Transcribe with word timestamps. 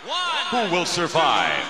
Who 0.00 0.70
will 0.70 0.86
survive? 0.86 1.66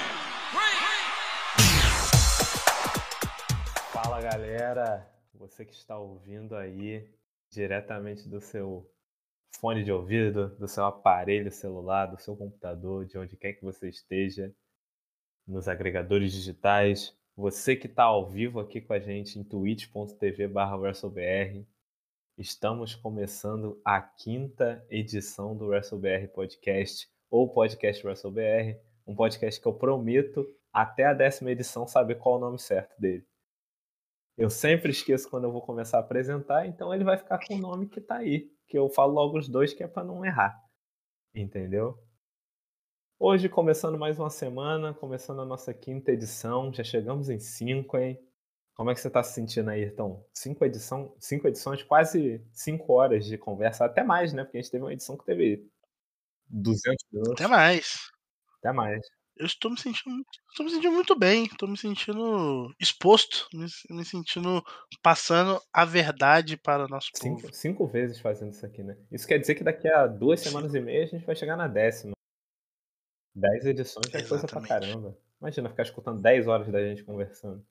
Fala 3.90 4.21
galera, 4.21 5.11
você 5.32 5.64
que 5.64 5.72
está 5.72 5.99
ouvindo 5.99 6.54
aí 6.54 7.09
diretamente 7.51 8.29
do 8.29 8.38
seu 8.38 8.87
fone 9.59 9.83
de 9.83 9.91
ouvido, 9.91 10.51
do 10.59 10.69
seu 10.69 10.85
aparelho 10.85 11.51
celular, 11.51 12.04
do 12.04 12.21
seu 12.21 12.37
computador, 12.37 13.06
de 13.06 13.17
onde 13.17 13.35
quer 13.35 13.54
que 13.54 13.64
você 13.64 13.88
esteja, 13.88 14.54
nos 15.47 15.67
agregadores 15.67 16.30
digitais, 16.30 17.16
você 17.34 17.74
que 17.74 17.86
está 17.86 18.02
ao 18.02 18.29
vivo 18.29 18.60
aqui 18.60 18.82
com 18.82 18.92
a 18.92 19.00
gente 19.00 19.38
em 19.38 19.45
twitch.tv/wrestlebr, 19.45 21.64
estamos 22.36 22.95
começando 22.95 23.80
a 23.82 24.02
quinta 24.02 24.84
edição 24.90 25.56
do 25.56 25.68
WrestleBR 25.68 26.29
Podcast 26.29 27.08
ou 27.30 27.52
Podcast 27.52 28.06
WrestleBR, 28.06 28.80
um 29.06 29.14
podcast 29.14 29.60
que 29.60 29.66
eu 29.66 29.74
prometo 29.74 30.46
até 30.73 31.05
a 31.06 31.14
décima 31.14 31.51
edição 31.51 31.87
saber 31.87 32.16
qual 32.16 32.37
o 32.37 32.41
nome 32.41 32.59
certo 32.59 32.98
dele. 33.01 33.27
Eu 34.37 34.51
sempre 34.51 34.91
esqueço 34.91 35.28
quando 35.28 35.45
eu 35.45 35.52
vou 35.52 35.62
começar 35.62 35.96
a 35.98 36.01
apresentar, 36.01 36.66
então 36.66 36.95
ele 36.95 37.04
vai 37.04 37.16
ficar 37.16 37.45
com 37.45 37.54
o 37.54 37.59
nome 37.59 37.88
que 37.88 37.98
está 37.98 38.18
aí, 38.18 38.48
que 38.68 38.78
eu 38.78 38.88
falo 38.88 39.12
logo 39.12 39.38
os 39.38 39.48
dois 39.48 39.74
que 39.74 39.82
é 39.82 39.88
para 39.88 40.04
não 40.04 40.24
errar. 40.24 40.56
Entendeu? 41.34 41.98
Hoje, 43.18 43.48
começando 43.48 43.98
mais 43.98 44.16
uma 44.16 44.30
semana, 44.30 44.95
começando 44.95 45.40
a 45.42 45.45
nossa 45.45 45.74
quinta 45.74 46.12
edição, 46.12 46.73
já 46.73 46.84
chegamos 46.84 47.29
em 47.29 47.40
cinco, 47.40 47.98
hein? 47.98 48.16
Como 48.76 48.90
é 48.90 48.95
que 48.95 49.01
você 49.01 49.09
está 49.09 49.24
se 49.24 49.34
sentindo 49.34 49.70
aí, 49.70 49.87
Então, 49.87 50.24
Cinco, 50.32 50.65
edição, 50.65 51.12
cinco 51.18 51.48
edições, 51.48 51.82
quase 51.82 52.40
cinco 52.52 52.92
horas 52.92 53.26
de 53.26 53.37
conversa, 53.37 53.84
até 53.84 54.04
mais, 54.04 54.32
né? 54.32 54.45
Porque 54.45 54.59
a 54.59 54.60
gente 54.60 54.70
teve 54.70 54.84
uma 54.84 54.92
edição 54.92 55.16
que 55.16 55.24
teve 55.24 55.68
200 56.48 57.05
minutos. 57.12 57.33
Até 57.33 57.47
mais. 57.47 57.98
Até 58.59 58.73
mais. 58.73 59.01
Eu 59.37 59.47
estou 59.47 59.70
me 59.70 59.79
sentindo, 59.79 60.20
estou 60.51 60.66
me 60.66 60.73
sentindo 60.73 60.93
muito 60.93 61.16
bem, 61.16 61.45
estou 61.45 61.69
me 61.69 61.79
sentindo 61.79 62.74
exposto, 62.80 63.46
me, 63.55 63.66
me, 63.88 64.05
sentindo 64.05 64.61
passando 65.01 65.61
a 65.73 65.85
verdade 65.85 66.57
para 66.57 66.87
o 66.87 66.89
nosso 66.89 67.11
cinco, 67.15 67.43
povo. 67.43 67.55
Cinco 67.55 67.87
vezes 67.87 68.19
fazendo 68.19 68.53
isso 68.53 68.67
aqui, 68.67 68.83
né? 68.83 68.99
Isso 69.13 69.29
quer 69.29 69.39
dizer 69.39 69.55
que 69.55 69.63
daqui 69.63 69.87
a 69.89 70.09
duas 70.09 70.41
semanas 70.41 70.75
e 70.75 70.81
meia 70.81 71.05
a 71.05 71.07
gente 71.07 71.25
vai 71.25 71.37
chegar 71.37 71.57
na 71.57 71.69
décima. 71.69 72.15
Dez 73.33 73.65
edições 73.65 74.12
é 74.12 74.23
coisa 74.25 74.49
pra 74.49 74.61
caramba. 74.61 75.17
Imagina 75.41 75.69
ficar 75.69 75.85
escutando 75.85 76.21
10 76.21 76.49
horas 76.49 76.69
da 76.69 76.83
gente 76.83 77.05
conversando. 77.05 77.65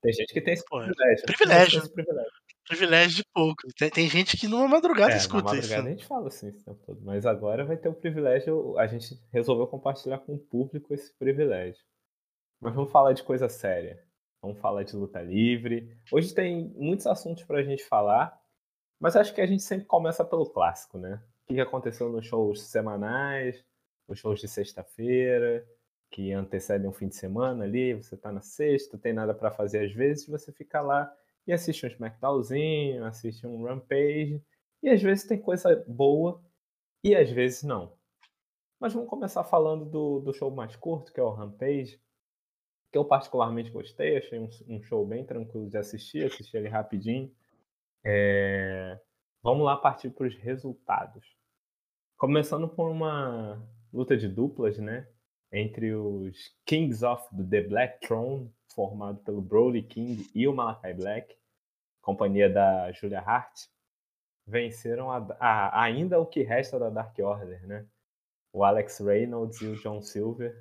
Tem 0.00 0.12
gente 0.12 0.32
que 0.32 0.40
tem 0.40 0.54
esse 0.54 0.64
Pô, 0.64 0.78
privilégio. 0.78 1.26
Privilégio. 1.26 1.78
Esse 1.80 1.92
privilégio. 1.92 2.32
Privilégio 2.66 3.16
de 3.16 3.24
pouco. 3.32 3.62
Tem, 3.76 3.90
tem, 3.90 4.08
gente 4.08 4.36
que 4.36 4.46
numa 4.46 4.68
madrugada 4.68 5.12
é, 5.12 5.16
escuta 5.16 5.44
madrugada 5.44 5.64
isso. 5.64 5.88
a 5.88 5.90
gente 5.90 6.06
fala 6.06 6.28
assim 6.28 6.48
esse 6.48 6.64
tempo 6.64 6.80
todo. 6.86 7.00
Mas 7.02 7.26
agora 7.26 7.64
vai 7.64 7.76
ter 7.76 7.88
o 7.88 7.94
privilégio. 7.94 8.78
A 8.78 8.86
gente 8.86 9.18
resolveu 9.32 9.66
compartilhar 9.66 10.18
com 10.18 10.34
o 10.34 10.38
público 10.38 10.94
esse 10.94 11.12
privilégio. 11.18 11.82
Mas 12.60 12.74
vamos 12.74 12.92
falar 12.92 13.12
de 13.12 13.22
coisa 13.22 13.48
séria. 13.48 14.02
Vamos 14.40 14.58
falar 14.58 14.84
de 14.84 14.94
luta 14.94 15.20
livre. 15.20 15.96
Hoje 16.10 16.32
tem 16.32 16.72
muitos 16.76 17.06
assuntos 17.06 17.44
pra 17.44 17.62
gente 17.62 17.84
falar. 17.84 18.40
Mas 19.00 19.16
acho 19.16 19.34
que 19.34 19.40
a 19.40 19.46
gente 19.46 19.62
sempre 19.62 19.86
começa 19.86 20.24
pelo 20.24 20.48
clássico, 20.48 20.98
né? 20.98 21.20
O 21.48 21.54
que 21.54 21.60
aconteceu 21.60 22.08
nos 22.08 22.24
shows 22.24 22.62
semanais, 22.62 23.64
os 24.06 24.18
shows 24.20 24.40
de 24.40 24.46
sexta-feira, 24.46 25.66
que 26.08 26.32
antecedem 26.32 26.88
um 26.88 26.92
fim 26.92 27.08
de 27.08 27.16
semana 27.16 27.64
ali, 27.64 27.94
você 27.94 28.16
tá 28.16 28.30
na 28.30 28.42
sexta, 28.42 28.98
tem 28.98 29.12
nada 29.12 29.34
para 29.34 29.50
fazer 29.50 29.86
às 29.86 29.92
vezes, 29.92 30.28
você 30.28 30.52
fica 30.52 30.80
lá 30.80 31.12
e 31.46 31.52
assiste 31.52 31.84
um 31.84 31.88
SmackDownzinho, 31.88 33.04
assiste 33.04 33.46
um 33.46 33.64
Rampage, 33.64 34.42
e 34.82 34.88
às 34.88 35.02
vezes 35.02 35.26
tem 35.26 35.40
coisa 35.40 35.84
boa 35.86 36.42
e 37.04 37.14
às 37.14 37.30
vezes 37.30 37.62
não. 37.62 37.96
Mas 38.80 38.92
vamos 38.92 39.08
começar 39.08 39.44
falando 39.44 39.84
do, 39.84 40.20
do 40.20 40.32
show 40.32 40.50
mais 40.50 40.74
curto, 40.76 41.12
que 41.12 41.20
é 41.20 41.22
o 41.22 41.30
Rampage, 41.30 42.00
que 42.90 42.98
eu 42.98 43.04
particularmente 43.04 43.70
gostei, 43.70 44.18
achei 44.18 44.38
um, 44.38 44.48
um 44.68 44.82
show 44.82 45.06
bem 45.06 45.24
tranquilo 45.24 45.68
de 45.68 45.78
assistir, 45.78 46.26
assisti 46.26 46.56
ele 46.56 46.68
rapidinho. 46.68 47.34
É... 48.04 49.00
Vamos 49.42 49.64
lá 49.64 49.76
partir 49.76 50.10
para 50.10 50.26
os 50.26 50.34
resultados. 50.36 51.24
Começando 52.16 52.68
por 52.68 52.90
uma 52.90 53.66
luta 53.92 54.16
de 54.16 54.28
duplas, 54.28 54.78
né? 54.78 55.08
Entre 55.52 55.94
os 55.94 56.56
Kings 56.64 57.04
of 57.04 57.22
the 57.50 57.60
Black 57.62 58.06
Throne, 58.06 58.50
formado 58.74 59.18
pelo 59.18 59.42
Brody 59.42 59.82
King 59.82 60.26
e 60.34 60.48
o 60.48 60.54
Malakai 60.54 60.94
Black, 60.94 61.36
companhia 62.00 62.48
da 62.48 62.90
Julia 62.92 63.20
Hart, 63.20 63.66
venceram 64.46 65.10
a, 65.10 65.18
a, 65.38 65.84
ainda 65.84 66.18
o 66.18 66.26
que 66.26 66.42
resta 66.42 66.78
da 66.78 66.90
Dark 66.90 67.16
Order, 67.18 67.66
né? 67.66 67.86
O 68.52 68.64
Alex 68.64 68.98
Reynolds 68.98 69.60
e 69.60 69.66
o 69.66 69.76
John 69.76 70.00
Silver 70.00 70.54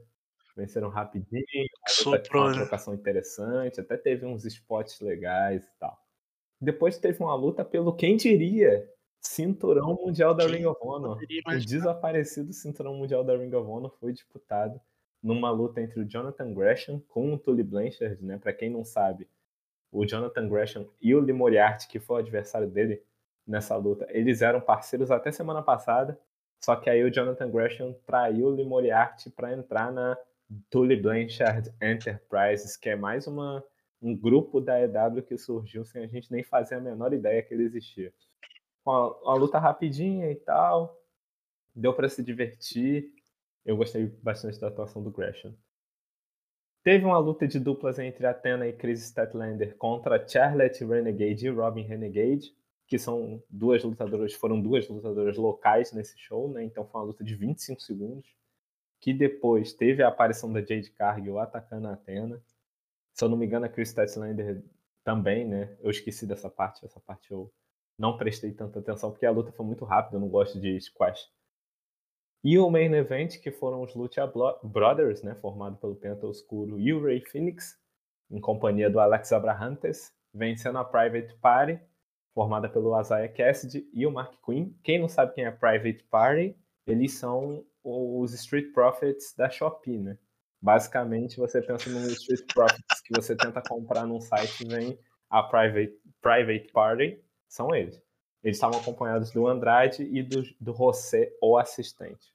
venceram 0.56 0.90
rapidinho, 0.90 1.46
Soprou, 1.88 2.44
uma 2.44 2.54
trocação 2.54 2.94
interessante, 2.94 3.80
até 3.80 3.98
teve 3.98 4.26
uns 4.26 4.46
spots 4.46 5.00
legais 5.00 5.64
e 5.64 5.80
tal. 5.80 5.98
Depois 6.60 6.98
teve 6.98 7.24
uma 7.24 7.36
luta 7.36 7.66
pelo 7.66 7.96
quem 7.96 8.16
diria 8.18 8.88
Cinturão 9.22 9.96
Mundial 10.04 10.34
da 10.34 10.48
Ring 10.48 10.66
of 10.66 10.80
Honor. 10.82 11.18
O 11.46 11.60
desaparecido 11.60 12.52
Cinturão 12.52 12.96
Mundial 12.96 13.24
da 13.24 13.38
Ring 13.38 13.54
of 13.54 13.70
Honor 13.70 13.96
foi 14.00 14.12
disputado 14.12 14.82
numa 15.22 15.52
luta 15.52 15.80
entre 15.80 16.00
o 16.00 16.06
Jonathan 16.06 16.52
Gresham 16.54 17.00
com 17.08 17.34
o 17.34 17.38
Tully 17.38 17.64
Blanchard, 17.64 18.24
né? 18.24 18.40
Para 18.40 18.52
quem 18.52 18.70
não 18.70 18.84
sabe, 18.84 19.30
o 19.92 20.06
Jonathan 20.06 20.50
Gresham 20.50 20.88
e 21.00 21.14
o 21.14 21.20
Lee 21.20 21.34
Moriarty, 21.34 21.88
que 21.88 22.00
foi 22.00 22.16
o 22.16 22.20
adversário 22.20 22.68
dele 22.68 23.04
nessa 23.46 23.76
luta, 23.76 24.08
eles 24.10 24.42
eram 24.42 24.60
parceiros 24.60 25.12
até 25.12 25.32
semana 25.32 25.62
passada. 25.62 26.20
Só 26.64 26.76
que 26.76 26.90
aí 26.90 27.04
o 27.04 27.12
Jonathan 27.12 27.50
Gresham 27.50 27.96
traiu 28.06 28.48
o 28.48 28.50
Lee 28.50 28.66
Moriarty 28.66 29.30
para 29.30 29.54
entrar 29.54 29.92
na 29.92 30.18
Tully 30.70 30.96
Blanchard 30.96 31.72
Enterprises, 31.82 32.76
que 32.76 32.90
é 32.90 32.96
mais 32.96 33.28
uma, 33.28 33.64
um 34.02 34.16
grupo 34.16 34.60
da 34.60 34.80
EW 34.82 35.24
que 35.24 35.38
surgiu 35.38 35.86
sem 35.86 36.04
a 36.04 36.08
gente 36.08 36.32
nem 36.32 36.44
fazer 36.44 36.76
a 36.76 36.80
menor 36.80 37.14
ideia 37.14 37.42
que 37.44 37.54
ele 37.54 37.64
existia. 37.64 38.14
Uma, 38.86 39.16
uma 39.22 39.34
luta 39.36 39.60
rapidinha 39.60 40.32
e 40.32 40.36
tal, 40.36 41.00
deu 41.76 41.94
para 41.94 42.10
se 42.10 42.24
divertir. 42.24 43.12
Eu 43.66 43.78
gostei 43.78 44.08
bastante 44.24 44.60
da 44.60 44.68
atuação 44.68 45.04
do 45.04 45.12
Gresham. 45.12 45.56
Teve 46.84 47.06
uma 47.06 47.20
luta 47.20 47.48
de 47.48 47.60
duplas 47.60 48.00
entre 48.00 48.26
Athena 48.26 48.68
e 48.68 48.74
Chris 48.74 49.04
Statlander 49.04 49.78
contra 49.78 50.28
Charlotte 50.28 50.84
Renegade 50.84 51.46
e 51.46 51.50
Robin 51.50 51.84
Renegade, 51.84 52.56
que 52.88 52.98
são 52.98 53.42
duas 53.48 53.84
lutadoras, 53.84 54.34
foram 54.34 54.60
duas 54.60 54.90
lutadoras 54.90 55.38
locais 55.38 55.94
nesse 55.94 56.18
show, 56.18 56.52
né? 56.52 56.64
Então 56.64 56.88
foi 56.88 57.00
uma 57.00 57.08
luta 57.08 57.24
de 57.24 57.36
25 57.36 57.82
segundos, 57.82 58.36
que 59.00 59.14
depois 59.14 59.74
teve 59.74 60.02
a 60.02 60.08
aparição 60.08 60.52
da 60.52 60.60
Jade 60.60 60.90
Cargill 60.92 61.38
atacando 61.38 61.88
a 61.88 61.94
Athena. 61.94 62.42
Se 63.14 63.24
eu 63.24 63.30
não 63.30 63.38
me 63.38 63.46
engano, 63.46 63.68
a 63.68 63.70
Chris 63.70 63.90
Statlander 63.90 64.64
também, 65.04 65.48
né? 65.48 65.78
Eu 65.82 65.92
esqueci 65.92 66.26
dessa 66.26 66.50
parte, 66.50 66.84
essa 66.84 67.00
parte 67.00 67.32
eu 67.32 67.52
não 68.02 68.18
prestei 68.18 68.52
tanta 68.52 68.80
atenção 68.80 69.12
porque 69.12 69.28
a 69.28 69.32
luta 69.32 69.52
foi 69.52 69.64
muito 69.64 69.86
rápida, 69.86 70.18
eu 70.18 70.20
não 70.20 70.28
gosto 70.28 70.60
de 70.60 70.82
squash. 70.82 71.30
E 72.44 72.58
o 72.58 72.68
main 72.72 72.92
event, 72.96 73.40
que 73.40 73.52
foram 73.52 73.84
os 73.84 73.94
Lucha 73.94 74.26
Brothers, 74.64 75.22
né, 75.22 75.36
formado 75.36 75.78
pelo 75.78 75.96
Penta 75.96 76.26
Oscuro 76.26 76.80
e 76.80 76.92
o 76.92 77.04
Ray 77.04 77.22
Phoenix, 77.22 77.80
em 78.32 78.42
companhia 78.42 78.90
do 78.90 79.00
Alex 79.00 79.32
Abrahantes, 79.32 80.12
vencendo 80.34 80.80
a 80.80 80.84
Private 80.84 81.36
Party, 81.36 81.80
formada 82.34 82.68
pelo 82.68 83.00
Isaiah 83.00 83.32
Cassidy 83.32 83.88
e 83.94 84.08
o 84.08 84.12
Mark 84.12 84.34
Quinn. 84.44 84.74
Quem 84.84 85.00
não 85.00 85.08
sabe 85.08 85.36
quem 85.36 85.46
é 85.46 85.52
Private 85.52 86.04
Party, 86.06 86.58
eles 86.88 87.14
são 87.14 87.64
os 87.84 88.34
Street 88.34 88.74
Profits 88.74 89.36
da 89.36 89.48
Shopee, 89.48 90.00
né? 90.00 90.18
Basicamente, 90.60 91.38
você 91.38 91.62
pensa 91.62 91.88
no 91.92 92.08
Street 92.08 92.52
Profits 92.52 93.02
que 93.06 93.16
você 93.16 93.36
tenta 93.36 93.62
comprar 93.62 94.08
num 94.08 94.20
site 94.20 94.64
e 94.64 94.68
vem 94.68 95.00
a 95.30 95.44
Private, 95.44 95.94
private 96.20 96.72
Party, 96.72 97.24
são 97.52 97.76
eles. 97.76 98.02
Eles 98.42 98.58
estavam 98.58 98.80
acompanhados 98.80 99.30
do 99.32 99.46
Andrade 99.46 100.04
e 100.04 100.24
do, 100.24 100.42
do 100.60 100.74
José, 100.74 101.32
o 101.42 101.58
assistente. 101.58 102.34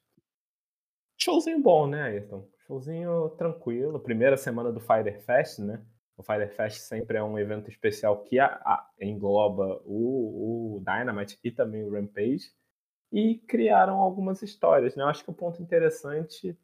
Showzinho 1.17 1.59
bom, 1.59 1.87
né, 1.87 2.03
Ayrton? 2.03 2.47
Showzinho 2.65 3.29
tranquilo. 3.31 3.99
Primeira 3.99 4.37
semana 4.37 4.71
do 4.71 4.79
Fighter 4.79 5.19
Fest, 5.21 5.59
né? 5.59 5.83
O 6.15 6.23
Fighter 6.23 6.53
Fest 6.53 6.81
sempre 6.81 7.17
é 7.17 7.23
um 7.23 7.37
evento 7.37 7.69
especial 7.69 8.23
que 8.23 8.39
a, 8.39 8.45
a, 8.45 8.89
engloba 9.01 9.81
o, 9.85 10.77
o 10.77 10.83
Dynamite 10.83 11.39
e 11.43 11.51
também 11.51 11.83
o 11.83 11.91
Rampage. 11.91 12.51
E 13.11 13.39
criaram 13.47 13.97
algumas 13.97 14.41
histórias, 14.43 14.95
né? 14.95 15.03
Eu 15.03 15.07
acho 15.07 15.23
que 15.23 15.31
o 15.31 15.35
ponto 15.35 15.61
interessante 15.61 16.57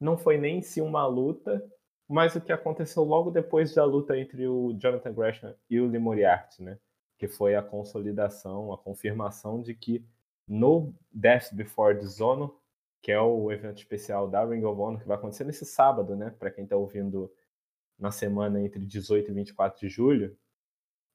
não 0.00 0.18
foi 0.18 0.38
nem 0.38 0.58
em 0.58 0.62
si 0.62 0.80
uma 0.80 1.06
luta, 1.06 1.64
mas 2.08 2.34
o 2.34 2.40
que 2.40 2.52
aconteceu 2.52 3.04
logo 3.04 3.30
depois 3.30 3.74
da 3.74 3.84
luta 3.84 4.18
entre 4.18 4.46
o 4.48 4.72
Jonathan 4.74 5.14
Gresham 5.14 5.54
e 5.70 5.80
o 5.80 5.86
Lee 5.86 6.00
Moriarty, 6.00 6.62
né? 6.62 6.78
Que 7.22 7.28
foi 7.28 7.54
a 7.54 7.62
consolidação, 7.62 8.72
a 8.72 8.78
confirmação 8.78 9.62
de 9.62 9.76
que 9.76 10.04
no 10.44 10.92
Death 11.12 11.54
Before 11.54 11.96
Dishonor, 11.96 12.52
que 13.00 13.12
é 13.12 13.20
o 13.20 13.52
evento 13.52 13.78
especial 13.78 14.28
da 14.28 14.44
Ring 14.44 14.64
of 14.64 14.80
Honor, 14.80 15.00
que 15.00 15.06
vai 15.06 15.16
acontecer 15.16 15.44
nesse 15.44 15.64
sábado, 15.64 16.16
né? 16.16 16.30
Para 16.30 16.50
quem 16.50 16.64
está 16.64 16.74
ouvindo 16.74 17.32
na 17.96 18.10
semana 18.10 18.60
entre 18.60 18.84
18 18.84 19.30
e 19.30 19.34
24 19.34 19.78
de 19.78 19.88
julho, 19.88 20.36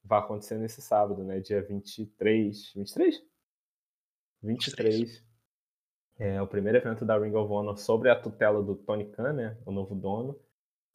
vai 0.02 0.20
acontecer 0.20 0.56
nesse 0.56 0.80
sábado, 0.80 1.22
né? 1.22 1.40
Dia 1.40 1.60
23. 1.60 2.72
23? 2.74 3.22
23. 4.42 5.22
É 6.18 6.40
o 6.40 6.46
primeiro 6.46 6.78
evento 6.78 7.04
da 7.04 7.18
Ring 7.18 7.34
of 7.34 7.52
Honor 7.52 7.76
sobre 7.76 8.08
a 8.08 8.18
tutela 8.18 8.62
do 8.62 8.74
Tony 8.76 9.04
Khan, 9.10 9.34
né, 9.34 9.58
o 9.66 9.70
novo 9.70 9.94
dono, 9.94 10.40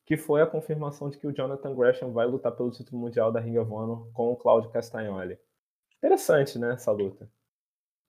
que 0.06 0.18
foi 0.18 0.42
a 0.42 0.48
confirmação 0.48 1.10
de 1.10 1.18
que 1.18 1.28
o 1.28 1.32
Jonathan 1.32 1.74
Gresham 1.74 2.12
vai 2.12 2.26
lutar 2.26 2.52
pelo 2.52 2.72
título 2.72 3.02
mundial 3.02 3.32
da 3.32 3.40
Ring 3.40 3.58
of 3.58 3.72
Honor 3.72 4.12
com 4.14 4.32
o 4.32 4.36
Claudio 4.36 4.70
Castagnoli. 4.70 5.38
Interessante, 5.98 6.60
né, 6.60 6.74
essa 6.74 6.92
luta. 6.92 7.30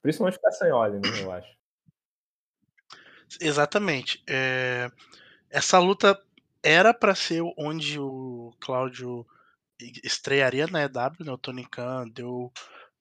Principalmente 0.02 0.38
o 0.38 0.41
Castagnoli, 0.41 0.94
né, 0.99 1.23
eu 1.23 1.31
acho. 1.31 1.56
Exatamente. 3.41 4.23
É... 4.29 4.91
Essa 5.49 5.79
luta 5.79 6.20
era 6.62 6.93
para 6.93 7.14
ser 7.14 7.43
onde 7.56 8.00
o 8.00 8.52
Cláudio 8.61 9.26
estrearia 10.02 10.67
na 10.67 10.82
EW, 10.82 11.25
né? 11.25 11.32
O 11.32 11.38
Tony 11.38 11.67
Khan 11.69 12.08
deu 12.08 12.52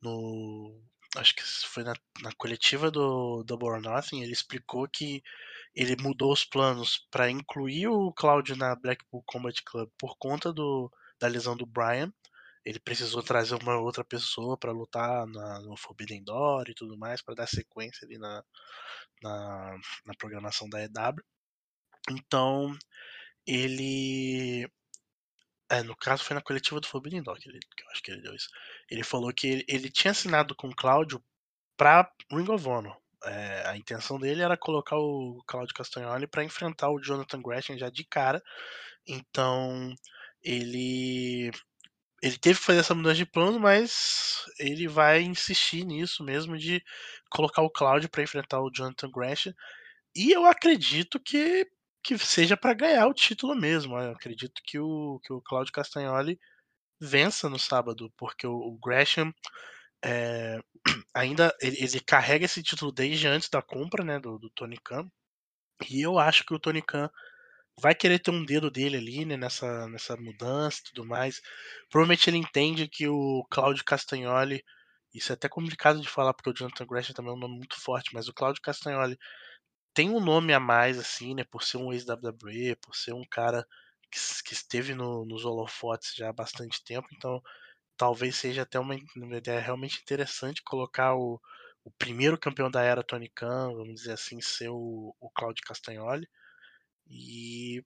no. 0.01 0.80
Acho 1.16 1.36
que 1.36 1.44
foi 1.44 1.84
na, 1.84 1.94
na 2.22 2.31
coletiva 2.34 2.92
do 2.92 3.44
Double 3.44 3.69
or 3.69 3.81
Nothing, 3.81 4.22
ele 4.22 4.34
explicou 4.34 4.88
que 4.88 5.24
ele 5.75 5.96
mudou 6.02 6.31
os 6.31 6.46
planos 6.46 7.08
para 7.10 7.30
incluir 7.30 7.88
o 7.88 8.12
Cláudio 8.14 8.56
na 8.56 8.75
Blackpool 8.75 9.24
Combat 9.25 9.60
Club 9.64 9.90
por 9.98 10.16
conta 10.18 10.54
do, 10.54 10.92
da 11.20 11.28
lesão 11.28 11.58
do 11.58 11.66
Brian. 11.66 12.14
Ele 12.66 12.80
precisou 12.80 13.22
trazer 13.24 13.56
uma 13.56 13.78
outra 13.80 14.04
pessoa 14.06 14.58
para 14.58 14.72
lutar 14.72 15.28
na, 15.28 15.60
no 15.62 15.75
Forbidden 15.75 16.24
Door 16.24 16.70
e 16.70 16.74
tudo 16.74 16.98
mais, 16.98 17.22
para 17.22 17.36
dar 17.36 17.48
sequência 17.48 18.06
ali 18.06 18.18
na, 18.18 18.44
na, 19.22 19.78
na 20.06 20.14
programação 20.18 20.70
da 20.70 20.81
EW. 20.84 21.24
Então, 22.10 22.78
ele. 23.46 24.70
É, 25.70 25.81
no 25.81 25.96
caso 25.96 26.24
foi 26.24 26.36
na 26.36 26.42
coletiva 26.42 26.80
do 26.80 26.88
Forbidden 26.88 27.24
Door 27.24 27.40
que, 27.40 27.50
ele, 27.50 27.60
que 27.60 27.84
eu 27.84 27.90
acho 27.90 28.04
que 28.04 28.12
ele 28.12 28.22
deu 28.22 28.36
isso. 28.36 28.50
Ele 28.90 29.04
falou 29.04 29.34
que 29.34 29.48
ele, 29.48 29.66
ele 29.68 29.90
tinha 29.90 30.12
assinado 30.12 30.56
com 30.56 30.68
o 30.70 30.75
Cláudio 30.75 31.24
para 31.75 32.10
Ring 32.31 32.50
of 32.50 32.68
Honor. 32.68 33.02
É, 33.25 33.68
a 33.68 33.78
intenção 33.78 34.20
dele 34.20 34.42
era 34.42 34.58
colocar 34.58 34.98
o 34.98 35.42
Claudio 35.48 35.74
Castagnoli 35.74 36.28
para 36.28 36.44
enfrentar 36.44 36.90
o 36.90 37.00
Jonathan 37.00 37.42
Gresham 37.42 37.78
já 37.78 37.90
de 37.90 38.04
cara. 38.04 38.42
Então 39.08 39.94
ele 40.44 41.52
ele 42.22 42.38
teve 42.38 42.58
que 42.60 42.66
fazer 42.66 42.80
essa 42.80 42.96
mudança 42.96 43.16
de 43.18 43.25
plano, 43.25 43.60
mas 43.60 44.46
ele 44.58 44.88
vai 44.88 45.22
insistir 45.22 45.86
nisso 45.86 46.24
mesmo 46.24 46.58
de 46.58 46.81
colocar 47.30 47.62
o 47.62 47.70
Claudio 47.70 48.10
para 48.10 48.24
enfrentar 48.24 48.62
o 48.62 48.72
Jonathan 48.72 49.12
Gresham. 49.12 49.54
E 50.16 50.31
eu 50.31 50.46
acredito 50.46 51.20
que, 51.20 51.68
que 52.02 52.18
seja 52.18 52.56
para 52.56 52.74
ganhar 52.74 53.08
o 53.08 53.14
título 53.14 53.56
mesmo. 53.56 53.98
Eu 54.00 54.12
acredito 54.12 54.62
que 54.66 54.80
o, 54.80 55.20
que 55.24 55.34
o 55.34 55.42
Claudio 55.42 55.74
Castagnoli 55.74 56.40
vença 57.00 57.50
no 57.50 57.60
sábado, 57.60 58.12
porque 58.18 58.48
o, 58.48 58.54
o 58.54 58.78
Gresham 58.80 59.34
é, 60.03 60.59
ainda 61.13 61.55
ele, 61.61 61.77
ele, 61.79 62.00
carrega 62.01 62.45
esse 62.45 62.61
título 62.61 62.91
desde 62.91 63.27
antes 63.27 63.50
da 63.50 63.61
compra 63.61 64.03
né, 64.03 64.19
do, 64.19 64.38
do 64.38 64.50
Tony 64.50 64.77
Khan. 64.77 65.09
E 65.89 66.01
eu 66.01 66.19
acho 66.19 66.45
que 66.45 66.53
o 66.53 66.59
Tony 66.59 66.81
Khan 66.81 67.09
vai 67.79 67.95
querer 67.95 68.19
ter 68.19 68.31
um 68.31 68.45
dedo 68.45 68.69
dele 68.69 68.97
ali, 68.97 69.25
né, 69.25 69.38
nessa, 69.38 69.88
nessa 69.88 70.15
mudança 70.17 70.79
e 70.81 70.83
tudo 70.85 71.05
mais. 71.05 71.41
Provavelmente 71.89 72.29
ele 72.29 72.38
entende 72.38 72.88
que 72.88 73.07
o 73.07 73.45
Claudio 73.50 73.83
Castagnoli, 73.83 74.63
isso 75.13 75.31
é 75.31 75.35
até 75.35 75.50
complicado 75.50 76.01
de 76.01 76.07
falar 76.09 76.33
porque 76.33 76.50
o 76.50 76.53
Jonathan 76.53 76.85
Gresham 76.85 77.13
também 77.13 77.31
é 77.31 77.35
um 77.35 77.39
nome 77.39 77.57
muito 77.57 77.79
forte, 77.79 78.13
mas 78.13 78.27
o 78.27 78.33
Claudio 78.33 78.61
Castagnoli 78.61 79.17
tem 79.94 80.09
um 80.09 80.19
nome 80.19 80.53
a 80.53 80.59
mais, 80.59 81.00
assim, 81.00 81.35
né, 81.35 81.44
por 81.45 81.63
ser 81.63 81.77
um 81.77 81.94
ex-WWE, 81.94 82.75
por 82.81 82.95
ser 82.95 83.13
um 83.13 83.23
cara 83.29 83.65
que, 84.11 84.19
que 84.44 84.53
esteve 84.53 84.94
no, 84.95 85.25
nos 85.25 85.45
holofotes 85.45 86.13
já 86.15 86.29
há 86.29 86.33
bastante 86.33 86.83
tempo, 86.83 87.07
então 87.13 87.41
talvez 87.98 88.36
seja 88.36 88.63
até 88.63 88.80
uma, 88.80 88.95
uma 89.16 89.38
ideia 89.38 89.60
realmente 89.60 90.01
interessante 90.01 90.63
colocar 90.63 91.16
o, 91.16 91.40
o 91.84 91.92
primeiro 91.92 92.38
campeão 92.38 92.69
da 92.69 92.81
era 92.81 93.04
Tony 93.04 93.30
Khan, 93.30 93.74
vamos 93.74 93.95
dizer 93.95 94.13
assim, 94.13 94.42
ser 94.42 94.69
o, 94.69 95.16
o 95.19 95.30
Claudio 95.30 95.63
Castagnoli. 95.66 96.28
E 97.07 97.84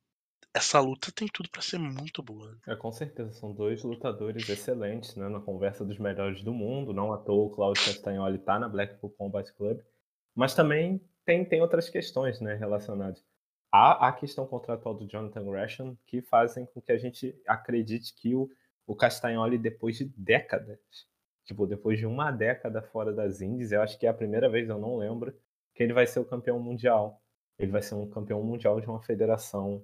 essa 0.54 0.80
luta 0.80 1.12
tem 1.12 1.28
tudo 1.28 1.50
para 1.50 1.62
ser 1.62 1.78
muito 1.78 2.22
boa. 2.24 2.58
É, 2.68 2.76
com 2.76 2.92
certeza, 2.92 3.32
são 3.34 3.54
dois 3.54 3.84
lutadores 3.84 4.48
excelentes, 4.48 5.16
né? 5.16 5.28
Na 5.28 5.40
conversa 5.40 5.86
dos 5.86 5.98
melhores 5.98 6.44
do 6.44 6.54
mundo. 6.54 6.94
Não 6.94 7.14
à 7.14 7.18
toa 7.18 7.46
o 7.46 7.50
Claudio 7.50 7.84
Castagnoli 7.86 8.40
tá 8.40 8.60
na 8.60 8.70
Blackpool 8.70 9.12
Combat 9.12 9.52
Club. 9.54 9.80
Mas 10.36 10.54
também 10.54 11.02
tem, 11.26 11.44
tem 11.44 11.62
outras 11.62 11.90
questões, 11.90 12.40
né, 12.40 12.54
relacionadas. 12.56 13.24
Há 13.72 14.08
a 14.08 14.14
questão 14.14 14.48
contratual 14.48 14.96
do 14.96 15.08
Jonathan 15.08 15.44
Gresham 15.44 15.98
que 16.06 16.22
fazem 16.22 16.66
com 16.66 16.82
que 16.82 16.92
a 16.92 16.98
gente 16.98 17.36
acredite 17.46 18.16
que 18.16 18.34
o, 18.34 18.50
o 18.88 18.96
Castagnoli, 18.96 19.58
depois 19.60 19.98
de 19.98 20.06
décadas, 20.18 20.80
tipo, 21.46 21.68
depois 21.68 22.00
de 22.00 22.08
uma 22.08 22.32
década 22.32 22.82
fora 22.82 23.14
das 23.14 23.42
Indies, 23.42 23.72
eu 23.72 23.82
acho 23.82 24.00
que 24.00 24.08
é 24.08 24.10
a 24.10 24.14
primeira 24.14 24.50
vez, 24.50 24.68
eu 24.68 24.80
não 24.80 24.98
lembro, 24.98 25.38
que 25.76 25.84
ele 25.84 25.94
vai 25.94 26.08
ser 26.08 26.20
o 26.20 26.26
campeão 26.26 26.60
mundial 26.60 27.22
ele 27.58 27.72
vai 27.72 27.82
ser 27.82 27.96
um 27.96 28.10
campeão 28.10 28.44
mundial 28.44 28.80
de 28.80 28.88
uma 28.88 29.02
federação 29.02 29.84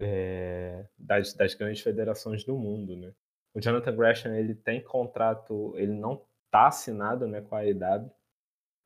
é, 0.00 0.86
das, 0.96 1.34
das 1.34 1.54
grandes 1.54 1.82
federações 1.82 2.44
do 2.44 2.56
mundo, 2.56 2.96
né? 2.96 3.12
O 3.54 3.60
Jonathan 3.60 3.94
Gresham 3.94 4.34
ele 4.34 4.54
tem 4.54 4.82
contrato, 4.82 5.74
ele 5.76 5.92
não 5.92 6.24
está 6.46 6.68
assinado, 6.68 7.26
né, 7.26 7.42
com 7.42 7.54
a 7.54 7.60
AEW. 7.60 8.10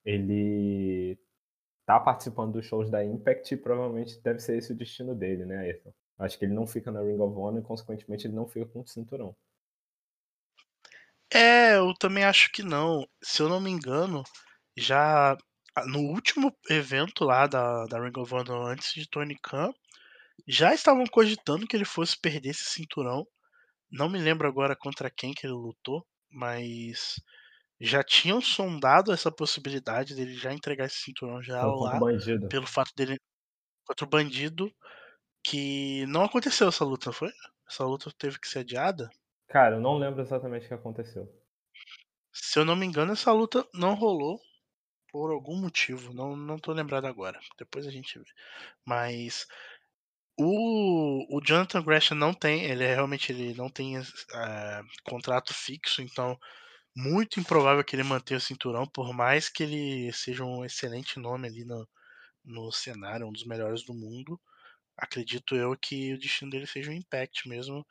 Ele 0.04 1.18
está 1.80 2.00
participando 2.00 2.54
dos 2.54 2.66
shows 2.66 2.90
da 2.90 3.04
Impact 3.04 3.54
e 3.54 3.56
provavelmente 3.56 4.20
deve 4.20 4.40
ser 4.40 4.56
esse 4.56 4.72
o 4.72 4.76
destino 4.76 5.14
dele, 5.14 5.44
né, 5.44 5.58
Ayrton? 5.58 5.92
Acho 6.18 6.38
que 6.38 6.44
ele 6.44 6.54
não 6.54 6.66
fica 6.66 6.90
na 6.90 7.02
Ring 7.02 7.20
of 7.20 7.36
Honor 7.36 7.60
e, 7.60 7.64
consequentemente, 7.64 8.26
ele 8.26 8.34
não 8.34 8.46
fica 8.46 8.66
com 8.66 8.80
o 8.80 8.86
cinturão. 8.86 9.36
É, 11.32 11.76
eu 11.76 11.92
também 11.94 12.24
acho 12.24 12.50
que 12.52 12.62
não. 12.62 13.06
Se 13.22 13.42
eu 13.42 13.48
não 13.48 13.60
me 13.60 13.70
engano, 13.70 14.22
já 14.76 15.36
no 15.86 15.98
último 16.00 16.56
evento 16.70 17.24
lá 17.24 17.46
da, 17.46 17.84
da 17.86 18.00
Ring 18.00 18.18
of 18.18 18.34
Honor 18.34 18.68
antes 18.68 18.94
de 18.94 19.08
Tony 19.08 19.36
Khan, 19.42 19.72
já 20.48 20.72
estavam 20.74 21.04
cogitando 21.06 21.66
que 21.66 21.76
ele 21.76 21.84
fosse 21.84 22.18
perder 22.18 22.50
esse 22.50 22.64
cinturão. 22.64 23.26
Não 23.90 24.08
me 24.08 24.18
lembro 24.18 24.48
agora 24.48 24.76
contra 24.76 25.10
quem 25.10 25.32
que 25.34 25.46
ele 25.46 25.54
lutou, 25.54 26.06
mas 26.30 27.16
já 27.80 28.02
tinham 28.02 28.40
sondado 28.40 29.12
essa 29.12 29.30
possibilidade 29.30 30.14
dele 30.14 30.34
já 30.34 30.52
entregar 30.52 30.86
esse 30.86 31.00
cinturão 31.00 31.42
já 31.42 31.62
lá, 31.66 31.98
pelo 32.48 32.66
fato 32.66 32.92
dele 32.96 33.18
contra 33.84 34.06
o 34.06 34.08
bandido, 34.08 34.70
que 35.46 36.04
não 36.06 36.24
aconteceu 36.24 36.68
essa 36.68 36.84
luta, 36.84 37.12
foi? 37.12 37.30
Essa 37.68 37.84
luta 37.84 38.10
teve 38.18 38.38
que 38.38 38.48
ser 38.48 38.60
adiada? 38.60 39.08
Cara, 39.48 39.76
eu 39.76 39.80
não 39.80 39.96
lembro 39.96 40.20
exatamente 40.20 40.64
o 40.64 40.68
que 40.68 40.74
aconteceu. 40.74 41.32
Se 42.32 42.58
eu 42.58 42.64
não 42.64 42.74
me 42.74 42.84
engano, 42.84 43.12
essa 43.12 43.32
luta 43.32 43.66
não 43.72 43.94
rolou 43.94 44.40
por 45.12 45.30
algum 45.30 45.56
motivo, 45.56 46.12
não, 46.12 46.36
não 46.36 46.58
tô 46.58 46.72
lembrado 46.72 47.06
agora. 47.06 47.38
Depois 47.56 47.86
a 47.86 47.90
gente 47.92 48.18
vê. 48.18 48.24
Mas 48.84 49.46
o, 50.36 51.38
o 51.38 51.40
Jonathan 51.40 51.82
Gresham 51.82 52.18
não 52.18 52.34
tem, 52.34 52.64
ele 52.64 52.82
é, 52.82 52.94
realmente 52.94 53.30
ele 53.30 53.54
não 53.54 53.70
tem 53.70 53.98
uh, 53.98 54.04
contrato 55.04 55.54
fixo, 55.54 56.02
então 56.02 56.36
muito 56.94 57.38
improvável 57.38 57.84
que 57.84 57.94
ele 57.94 58.02
mantenha 58.02 58.38
o 58.38 58.40
cinturão, 58.40 58.84
por 58.86 59.14
mais 59.14 59.48
que 59.48 59.62
ele 59.62 60.12
seja 60.12 60.44
um 60.44 60.64
excelente 60.64 61.20
nome 61.20 61.46
ali 61.46 61.64
no, 61.64 61.88
no 62.44 62.72
cenário, 62.72 63.28
um 63.28 63.32
dos 63.32 63.44
melhores 63.44 63.84
do 63.84 63.94
mundo. 63.94 64.40
Acredito 64.96 65.54
eu 65.54 65.76
que 65.76 66.14
o 66.14 66.18
destino 66.18 66.50
dele 66.50 66.66
seja 66.66 66.90
um 66.90 66.94
Impact 66.94 67.48
mesmo, 67.48 67.86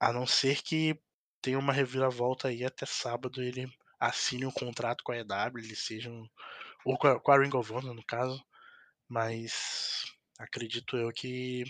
a 0.00 0.12
não 0.12 0.26
ser 0.26 0.62
que 0.62 0.98
tenha 1.40 1.58
uma 1.58 1.72
reviravolta 1.72 2.48
aí 2.48 2.64
até 2.64 2.86
sábado 2.86 3.42
ele 3.42 3.68
assine 4.00 4.46
um 4.46 4.50
contrato 4.50 5.04
com 5.04 5.12
a 5.12 5.18
EW, 5.18 5.58
eles 5.58 5.84
sejam. 5.84 6.28
Ou 6.84 6.98
com 6.98 7.08
a, 7.08 7.20
com 7.20 7.32
a 7.32 7.38
Ring 7.38 7.54
of 7.54 7.72
Honor, 7.72 7.94
no 7.94 8.04
caso. 8.04 8.44
Mas 9.08 10.04
acredito 10.38 10.96
eu 10.96 11.12
que 11.12 11.64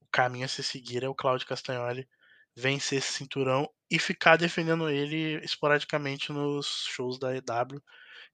o 0.00 0.06
caminho 0.10 0.46
a 0.46 0.48
se 0.48 0.62
seguir 0.62 1.02
é 1.04 1.08
o 1.08 1.14
Claudio 1.14 1.46
Castagnoli 1.46 2.08
vencer 2.56 2.98
esse 2.98 3.12
cinturão 3.12 3.70
e 3.90 3.98
ficar 3.98 4.36
defendendo 4.36 4.88
ele 4.88 5.44
esporadicamente 5.44 6.32
nos 6.32 6.86
shows 6.88 7.18
da 7.18 7.36
EW 7.36 7.82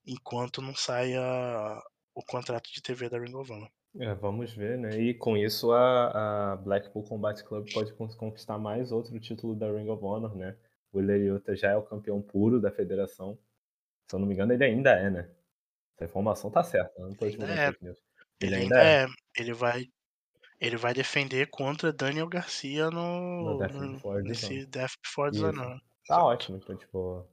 enquanto 0.07 0.63
não 0.63 0.75
saia 0.75 1.21
o 2.15 2.23
contrato 2.25 2.71
de 2.73 2.83
TV 2.83 3.09
da 3.09 3.19
Ring 3.19 3.35
of 3.35 3.51
Honor. 3.51 3.71
É, 3.99 4.15
vamos 4.15 4.55
ver, 4.55 4.79
né? 4.79 4.99
E 4.99 5.13
com 5.13 5.37
isso 5.37 5.71
a, 5.71 6.53
a 6.53 6.57
Blackpool 6.57 7.03
Combat 7.03 7.43
Club 7.45 7.69
pode 7.73 7.93
conquistar 8.17 8.57
mais 8.59 8.91
outro 8.91 9.19
título 9.21 9.55
da 9.55 9.71
Ring 9.71 9.89
of 9.89 10.03
Honor, 10.03 10.35
né? 10.35 10.57
O 10.93 11.01
Ileriota 11.01 11.55
já 11.55 11.71
é 11.71 11.77
o 11.77 11.83
campeão 11.83 12.21
puro 12.23 12.61
da 12.61 12.71
federação. 12.71 13.39
Se 14.09 14.17
eu 14.17 14.21
não 14.21 14.27
me 14.27 14.35
engano, 14.35 14.53
ele 14.53 14.65
ainda 14.65 14.93
é, 14.93 15.11
né? 15.11 15.31
Essa 15.95 16.07
informação 16.07 16.51
tá 16.51 16.63
certa, 16.63 17.01
não 17.01 17.15
tô 17.15 17.29
divulgando 17.29 17.61
é. 17.61 17.69
Ele, 17.69 17.97
ele 18.41 18.55
ainda 18.55 18.83
é. 18.83 19.05
é. 19.05 19.07
Ele 19.37 19.53
vai 19.53 19.87
ele 20.59 20.77
vai 20.77 20.95
defender 20.95 21.51
contra 21.51 21.93
Daniel 21.93 22.29
Garcia 22.29 22.89
no, 22.89 23.45
no, 23.45 23.59
Death 23.59 23.73
no 23.73 23.93
Before 23.95 24.23
nesse 24.23 24.67
Death 24.67 24.93
Before 25.03 25.31
Dishonor. 25.31 25.81
Tá 26.07 26.25
ótimo, 26.25 26.57
então 26.57 26.77
tipo, 26.77 27.27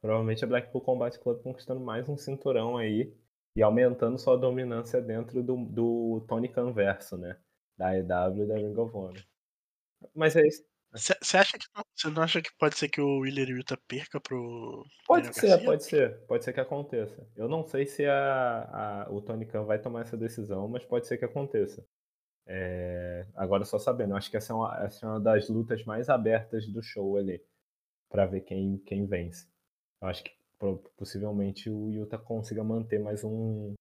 provavelmente 0.00 0.44
a 0.44 0.46
Blackpool 0.46 0.82
Combat 0.82 1.18
Club 1.18 1.42
conquistando 1.42 1.80
mais 1.80 2.08
um 2.08 2.16
cinturão 2.16 2.76
aí 2.76 3.12
e 3.56 3.62
aumentando 3.62 4.18
sua 4.18 4.36
dominância 4.36 5.00
dentro 5.00 5.42
do, 5.42 5.56
do 5.66 6.24
Tony 6.28 6.48
Khan 6.48 6.72
verso, 6.72 7.16
né? 7.16 7.38
Da 7.76 7.96
EW 7.96 8.44
e 8.44 8.46
da 8.48 8.54
Ring 8.56 8.76
of 8.78 8.96
Honor. 8.96 9.24
Mas 10.14 10.36
é 10.36 10.46
isso. 10.46 10.64
Você 10.92 11.36
acha 11.36 11.58
que 11.58 11.66
você 11.96 12.08
não 12.08 12.22
acha 12.22 12.40
que 12.40 12.50
pode 12.56 12.76
ser 12.78 12.88
que 12.88 13.00
o 13.00 13.20
Willer 13.20 13.48
Yuta 13.48 13.76
perca 13.88 14.20
pro 14.20 14.84
Pode 15.06 15.28
Daniel 15.28 15.32
ser, 15.32 15.48
Garcia? 15.48 15.64
pode 15.64 15.84
ser. 15.84 16.26
Pode 16.26 16.44
ser 16.44 16.52
que 16.52 16.60
aconteça. 16.60 17.28
Eu 17.36 17.48
não 17.48 17.64
sei 17.66 17.86
se 17.86 18.04
a, 18.06 19.04
a- 19.04 19.10
o 19.10 19.20
Tony 19.20 19.44
Khan 19.46 19.64
vai 19.64 19.78
tomar 19.80 20.02
essa 20.02 20.16
decisão, 20.16 20.68
mas 20.68 20.84
pode 20.84 21.06
ser 21.06 21.18
que 21.18 21.24
aconteça. 21.24 21.84
É, 22.46 23.26
agora 23.34 23.64
só 23.64 23.78
sabendo, 23.78 24.12
eu 24.12 24.16
acho 24.16 24.30
que 24.30 24.36
essa 24.36 24.52
é, 24.52 24.56
uma, 24.56 24.84
essa 24.84 25.06
é 25.06 25.08
uma 25.08 25.20
das 25.20 25.48
lutas 25.48 25.84
mais 25.84 26.08
abertas 26.10 26.66
do 26.68 26.82
show 26.82 27.16
ali, 27.16 27.42
Pra 28.10 28.26
ver 28.26 28.42
quem, 28.42 28.78
quem 28.78 29.06
vence. 29.06 29.48
Eu 30.02 30.08
acho 30.08 30.24
que 30.24 30.32
possivelmente 30.96 31.68
o 31.68 31.90
Yuta 31.90 32.18
consiga 32.18 32.62
manter 32.64 32.98
mais 32.98 33.22
um 33.24 33.74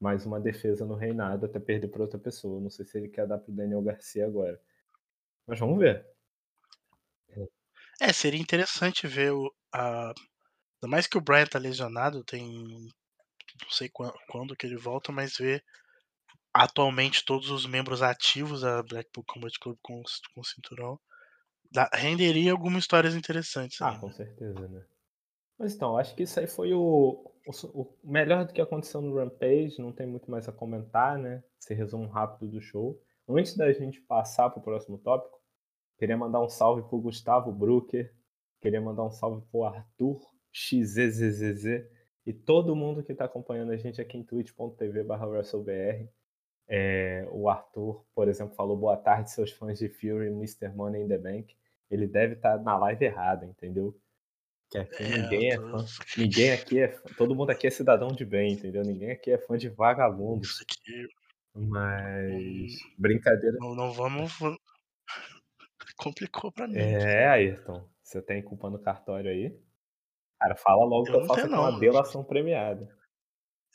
mais 0.00 0.26
uma 0.26 0.40
defesa 0.40 0.84
no 0.84 0.96
reinado 0.96 1.46
até 1.46 1.60
perder 1.60 1.86
para 1.88 2.02
outra 2.02 2.18
pessoa. 2.18 2.60
Não 2.60 2.68
sei 2.68 2.84
se 2.84 2.98
ele 2.98 3.08
quer 3.08 3.26
dar 3.26 3.38
pro 3.38 3.52
Daniel 3.52 3.80
Garcia 3.80 4.26
agora. 4.26 4.60
Mas 5.46 5.60
vamos 5.60 5.78
ver. 5.78 6.04
É, 8.00 8.12
seria 8.12 8.40
interessante 8.40 9.06
ver 9.06 9.32
o. 9.32 9.52
A... 9.72 10.08
Ainda 10.08 10.88
mais 10.88 11.06
que 11.06 11.16
o 11.16 11.20
Brian 11.20 11.46
tá 11.46 11.58
lesionado, 11.58 12.24
tem. 12.24 12.44
Não 13.62 13.70
sei 13.70 13.88
quan- 13.88 14.12
quando 14.28 14.56
que 14.56 14.66
ele 14.66 14.76
volta, 14.76 15.12
mas 15.12 15.36
ver 15.36 15.64
atualmente 16.52 17.24
todos 17.24 17.48
os 17.50 17.64
membros 17.64 18.02
ativos 18.02 18.62
da 18.62 18.82
Blackpool 18.82 19.24
Combat 19.24 19.56
Club 19.60 19.78
com, 19.82 20.02
com 20.34 20.40
o 20.40 20.44
cinturão. 20.44 21.00
dá- 21.70 21.88
renderia 21.94 22.52
algumas 22.52 22.82
histórias 22.82 23.14
interessantes 23.14 23.80
Ah, 23.80 23.90
ainda. 23.90 24.00
com 24.00 24.10
certeza, 24.12 24.68
né? 24.68 24.84
Mas 25.58 25.74
então, 25.74 25.96
acho 25.96 26.14
que 26.14 26.22
isso 26.24 26.38
aí 26.40 26.46
foi 26.46 26.72
o, 26.72 27.32
o, 27.46 27.80
o 27.80 27.96
melhor 28.04 28.44
do 28.46 28.52
que 28.52 28.60
aconteceu 28.60 29.00
no 29.00 29.16
Rampage, 29.16 29.80
não 29.80 29.92
tem 29.92 30.06
muito 30.06 30.30
mais 30.30 30.48
a 30.48 30.52
comentar, 30.52 31.18
né? 31.18 31.42
Esse 31.60 31.74
resumo 31.74 32.08
rápido 32.08 32.50
do 32.50 32.60
show. 32.60 33.00
Antes 33.28 33.56
da 33.56 33.72
gente 33.72 34.00
passar 34.00 34.50
pro 34.50 34.62
próximo 34.62 34.98
tópico, 34.98 35.40
queria 35.98 36.16
mandar 36.16 36.40
um 36.40 36.48
salve 36.48 36.82
pro 36.88 37.00
Gustavo 37.00 37.52
Brucker, 37.52 38.12
queria 38.60 38.80
mandar 38.80 39.04
um 39.04 39.10
salve 39.10 39.46
pro 39.50 39.64
Arthur 39.64 40.20
XZZZ 40.52 41.86
e 42.26 42.32
todo 42.32 42.76
mundo 42.76 43.02
que 43.02 43.12
está 43.12 43.24
acompanhando 43.24 43.72
a 43.72 43.76
gente 43.76 44.00
aqui 44.00 44.16
em 44.16 44.22
twitch.tv 44.22 45.02
barra 45.04 45.26
WrestleBR. 45.26 46.08
É, 46.68 47.26
o 47.30 47.48
Arthur, 47.48 48.04
por 48.14 48.28
exemplo, 48.28 48.54
falou 48.54 48.76
boa 48.76 48.96
tarde, 48.96 49.30
seus 49.30 49.50
fãs 49.50 49.78
de 49.78 49.88
Fury 49.88 50.28
Mr. 50.28 50.68
Money 50.74 51.02
in 51.02 51.08
the 51.08 51.18
Bank. 51.18 51.56
Ele 51.90 52.06
deve 52.06 52.34
estar 52.34 52.58
na 52.62 52.78
live 52.78 53.04
errada, 53.04 53.44
entendeu? 53.44 53.94
Que 54.72 54.78
aqui 54.78 55.02
É, 55.04 55.18
ninguém 55.18 55.52
é 55.52 55.56
eu 55.56 55.70
fã. 55.70 55.84
Ninguém 56.16 56.52
aqui 56.52 56.80
é 56.80 56.88
fã- 56.88 57.10
Todo 57.16 57.34
mundo 57.34 57.50
aqui 57.50 57.66
é 57.66 57.70
cidadão 57.70 58.08
de 58.08 58.24
bem, 58.24 58.54
entendeu? 58.54 58.82
Ninguém 58.82 59.10
aqui 59.12 59.30
é 59.30 59.38
fã 59.38 59.56
de 59.56 59.68
vagabundos. 59.68 60.48
Isso 60.50 60.62
aqui. 60.64 61.06
Mas. 61.54 62.72
Brincadeira. 62.98 63.56
Não, 63.60 63.74
não 63.74 63.92
vamos. 63.92 64.32
Complicou 65.96 66.50
pra 66.50 66.66
mim. 66.66 66.78
É, 66.78 67.26
Ayrton. 67.28 67.86
Você 68.02 68.22
tem 68.22 68.42
culpa 68.42 68.70
no 68.70 68.78
cartório 68.80 69.30
aí? 69.30 69.54
Cara, 70.40 70.56
fala 70.56 70.84
logo 70.84 71.04
que 71.04 71.10
Eu 71.10 71.14
eu 71.16 71.20
não 71.20 71.28
faço 71.28 71.40
aqui 71.46 71.54
uma 71.54 71.70
não. 71.70 71.78
delação 71.78 72.24
premiada. 72.24 72.88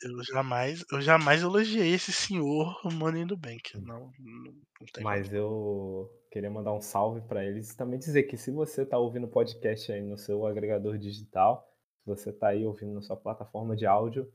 Eu 0.02 0.22
jamais, 0.24 0.84
eu 0.92 1.00
jamais 1.00 1.42
elogiei 1.42 1.92
esse 1.94 2.12
senhor 2.12 2.78
Money 2.92 3.26
the 3.26 3.34
Bank. 3.34 3.74
Não, 3.80 4.12
não, 4.18 4.52
não 4.80 4.86
tem 4.92 5.02
Mas 5.02 5.32
eu 5.32 6.08
queria 6.30 6.50
mandar 6.50 6.72
um 6.72 6.80
salve 6.80 7.20
para 7.22 7.44
eles 7.44 7.70
e 7.70 7.76
também 7.76 7.98
dizer 7.98 8.24
que 8.24 8.36
se 8.36 8.50
você 8.50 8.82
está 8.82 8.98
ouvindo 8.98 9.24
o 9.24 9.30
podcast 9.30 9.90
aí 9.90 10.00
no 10.00 10.16
seu 10.16 10.46
agregador 10.46 10.98
digital, 10.98 11.68
se 12.00 12.06
você 12.06 12.30
está 12.30 12.48
aí 12.48 12.64
ouvindo 12.64 12.94
na 12.94 13.02
sua 13.02 13.16
plataforma 13.16 13.74
de 13.74 13.86
áudio, 13.86 14.30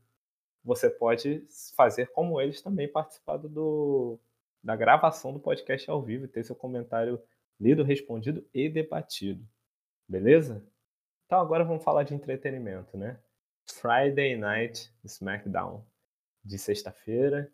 você 0.63 0.89
pode 0.89 1.45
fazer 1.75 2.07
como 2.11 2.39
eles 2.39 2.61
também 2.61 2.87
participar 2.87 3.37
do, 3.37 4.19
da 4.63 4.75
gravação 4.75 5.33
do 5.33 5.39
podcast 5.39 5.89
ao 5.89 6.01
vivo 6.01 6.27
ter 6.27 6.43
seu 6.43 6.55
comentário 6.55 7.21
lido, 7.59 7.83
respondido 7.83 8.47
e 8.53 8.69
debatido. 8.69 9.45
Beleza? 10.07 10.65
Então 11.25 11.39
agora 11.39 11.63
vamos 11.63 11.83
falar 11.83 12.03
de 12.03 12.13
entretenimento, 12.13 12.97
né? 12.97 13.19
Friday 13.65 14.35
Night 14.35 14.93
SmackDown 15.03 15.85
de 16.43 16.57
sexta-feira 16.57 17.51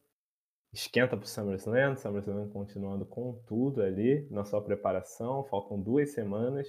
esquenta 0.72 1.18
pro 1.18 1.28
SummerSlam, 1.28 1.96
SummerSlam 1.96 2.50
continuando 2.50 3.06
com 3.06 3.34
tudo 3.48 3.82
ali 3.82 4.28
na 4.30 4.46
sua 4.46 4.62
preparação, 4.62 5.44
faltam 5.46 5.82
duas 5.82 6.12
semanas. 6.12 6.68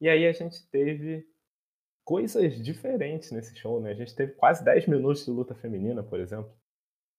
E 0.00 0.08
aí 0.08 0.26
a 0.26 0.32
gente 0.32 0.68
teve 0.68 1.26
coisas 2.04 2.62
diferentes 2.62 3.32
nesse 3.32 3.56
show, 3.56 3.80
né? 3.80 3.90
A 3.90 3.94
gente 3.94 4.14
teve 4.14 4.32
quase 4.32 4.64
10 4.64 4.86
minutos 4.86 5.24
de 5.24 5.30
luta 5.30 5.54
feminina, 5.54 6.02
por 6.02 6.20
exemplo. 6.20 6.54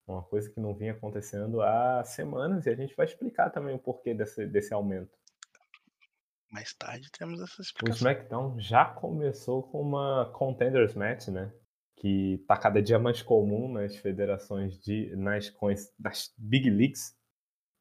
Uma 0.08 0.24
coisa 0.24 0.50
que 0.50 0.60
não 0.62 0.74
vinha 0.74 0.94
acontecendo 0.94 1.62
há 1.62 2.02
semanas 2.06 2.66
e 2.66 2.70
a 2.70 2.76
gente 2.76 2.96
vai 2.96 3.06
explicar 3.06 3.50
também 3.50 3.76
o 3.76 3.80
porquê 3.80 4.14
desse, 4.14 4.48
desse 4.48 4.74
aumento. 4.74 5.12
Mais 6.50 6.74
tarde 6.74 7.12
temos 7.12 7.42
essa 7.42 7.60
O 7.60 7.62
explicação. 7.62 8.10
SmackDown 8.10 8.60
já 8.60 8.86
começou 8.86 9.64
com 9.64 9.82
uma 9.82 10.32
Contenders 10.32 10.96
Match, 10.96 11.28
né? 11.28 11.52
Que 11.98 12.44
tá 12.48 12.56
cada 12.56 12.82
dia 12.82 13.00
mais 13.00 13.22
comum 13.22 13.72
nas 13.72 13.96
federações 13.96 14.80
de. 14.80 15.16
nas, 15.16 15.54
nas 16.00 16.34
Big 16.38 16.70
Leagues, 16.70 17.18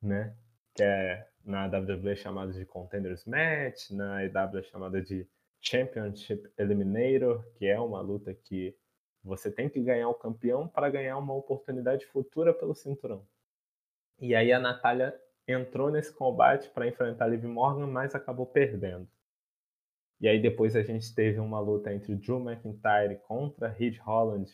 né? 0.02 0.34
Que 0.74 0.82
é 0.82 1.28
na 1.44 1.66
WWE 1.66 2.16
chamada 2.16 2.52
de 2.52 2.64
Contenders 2.66 3.24
Match, 3.24 3.90
na 3.90 4.24
EW 4.24 4.62
chamada 4.64 5.00
de 5.00 5.28
Championship 5.60 6.50
Eliminator, 6.58 7.44
que 7.56 7.66
é 7.66 7.78
uma 7.78 8.00
luta 8.00 8.34
que 8.34 8.76
você 9.22 9.50
tem 9.50 9.68
que 9.68 9.80
ganhar 9.80 10.08
o 10.08 10.14
campeão 10.14 10.68
para 10.68 10.88
ganhar 10.88 11.18
uma 11.18 11.34
oportunidade 11.34 12.06
futura 12.06 12.54
pelo 12.54 12.74
cinturão. 12.74 13.26
E 14.18 14.34
aí 14.34 14.52
a 14.52 14.58
Natália 14.58 15.14
entrou 15.46 15.90
nesse 15.90 16.12
combate 16.12 16.70
para 16.70 16.86
enfrentar 16.86 17.26
a 17.26 17.28
Liv 17.28 17.44
Morgan, 17.44 17.86
mas 17.86 18.14
acabou 18.14 18.46
perdendo. 18.46 19.08
E 20.20 20.28
aí 20.28 20.40
depois 20.40 20.74
a 20.74 20.82
gente 20.82 21.14
teve 21.14 21.38
uma 21.38 21.60
luta 21.60 21.92
entre 21.92 22.12
o 22.12 22.16
Drew 22.16 22.40
McIntyre 22.40 23.20
contra 23.26 23.68
Ridge 23.68 23.98
Holland. 24.00 24.50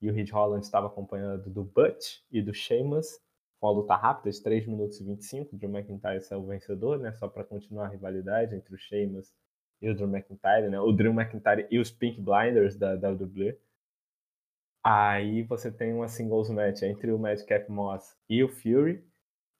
E 0.00 0.08
o 0.08 0.12
Ridge 0.12 0.32
Holland 0.32 0.64
estava 0.64 0.86
acompanhado 0.86 1.50
do 1.50 1.64
Butch 1.64 2.20
e 2.30 2.42
do 2.42 2.52
Sheamus. 2.52 3.20
Uma 3.60 3.72
luta 3.72 3.96
rápida 3.96 4.30
de 4.30 4.42
3 4.42 4.66
minutos 4.66 5.00
e 5.00 5.04
25. 5.04 5.54
O 5.54 5.58
Drew 5.58 5.70
McIntyre 5.70 6.20
saiu 6.20 6.46
vencedor, 6.46 6.98
né? 6.98 7.12
Só 7.14 7.26
para 7.26 7.42
continuar 7.42 7.86
a 7.86 7.88
rivalidade 7.88 8.54
entre 8.54 8.74
o 8.74 8.78
Sheamus 8.78 9.32
e 9.80 9.90
o 9.90 9.94
Drew 9.94 10.08
McIntyre, 10.08 10.68
né? 10.68 10.78
O 10.78 10.92
Drew 10.92 11.12
McIntyre 11.12 11.66
e 11.70 11.78
os 11.78 11.90
Pink 11.90 12.20
Blinders 12.20 12.76
da 12.76 12.94
WWE. 12.94 13.58
Aí 14.84 15.42
você 15.42 15.70
tem 15.72 15.92
uma 15.92 16.08
singles 16.08 16.50
match 16.50 16.82
entre 16.82 17.12
o 17.12 17.18
Madcap 17.18 17.70
Moss 17.70 18.16
e 18.28 18.42
o 18.44 18.48
Fury, 18.48 19.04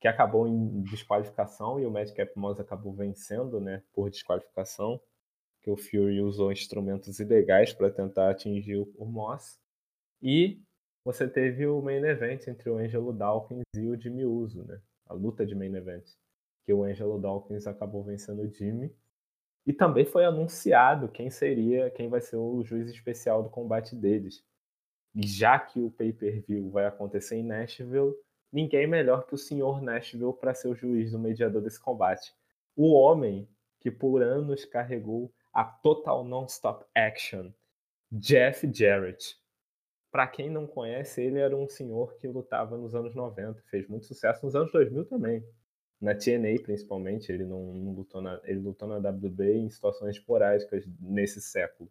que 0.01 0.07
acabou 0.07 0.47
em 0.47 0.83
desqualificação 0.83 1.81
e 1.81 1.87
o 1.87 1.91
Madcap 1.91 2.33
Moss 2.37 2.61
acabou 2.61 2.93
vencendo, 2.93 3.61
né, 3.61 3.83
por 3.93 4.09
desqualificação, 4.11 5.01
que 5.69 5.71
o 5.71 5.77
Fury 5.77 6.23
usou 6.23 6.51
instrumentos 6.51 7.21
ilegais 7.21 7.75
para 7.75 7.91
tentar 7.91 8.31
atingir 8.31 8.79
o, 8.97 9.05
Moss. 9.05 9.61
E 10.23 10.63
você 11.05 11.29
teve 11.29 11.67
o 11.67 11.83
main 11.83 12.03
event 12.05 12.47
entre 12.49 12.71
o 12.71 12.79
Angelo 12.79 13.13
Dawkins 13.13 13.65
e 13.77 13.87
o 13.87 14.01
Jimmy 14.01 14.25
Uso, 14.25 14.65
né? 14.65 14.81
A 15.07 15.13
luta 15.13 15.45
de 15.45 15.55
main 15.55 15.75
event, 15.75 16.05
que 16.65 16.73
o 16.73 16.85
Angelo 16.85 17.21
Dawkins 17.21 17.67
acabou 17.67 18.03
vencendo 18.03 18.41
o 18.41 18.51
Jimmy. 18.51 18.95
E 19.67 19.73
também 19.75 20.07
foi 20.07 20.25
anunciado 20.25 21.11
quem 21.11 21.29
seria, 21.29 21.91
quem 21.91 22.09
vai 22.09 22.23
ser 22.23 22.37
o 22.37 22.65
juiz 22.65 22.89
especial 22.89 23.43
do 23.43 23.51
combate 23.51 23.95
deles. 23.95 24.43
E 25.15 25.27
já 25.27 25.59
que 25.59 25.81
o 25.81 25.91
pay-per-view 25.91 26.71
vai 26.71 26.87
acontecer 26.87 27.37
em 27.37 27.43
Nashville, 27.43 28.15
ninguém 28.51 28.87
melhor 28.87 29.27
que 29.27 29.35
o 29.35 29.39
senhor 29.39 29.83
Nashville 29.83 30.33
para 30.33 30.55
ser 30.55 30.69
o 30.69 30.75
juiz 30.75 31.13
do 31.13 31.19
mediador 31.19 31.61
desse 31.61 31.79
combate. 31.79 32.35
O 32.75 32.95
homem 32.95 33.47
que 33.81 33.91
por 33.91 34.23
anos 34.23 34.65
carregou 34.65 35.31
a 35.59 35.65
Total 35.65 36.23
Non-Stop 36.23 36.87
Action, 36.95 37.51
Jeff 38.13 38.65
Jarrett. 38.73 39.37
Para 40.09 40.29
quem 40.29 40.49
não 40.49 40.69
conhece, 40.69 41.21
ele 41.21 41.41
era 41.41 41.57
um 41.57 41.69
senhor 41.69 42.15
que 42.15 42.29
lutava 42.29 42.77
nos 42.79 42.95
anos 42.95 43.13
90, 43.13 43.61
fez 43.63 43.89
muito 43.89 44.07
sucesso 44.07 44.47
nos 44.47 44.55
anos 44.55 44.71
2000 44.71 45.07
também. 45.07 45.45
Na 46.01 46.15
TNA, 46.15 46.63
principalmente, 46.63 47.33
ele 47.33 47.45
não, 47.45 47.75
não 47.75 47.93
lutou 47.93 48.23
na, 48.23 48.41
ele 48.45 48.61
lutou 48.61 48.87
na 48.87 48.99
WWE 48.99 49.57
em 49.57 49.69
situações 49.69 50.15
esporádicas 50.15 50.87
nesse 51.01 51.41
século. 51.41 51.91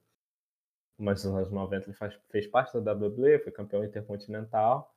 Mas 0.97 1.25
nos 1.25 1.35
anos 1.35 1.51
90 1.51 1.87
ele 1.87 1.97
faz, 1.97 2.17
fez 2.29 2.47
parte 2.47 2.79
da 2.79 2.93
WWE, 2.93 3.39
foi 3.39 3.51
campeão 3.51 3.83
intercontinental. 3.83 4.95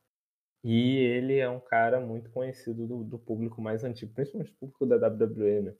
E 0.62 0.96
ele 0.96 1.38
é 1.38 1.50
um 1.50 1.58
cara 1.58 1.98
muito 1.98 2.30
conhecido 2.30 2.86
do, 2.86 3.02
do 3.02 3.18
público 3.18 3.60
mais 3.60 3.82
antigo, 3.82 4.14
principalmente 4.14 4.52
do 4.52 4.58
público 4.58 4.86
da 4.86 5.08
WWE, 5.08 5.60
né? 5.62 5.74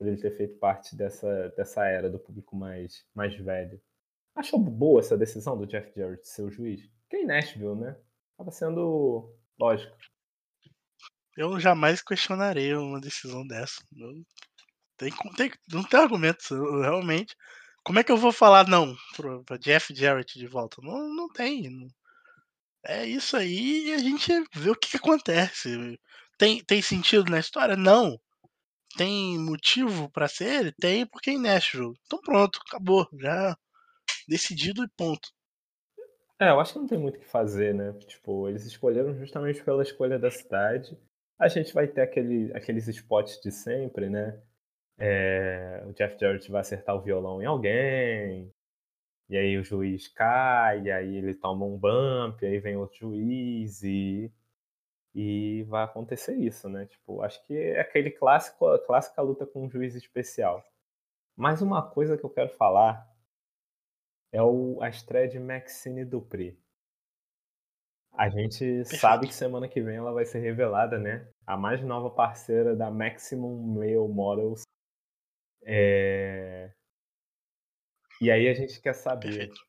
Por 0.00 0.08
ele 0.08 0.16
ter 0.16 0.34
feito 0.34 0.56
parte 0.58 0.96
dessa, 0.96 1.50
dessa 1.58 1.84
era 1.84 2.08
do 2.08 2.18
público 2.18 2.56
mais, 2.56 3.04
mais 3.14 3.36
velho. 3.36 3.78
Achou 4.34 4.58
boa 4.58 5.00
essa 5.00 5.14
decisão 5.18 5.58
do 5.58 5.66
Jeff 5.66 5.92
Jarrett 5.94 6.26
ser 6.26 6.40
o 6.40 6.50
juiz? 6.50 6.80
Que 7.10 7.16
é 7.18 7.24
Nashville, 7.26 7.74
né? 7.78 7.94
Tava 8.38 8.50
sendo 8.50 9.30
lógico. 9.58 9.94
Eu 11.36 11.60
jamais 11.60 12.00
questionarei 12.00 12.74
uma 12.74 12.98
decisão 12.98 13.46
dessa. 13.46 13.82
Eu- 13.94 14.24
tem, 14.96 15.12
tem, 15.36 15.50
não 15.70 15.84
tem 15.84 16.00
argumentos, 16.00 16.50
eu, 16.50 16.80
realmente. 16.80 17.36
Como 17.84 17.98
é 17.98 18.02
que 18.04 18.10
eu 18.10 18.16
vou 18.16 18.32
falar 18.32 18.66
não 18.66 18.96
pro, 19.14 19.44
pra 19.44 19.58
Jeff 19.58 19.94
Jarrett 19.94 20.38
de 20.38 20.46
volta? 20.46 20.80
Não, 20.82 21.14
não 21.14 21.28
tem. 21.28 21.68
não- 21.68 21.88
É 22.86 23.04
isso 23.04 23.36
aí 23.36 23.88
e 23.88 23.92
a 23.92 23.98
gente 23.98 24.32
vê 24.54 24.70
o 24.70 24.74
que, 24.76 24.92
que 24.92 24.96
acontece. 24.96 25.98
Tem, 26.38 26.64
tem 26.64 26.80
sentido 26.80 27.30
na 27.30 27.38
história? 27.38 27.76
Não. 27.76 28.18
Tem 28.96 29.38
motivo 29.38 30.10
pra 30.10 30.28
ser 30.28 30.60
ele? 30.60 30.72
Tem, 30.72 31.06
porque 31.06 31.30
é 31.30 31.32
em. 31.34 31.94
Então 32.04 32.20
pronto, 32.20 32.60
acabou. 32.66 33.08
Já 33.18 33.56
decidido 34.28 34.84
e 34.84 34.88
ponto. 34.96 35.28
É, 36.38 36.50
eu 36.50 36.58
acho 36.58 36.72
que 36.72 36.78
não 36.78 36.86
tem 36.86 36.98
muito 36.98 37.16
o 37.16 37.20
que 37.20 37.26
fazer, 37.26 37.74
né? 37.74 37.92
Tipo, 38.06 38.48
eles 38.48 38.64
escolheram 38.64 39.14
justamente 39.14 39.62
pela 39.62 39.82
escolha 39.82 40.18
da 40.18 40.30
cidade. 40.30 40.96
A 41.38 41.48
gente 41.48 41.72
vai 41.74 41.86
ter 41.86 42.00
aquele, 42.00 42.50
aqueles 42.54 42.88
spots 42.88 43.40
de 43.42 43.52
sempre, 43.52 44.08
né? 44.08 44.40
É, 44.98 45.82
o 45.86 45.92
Jeff 45.92 46.18
Jarrett 46.20 46.50
vai 46.50 46.60
acertar 46.60 46.94
o 46.94 47.00
violão 47.00 47.40
em 47.42 47.46
alguém, 47.46 48.52
e 49.30 49.36
aí 49.36 49.56
o 49.56 49.64
juiz 49.64 50.08
cai, 50.08 50.82
e 50.82 50.90
aí 50.90 51.16
ele 51.16 51.34
toma 51.34 51.64
um 51.64 51.78
bump, 51.78 52.42
e 52.42 52.46
aí 52.46 52.58
vem 52.58 52.76
outro 52.76 52.98
juiz 52.98 53.82
e, 53.82 54.30
e 55.14 55.64
vai 55.64 55.84
acontecer 55.84 56.34
isso, 56.36 56.68
né? 56.68 56.86
Tipo, 56.86 57.22
acho 57.22 57.44
que 57.46 57.56
é 57.56 57.80
aquele 57.80 58.10
clássico, 58.10 58.66
a 58.66 58.78
clássica 58.84 59.20
luta 59.22 59.46
com 59.46 59.64
um 59.64 59.70
juiz 59.70 59.94
especial. 59.94 60.64
Mas 61.36 61.62
uma 61.62 61.82
coisa 61.88 62.16
que 62.16 62.24
eu 62.24 62.30
quero 62.30 62.50
falar 62.50 63.08
é 64.32 64.42
o, 64.42 64.80
a 64.80 64.88
estreia 64.88 65.28
de 65.28 65.38
Maxine 65.38 66.04
Dupri. 66.04 66.58
A 68.12 68.28
gente 68.28 68.58
Perfeito. 68.58 69.00
sabe 69.00 69.26
que 69.26 69.34
semana 69.34 69.68
que 69.68 69.80
vem 69.80 69.96
ela 69.96 70.12
vai 70.12 70.24
ser 70.24 70.40
revelada, 70.40 70.98
né? 70.98 71.28
A 71.46 71.56
mais 71.56 71.82
nova 71.82 72.10
parceira 72.10 72.76
da 72.76 72.90
Maximum 72.90 73.74
Male 73.74 73.96
Models. 73.96 74.62
É... 75.64 76.72
E 78.20 78.30
aí 78.30 78.48
a 78.48 78.54
gente 78.54 78.80
quer 78.80 78.94
saber 78.94 79.28
Perfeito. 79.28 79.60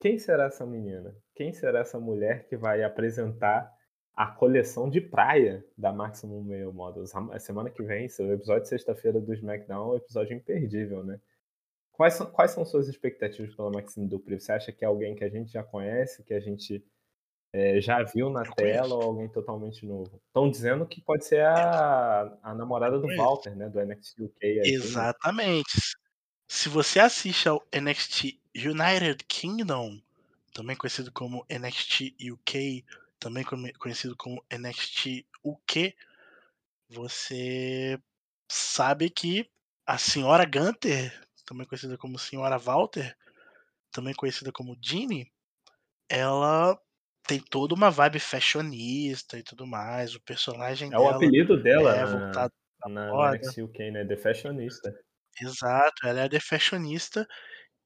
quem 0.00 0.18
será 0.18 0.46
essa 0.46 0.66
menina? 0.66 1.14
Quem 1.34 1.52
será 1.52 1.80
essa 1.80 2.00
mulher 2.00 2.48
que 2.48 2.56
vai 2.56 2.82
apresentar 2.82 3.72
a 4.18 4.26
coleção 4.26 4.90
de 4.90 5.00
praia 5.00 5.64
da 5.76 5.92
Maximum 5.92 6.42
Male 6.42 6.72
Models? 6.72 7.14
A 7.14 7.38
semana 7.38 7.70
que 7.70 7.84
vem, 7.84 8.08
seu 8.08 8.32
episódio 8.32 8.64
de 8.64 8.68
sexta-feira 8.68 9.20
do 9.20 9.32
SmackDown 9.32 9.92
é 9.92 9.94
um 9.94 9.96
episódio 9.96 10.36
imperdível, 10.36 11.04
né? 11.04 11.20
Quais 11.92 12.14
são, 12.14 12.26
quais 12.26 12.50
são 12.50 12.64
suas 12.64 12.88
expectativas 12.88 13.54
pela 13.54 13.70
Maxine 13.70 14.08
Dupri? 14.08 14.40
Você 14.40 14.50
acha 14.50 14.72
que 14.72 14.84
é 14.84 14.88
alguém 14.88 15.14
que 15.14 15.22
a 15.22 15.28
gente 15.28 15.52
já 15.52 15.62
conhece, 15.62 16.24
que 16.24 16.34
a 16.34 16.40
gente 16.40 16.84
é, 17.52 17.80
já 17.80 18.02
viu 18.02 18.28
na 18.28 18.42
tela 18.42 18.96
ou 18.96 19.02
alguém 19.02 19.28
totalmente 19.28 19.86
novo? 19.86 20.20
Estão 20.26 20.50
dizendo 20.50 20.84
que 20.84 21.00
pode 21.00 21.24
ser 21.24 21.44
a, 21.44 22.36
a 22.42 22.52
namorada 22.56 22.96
do 22.96 23.02
conheço. 23.02 23.22
Walter, 23.22 23.54
né? 23.54 23.68
Do 23.68 23.80
NXT 23.80 24.20
UK. 24.20 24.46
aí, 24.46 24.72
tudo. 24.72 24.84
Exatamente. 24.84 25.96
Se 26.48 26.68
você 26.68 26.98
assiste 26.98 27.48
ao 27.48 27.62
NXT 27.72 28.36
United 28.56 29.24
Kingdom, 29.28 30.00
também 30.52 30.74
conhecido 30.74 31.12
como 31.12 31.46
NXT 31.48 32.16
UK, 32.32 32.84
também 33.18 33.44
conhecido 33.78 34.16
como 34.16 34.44
NXT 34.50 35.26
UK, 35.44 35.94
você 36.88 38.00
sabe 38.50 39.10
que 39.10 39.50
a 39.86 39.98
senhora 39.98 40.44
Gunter, 40.44 41.12
também 41.44 41.66
conhecida 41.66 41.96
como 41.96 42.18
senhora 42.18 42.58
Walter, 42.58 43.16
também 43.90 44.14
conhecida 44.14 44.52
como 44.52 44.76
Jeannie, 44.80 45.30
ela 46.08 46.78
tem 47.26 47.40
toda 47.40 47.74
uma 47.74 47.90
vibe 47.90 48.18
fashionista 48.18 49.38
e 49.38 49.42
tudo 49.42 49.66
mais. 49.66 50.14
O 50.14 50.20
personagem 50.22 50.92
É 50.92 50.96
o 50.96 51.00
dela 51.00 51.16
apelido 51.16 51.62
dela 51.62 51.94
é 51.94 52.00
na, 52.00 52.06
voltado 52.06 52.54
na, 52.86 53.08
moda. 53.08 53.36
NXT 53.36 53.62
UK, 53.62 53.90
né? 53.90 54.04
The 54.04 54.16
Fashionista. 54.16 54.98
Exato, 55.40 56.06
ela 56.06 56.20
é 56.20 56.28
The 56.28 56.40
Fashionista 56.40 57.26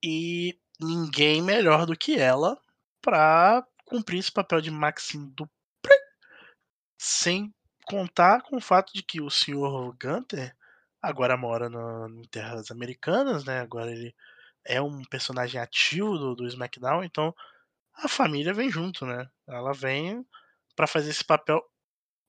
e 0.03 0.59
ninguém 0.81 1.43
melhor 1.43 1.87
do 1.87 1.97
que 1.97 2.19
ela 2.19 2.57
pra 3.01 3.65
cumprir 3.93 4.21
esse 4.21 4.33
papel 4.33 4.63
de 4.63 4.71
Dupri, 4.71 5.95
sem 6.99 7.55
contar 7.85 8.41
com 8.41 8.57
o 8.57 8.61
fato 8.61 8.91
de 8.95 9.03
que 9.03 9.21
o 9.21 9.29
Sr. 9.29 9.95
Gunter 10.01 10.57
agora 11.03 11.37
mora 11.37 11.69
na, 11.69 12.07
em 12.09 12.23
terras 12.23 12.71
americanas, 12.71 13.45
né? 13.45 13.61
Agora 13.61 13.93
ele 13.93 14.15
é 14.65 14.81
um 14.81 15.05
personagem 15.05 15.61
ativo 15.61 16.17
do, 16.17 16.35
do 16.35 16.47
SmackDown, 16.47 17.05
então 17.05 17.35
a 17.93 18.09
família 18.09 18.55
vem 18.55 18.71
junto, 18.71 19.05
né? 19.05 19.29
Ela 19.47 19.75
vem 19.75 20.25
pra 20.75 20.87
fazer 20.87 21.11
esse 21.11 21.25
papel 21.25 21.63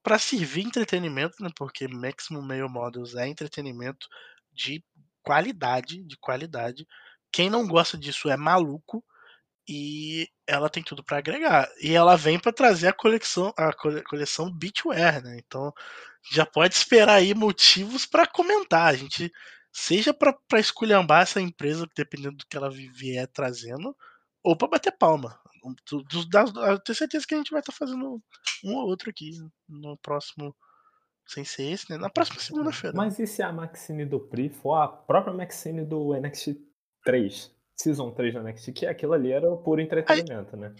pra 0.03 0.19
servir 0.19 0.65
entretenimento, 0.65 1.41
né? 1.41 1.49
Porque 1.55 1.87
Maximum 1.87 2.41
Male 2.41 2.67
Models 2.67 3.15
é 3.15 3.25
entretenimento 3.25 4.09
de 4.51 4.83
qualidade, 5.21 6.03
de 6.03 6.17
qualidade. 6.17 6.85
Quem 7.31 7.49
não 7.49 7.65
gosta 7.65 7.97
disso 7.97 8.29
é 8.29 8.35
maluco 8.35 9.01
e 9.67 10.27
ela 10.47 10.69
tem 10.69 10.83
tudo 10.83 11.03
pra 11.03 11.17
agregar. 11.17 11.69
E 11.81 11.93
ela 11.93 12.15
vem 12.17 12.37
pra 12.39 12.51
trazer 12.51 12.87
a 12.87 12.93
coleção, 12.93 13.53
a 13.57 13.71
cole- 13.73 14.03
coleção 14.03 14.51
Beachwear, 14.51 15.23
né? 15.23 15.37
Então 15.45 15.71
já 16.31 16.45
pode 16.45 16.75
esperar 16.75 17.15
aí 17.15 17.33
motivos 17.33 18.05
pra 18.05 18.27
comentar. 18.27 18.87
A 18.87 18.95
gente 18.95 19.31
seja 19.71 20.13
pra 20.13 20.35
esculhambar 20.59 21.21
essa 21.23 21.41
empresa, 21.41 21.87
dependendo 21.95 22.37
do 22.37 22.45
que 22.47 22.55
ela 22.57 22.69
vi- 22.69 22.89
vier 22.89 23.27
trazendo, 23.27 23.95
ou 24.43 24.55
pra 24.57 24.67
bater 24.67 24.91
palma. 24.97 25.39
Do- 25.89 26.03
Eu 26.65 26.79
tenho 26.79 26.95
certeza 26.95 27.25
que 27.25 27.33
a 27.33 27.37
gente 27.37 27.51
vai 27.51 27.61
estar 27.61 27.71
fazendo 27.71 28.21
um 28.65 28.75
ou 28.75 28.85
outro 28.87 29.09
aqui 29.09 29.31
no 29.67 29.97
próximo, 29.97 30.53
sem 31.25 31.45
ser 31.45 31.71
esse, 31.71 31.89
né? 31.89 31.97
Na 31.97 32.09
próxima 32.09 32.39
segunda-feira. 32.41 32.95
Mas 32.97 33.17
e 33.17 33.25
se 33.25 33.41
a 33.41 33.51
Maxine 33.51 34.05
Dupri 34.05 34.49
for 34.49 34.75
a 34.75 34.87
própria 34.89 35.33
Maxine 35.33 35.85
do 35.85 36.13
NXT 36.13 36.57
3? 37.05 37.49
Season 37.75 38.11
3 38.11 38.33
do 38.33 38.39
NXT, 38.39 38.71
que 38.71 38.85
aquilo 38.85 39.13
ali 39.13 39.31
era 39.31 39.49
o 39.49 39.57
puro 39.57 39.81
entretenimento, 39.81 40.55
né? 40.55 40.73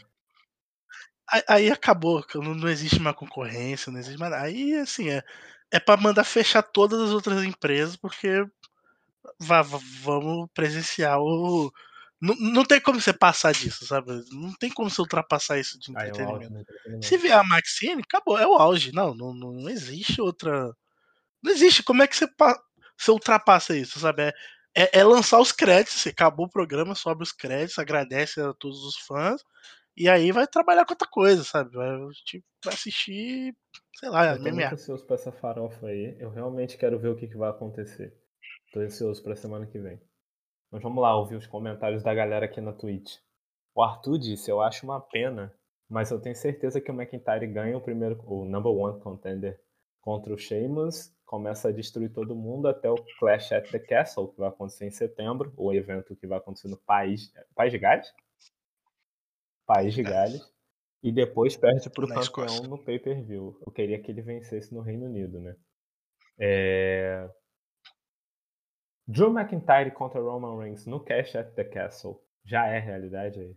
Aí, 1.31 1.41
aí 1.47 1.71
acabou, 1.71 2.23
não, 2.35 2.53
não 2.53 2.67
existe 2.69 2.99
mais 2.99 3.15
concorrência, 3.15 3.91
não 3.91 3.99
existe 3.99 4.19
mais 4.19 4.31
nada. 4.31 4.43
Aí, 4.43 4.75
assim, 4.75 5.09
é, 5.09 5.23
é 5.71 5.79
pra 5.79 5.97
mandar 5.97 6.23
fechar 6.23 6.61
todas 6.61 6.99
as 7.01 7.11
outras 7.11 7.43
empresas, 7.43 7.95
porque 7.95 8.45
vá- 9.39 9.61
vá- 9.61 9.79
vamos 10.01 10.49
presenciar 10.53 11.19
o. 11.19 11.71
Não, 12.21 12.35
não 12.35 12.63
tem 12.65 12.79
como 12.79 13.01
você 13.01 13.11
passar 13.11 13.53
disso, 13.53 13.85
sabe? 13.85 14.11
Não 14.31 14.53
tem 14.53 14.69
como 14.69 14.89
você 14.89 15.01
ultrapassar 15.01 15.59
isso 15.59 15.77
de 15.79 15.91
Aí 15.97 16.09
é 16.09 16.11
o 16.13 16.15
auge 16.27 16.45
entretenimento. 16.45 16.61
entretenimento. 16.61 17.05
Se 17.05 17.17
vier 17.17 17.37
a 17.37 17.43
Maxine, 17.43 18.01
acabou, 18.01 18.37
é 18.37 18.47
o 18.47 18.53
auge. 18.53 18.91
Não, 18.93 19.13
não, 19.13 19.33
não 19.33 19.69
existe 19.69 20.21
outra. 20.21 20.73
Não 21.43 21.51
existe. 21.51 21.83
Como 21.83 22.03
é 22.03 22.07
que 22.07 22.15
você, 22.15 22.27
você 22.97 23.11
ultrapassa 23.11 23.75
isso, 23.75 23.99
sabe? 23.99 24.23
É, 24.23 24.33
é- 24.75 24.99
é 24.99 25.03
lançar 25.03 25.39
os 25.39 25.51
créditos. 25.51 26.01
Você 26.01 26.09
acabou 26.09 26.45
o 26.45 26.49
programa, 26.49 26.95
sobe 26.95 27.23
os 27.23 27.31
créditos, 27.31 27.77
agradece 27.79 28.41
a 28.41 28.53
todos 28.53 28.83
os 28.85 28.97
fãs. 28.97 29.41
E 29.95 30.09
aí 30.09 30.31
vai 30.31 30.47
trabalhar 30.47 30.85
com 30.85 30.93
outra 30.93 31.07
coisa, 31.07 31.43
sabe? 31.43 31.71
Vai, 31.75 31.95
tipo, 32.25 32.45
vai 32.65 32.73
assistir, 32.73 33.55
sei 33.99 34.09
lá, 34.09 34.25
Eu 34.31 34.37
tô 34.37 34.41
muito 34.43 34.55
MMA. 34.55 34.73
ansioso 34.73 35.05
pra 35.05 35.15
essa 35.15 35.31
farofa 35.31 35.85
aí. 35.87 36.15
Eu 36.19 36.31
realmente 36.31 36.77
quero 36.77 36.97
ver 36.99 37.09
o 37.09 37.15
que, 37.15 37.27
que 37.27 37.37
vai 37.37 37.49
acontecer. 37.51 38.11
Tô 38.71 38.79
ansioso 38.79 39.21
pra 39.23 39.35
semana 39.35 39.67
que 39.67 39.77
vem. 39.77 40.01
Mas 40.71 40.81
vamos 40.81 41.01
lá 41.01 41.15
ouvir 41.15 41.35
os 41.35 41.45
comentários 41.45 42.01
da 42.01 42.11
galera 42.13 42.45
aqui 42.45 42.59
na 42.59 42.73
Twitch. 42.73 43.17
O 43.75 43.83
Arthur 43.83 44.17
disse, 44.17 44.49
eu 44.49 44.59
acho 44.61 44.83
uma 44.83 44.99
pena, 44.99 45.53
mas 45.87 46.09
eu 46.09 46.19
tenho 46.19 46.35
certeza 46.35 46.81
que 46.81 46.89
o 46.91 46.95
McIntyre 46.95 47.45
ganha 47.45 47.77
o 47.77 47.81
primeiro, 47.81 48.19
o 48.25 48.45
number 48.45 48.71
one 48.71 48.99
contender 48.99 49.59
contra 50.03 50.33
o 50.33 50.37
Sheamus, 50.37 51.15
começa 51.25 51.69
a 51.69 51.71
destruir 51.71 52.11
todo 52.11 52.35
mundo 52.35 52.67
até 52.67 52.89
o 52.89 52.95
Clash 53.17 53.53
at 53.53 53.71
the 53.71 53.79
Castle, 53.79 54.27
que 54.27 54.37
vai 54.37 54.49
acontecer 54.49 54.85
em 54.85 54.91
setembro, 54.91 55.53
o 55.55 55.73
evento 55.73 56.13
que 56.15 56.27
vai 56.27 56.37
acontecer 56.37 56.67
no 56.67 56.77
País, 56.77 57.31
País 57.55 57.71
de 57.71 57.79
Gales? 57.79 58.13
País 59.65 59.93
de 59.93 60.03
Gales. 60.03 60.53
E 61.01 61.11
depois 61.11 61.55
perde 61.55 61.89
pro 61.89 62.05
Na 62.05 62.15
campeão 62.15 62.63
no 62.63 62.77
pay-per-view. 62.77 63.57
Eu 63.65 63.71
queria 63.71 64.01
que 64.01 64.11
ele 64.11 64.21
vencesse 64.21 64.73
no 64.73 64.81
Reino 64.81 65.05
Unido, 65.05 65.39
né? 65.39 65.55
É... 66.37 67.29
Drew 69.07 69.29
McIntyre 69.29 69.91
contra 69.91 70.21
Roman 70.21 70.57
Reigns 70.59 70.85
no 70.85 71.03
Cash 71.03 71.35
at 71.35 71.53
the 71.55 71.63
Castle 71.63 72.21
já 72.45 72.67
é 72.67 72.77
realidade 72.77 73.39
aí? 73.39 73.55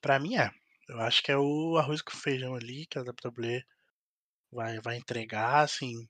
Pra 0.00 0.18
mim 0.18 0.36
é. 0.36 0.50
Eu 0.88 1.00
acho 1.00 1.22
que 1.22 1.30
é 1.30 1.36
o 1.36 1.76
arroz 1.76 2.02
com 2.02 2.12
feijão 2.12 2.54
ali 2.54 2.86
que 2.86 2.98
a 2.98 3.02
WWE 3.02 3.62
vai, 4.52 4.80
vai 4.80 4.96
entregar, 4.96 5.62
assim. 5.62 6.06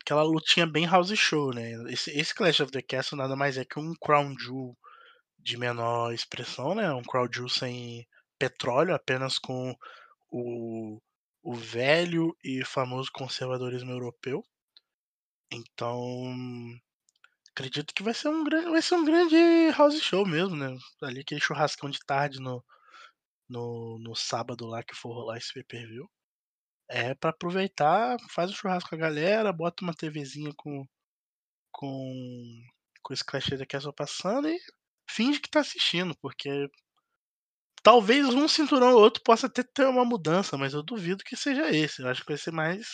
Aquela 0.00 0.22
lutinha 0.22 0.66
bem 0.66 0.86
house 0.86 1.16
show, 1.16 1.52
né? 1.54 1.72
Esse, 1.92 2.10
esse 2.10 2.34
Clash 2.34 2.60
of 2.60 2.72
the 2.72 2.82
Castle 2.82 3.18
nada 3.18 3.34
mais 3.36 3.56
é 3.56 3.64
que 3.64 3.78
um 3.78 3.94
Crown 3.94 4.36
Jewel 4.38 4.76
de 5.38 5.56
menor 5.56 6.12
expressão, 6.12 6.74
né? 6.74 6.92
Um 6.92 7.02
Crown 7.02 7.28
Jewel 7.32 7.48
sem 7.48 8.06
petróleo, 8.38 8.94
apenas 8.94 9.38
com 9.38 9.74
o, 10.30 11.00
o 11.42 11.54
velho 11.54 12.36
e 12.44 12.64
famoso 12.64 13.10
conservadorismo 13.12 13.92
europeu. 13.92 14.42
Então, 15.52 15.94
acredito 17.50 17.94
que 17.94 18.02
vai 18.02 18.14
ser 18.14 18.28
um 18.28 18.44
grande, 18.44 18.70
vai 18.70 18.82
ser 18.82 18.94
um 18.96 19.04
grande 19.04 19.36
house 19.76 20.00
show 20.02 20.26
mesmo, 20.26 20.56
né? 20.56 20.76
Ali 21.02 21.20
aquele 21.20 21.40
churrascão 21.40 21.90
de 21.90 22.00
tarde 22.00 22.40
no, 22.40 22.64
no, 23.48 23.98
no 24.00 24.14
sábado 24.16 24.66
lá 24.66 24.82
que 24.82 24.94
for 24.94 25.12
rolar 25.12 25.38
esse 25.38 25.52
pay-per-view. 25.52 26.08
É 26.88 27.14
pra 27.14 27.30
aproveitar, 27.30 28.16
faz 28.30 28.50
o 28.50 28.54
churrasco 28.54 28.90
com 28.90 28.96
a 28.96 28.98
galera, 28.98 29.52
bota 29.52 29.82
uma 29.84 29.94
TVzinha 29.94 30.52
com 30.56 30.84
com 31.72 32.62
com 33.02 33.14
esse 33.14 33.24
Clash 33.24 33.46
the 33.58 33.66
Castle 33.66 33.94
passando 33.94 34.48
e 34.48 34.58
finge 35.10 35.40
que 35.40 35.50
tá 35.50 35.60
assistindo, 35.60 36.14
porque 36.20 36.68
talvez 37.82 38.26
um 38.28 38.48
cinturão 38.48 38.94
ou 38.94 39.00
outro 39.00 39.22
possa 39.24 39.46
até 39.46 39.62
ter 39.62 39.86
uma 39.86 40.04
mudança, 40.04 40.56
mas 40.58 40.74
eu 40.74 40.82
duvido 40.82 41.24
que 41.24 41.36
seja 41.36 41.70
esse. 41.70 42.02
Eu 42.02 42.08
acho 42.08 42.22
que 42.22 42.28
vai 42.32 42.38
ser 42.38 42.50
mais 42.52 42.88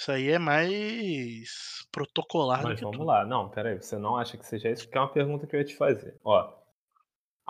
Isso 0.00 0.12
aí 0.12 0.30
é 0.30 0.38
mais 0.38 1.48
protocolar 1.92 2.66
Mas 2.66 2.68
do 2.68 2.76
que 2.76 2.84
vamos 2.84 3.04
tudo. 3.04 3.06
lá. 3.06 3.24
Não, 3.26 3.50
peraí, 3.50 3.76
você 3.76 3.98
não 3.98 4.16
acha 4.16 4.36
que 4.38 4.46
seja 4.46 4.70
isso? 4.70 4.84
Porque 4.84 4.98
é 4.98 5.00
uma 5.00 5.12
pergunta 5.12 5.46
que 5.46 5.56
eu 5.56 5.60
ia 5.60 5.64
te 5.66 5.74
fazer. 5.76 6.16
Ó, 6.24 6.59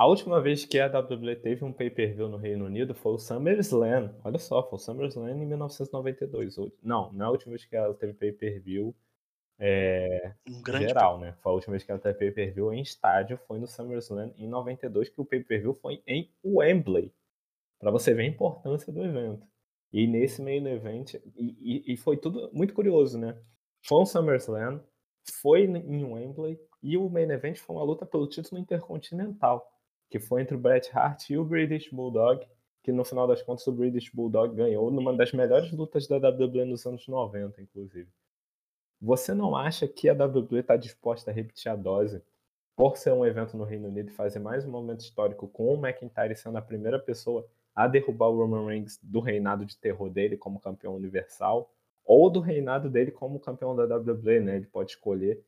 a 0.01 0.07
última 0.07 0.41
vez 0.41 0.65
que 0.65 0.81
a 0.81 0.87
WWE 0.87 1.37
teve 1.37 1.63
um 1.63 1.75
pay-per-view 1.75 2.27
no 2.27 2.39
Reino 2.39 2.65
Unido 2.65 2.95
foi 2.95 3.13
o 3.13 3.19
SummerSlam. 3.19 4.15
Olha 4.25 4.39
só, 4.39 4.63
foi 4.63 4.79
o 4.79 4.81
SummerSlam 4.81 5.29
em 5.29 5.35
1992. 5.35 6.57
Não, 6.83 7.13
não 7.13 7.27
é 7.27 7.29
a 7.29 7.31
última 7.31 7.51
vez 7.51 7.67
que 7.67 7.77
ela 7.77 7.93
teve 7.93 8.15
pay-per-view 8.15 8.97
é, 9.59 10.33
Um 10.49 10.63
geral, 10.65 11.19
né? 11.19 11.35
Foi 11.43 11.53
a 11.53 11.55
última 11.55 11.73
vez 11.73 11.85
que 11.85 11.91
ela 11.91 12.01
teve 12.01 12.19
pay-per-view 12.19 12.73
em 12.73 12.81
estádio, 12.81 13.39
foi 13.47 13.59
no 13.59 13.67
SummerSlam 13.67 14.33
em 14.39 14.49
92, 14.49 15.11
que 15.11 15.21
o 15.21 15.25
pay-per-view 15.27 15.75
foi 15.75 16.03
em 16.07 16.33
Wembley. 16.43 17.13
Pra 17.79 17.91
você 17.91 18.15
ver 18.15 18.23
a 18.23 18.27
importância 18.29 18.91
do 18.91 19.05
evento. 19.05 19.47
E 19.93 20.07
nesse 20.07 20.41
main 20.41 20.67
event, 20.67 21.13
e, 21.37 21.85
e, 21.87 21.93
e 21.93 21.97
foi 21.99 22.17
tudo 22.17 22.49
muito 22.55 22.73
curioso, 22.73 23.19
né? 23.19 23.39
Foi 23.87 24.01
um 24.01 24.07
SummerSlam, 24.07 24.81
foi 25.43 25.65
em 25.65 26.05
Wembley, 26.05 26.59
e 26.83 26.97
o 26.97 27.07
main 27.11 27.31
event 27.31 27.59
foi 27.59 27.77
uma 27.77 27.85
luta 27.85 28.07
pelo 28.07 28.27
título 28.27 28.59
intercontinental, 28.59 29.71
que 30.11 30.21
foi 30.21 30.43
entre 30.43 30.57
o 30.57 30.59
Bret 30.59 30.91
Hart 30.93 31.31
e 31.31 31.39
o 31.39 31.45
British 31.45 31.89
Bulldog, 31.91 32.47
que 32.83 32.93
no 32.93 33.05
final 33.05 33.27
das 33.27 33.43
contas 33.43 33.67
o 33.67 33.73
British 33.73 34.11
Bulldog 34.11 34.55
ganhou 34.55 34.91
numa 34.91 35.17
das 35.17 35.33
melhores 35.33 35.71
lutas 35.73 36.07
da 36.07 36.17
WWE 36.17 36.65
nos 36.65 36.85
anos 36.85 37.07
90, 37.07 37.63
inclusive. 37.63 38.11
Você 39.01 39.33
não 39.33 39.57
acha 39.57 39.89
que 39.89 40.09
a 40.09 40.13
WWE 40.13 40.61
está 40.61 40.77
disposta 40.77 41.31
a 41.31 41.35
repetir 41.35 41.71
a 41.71 41.77
dose 41.77 42.23
por 42.77 42.97
ser 42.97 43.13
um 43.13 43.25
evento 43.25 43.57
no 43.57 43.65
Reino 43.65 43.89
Unido 43.89 44.11
e 44.11 44.15
fazer 44.15 44.39
mais 44.39 44.65
um 44.65 44.71
momento 44.71 45.01
histórico 45.01 45.49
com 45.49 45.75
o 45.75 45.87
McIntyre 45.87 46.37
sendo 46.37 46.59
a 46.59 46.63
primeira 46.63 46.99
pessoa 46.99 47.47
a 47.75 47.87
derrubar 47.87 48.29
o 48.29 48.37
Roman 48.37 48.67
Reigns 48.67 48.99
do 49.03 49.21
reinado 49.21 49.65
de 49.65 49.77
terror 49.77 50.11
dele 50.11 50.37
como 50.37 50.61
campeão 50.61 50.95
universal 50.95 51.73
ou 52.05 52.29
do 52.29 52.41
reinado 52.41 52.91
dele 52.91 53.11
como 53.11 53.39
campeão 53.39 53.77
da 53.77 53.85
WWE, 53.85 54.41
né? 54.41 54.57
Ele 54.57 54.67
pode 54.67 54.93
escolher. 54.93 55.43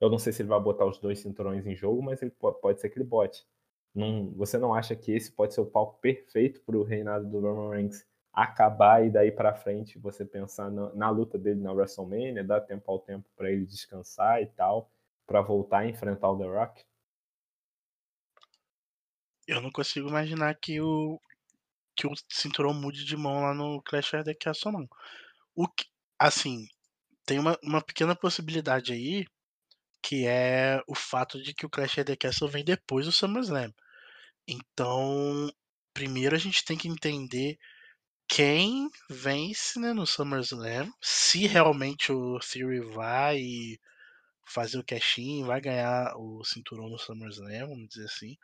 Eu 0.00 0.08
não 0.08 0.18
sei 0.18 0.32
se 0.32 0.42
ele 0.42 0.48
vai 0.48 0.60
botar 0.60 0.86
os 0.86 0.98
dois 0.98 1.18
cinturões 1.18 1.66
em 1.66 1.74
jogo, 1.74 2.02
mas 2.02 2.22
ele 2.22 2.30
pode, 2.30 2.80
ser 2.80 2.88
que 2.88 2.98
ele 2.98 3.04
bote. 3.04 3.46
Não, 3.98 4.30
você 4.30 4.56
não 4.56 4.72
acha 4.72 4.94
que 4.94 5.10
esse 5.10 5.32
pode 5.32 5.52
ser 5.52 5.60
o 5.60 5.66
palco 5.66 5.98
perfeito 6.00 6.60
para 6.60 6.76
o 6.78 6.84
reinado 6.84 7.28
do 7.28 7.40
Roman 7.40 7.70
Reigns 7.70 8.06
acabar 8.32 9.04
e 9.04 9.10
daí 9.10 9.32
para 9.32 9.52
frente 9.52 9.98
você 9.98 10.24
pensar 10.24 10.70
na, 10.70 10.94
na, 10.94 11.10
luta 11.10 11.36
dele 11.36 11.60
na 11.60 11.72
WrestleMania, 11.72 12.44
dar 12.44 12.60
tempo 12.60 12.88
ao 12.88 13.00
tempo 13.00 13.28
para 13.34 13.50
ele 13.50 13.66
descansar 13.66 14.40
e 14.40 14.46
tal, 14.46 14.88
para 15.26 15.42
voltar 15.42 15.78
a 15.78 15.88
enfrentar 15.88 16.30
o 16.30 16.38
The 16.38 16.44
Rock? 16.44 16.84
Eu 19.48 19.60
não 19.60 19.72
consigo 19.72 20.08
imaginar 20.08 20.54
que 20.54 20.80
o 20.80 21.20
que 21.96 22.06
o 22.06 22.12
cinturão 22.28 22.72
mude 22.72 23.04
de 23.04 23.16
mão 23.16 23.42
lá 23.42 23.52
no 23.52 23.82
Clash 23.82 24.14
of 24.14 24.22
the 24.22 24.34
Castle 24.34 24.70
não. 24.70 24.88
O 25.56 25.66
que, 25.66 25.86
assim, 26.16 26.68
tem 27.26 27.40
uma, 27.40 27.58
uma 27.64 27.82
pequena 27.82 28.14
possibilidade 28.14 28.92
aí, 28.92 29.26
que 30.00 30.24
é 30.24 30.80
o 30.86 30.94
fato 30.94 31.42
de 31.42 31.52
que 31.52 31.66
o 31.66 31.68
Clash 31.68 31.98
of 31.98 32.04
the 32.04 32.14
Castle 32.14 32.48
vem 32.48 32.64
depois 32.64 33.04
do 33.04 33.10
SummerSlam. 33.10 33.74
Então, 34.48 35.52
primeiro 35.92 36.34
a 36.34 36.38
gente 36.38 36.64
tem 36.64 36.76
que 36.76 36.88
entender 36.88 37.58
quem 38.28 38.88
vence 39.10 39.78
né, 39.78 39.92
no 39.92 40.06
SummerSlam, 40.06 40.90
se 41.02 41.46
realmente 41.46 42.12
o 42.12 42.38
Theory 42.40 42.80
vai 42.94 43.40
fazer 44.46 44.78
o 44.78 44.84
cash-in, 44.84 45.44
vai 45.44 45.60
ganhar 45.60 46.14
o 46.16 46.42
cinturão 46.44 46.88
no 46.88 46.98
SummerSlam, 46.98 47.68
vamos 47.68 47.88
dizer 47.88 48.06
assim, 48.06 48.36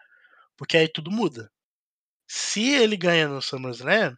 porque 0.56 0.76
aí 0.76 0.88
tudo 0.88 1.10
muda. 1.10 1.50
Se 2.28 2.70
ele 2.70 2.96
ganha 2.96 3.28
no 3.28 3.42
SummerSlam, 3.42 4.16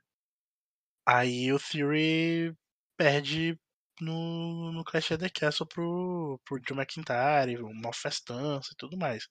aí 1.06 1.52
o 1.52 1.58
Theory 1.58 2.54
perde 2.96 3.58
no, 4.00 4.72
no 4.72 4.84
Clash 4.84 5.12
of 5.12 5.18
the 5.18 5.30
Castle 5.30 5.66
pro, 5.66 6.40
pro 6.44 6.60
Drew 6.60 6.76
McIntyre, 6.76 7.62
uma 7.62 7.92
festança 7.92 8.70
e 8.72 8.76
tudo 8.76 8.96
mais. 8.96 9.28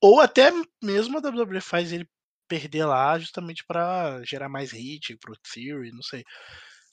Ou 0.00 0.20
até 0.20 0.50
mesmo 0.82 1.18
a 1.18 1.20
WWE 1.20 1.60
faz 1.60 1.92
ele 1.92 2.08
perder 2.48 2.84
lá 2.84 3.18
justamente 3.18 3.64
para 3.64 4.22
gerar 4.24 4.48
mais 4.48 4.72
hit 4.72 5.16
pro 5.18 5.36
Theory, 5.54 5.92
não 5.92 6.02
sei. 6.02 6.24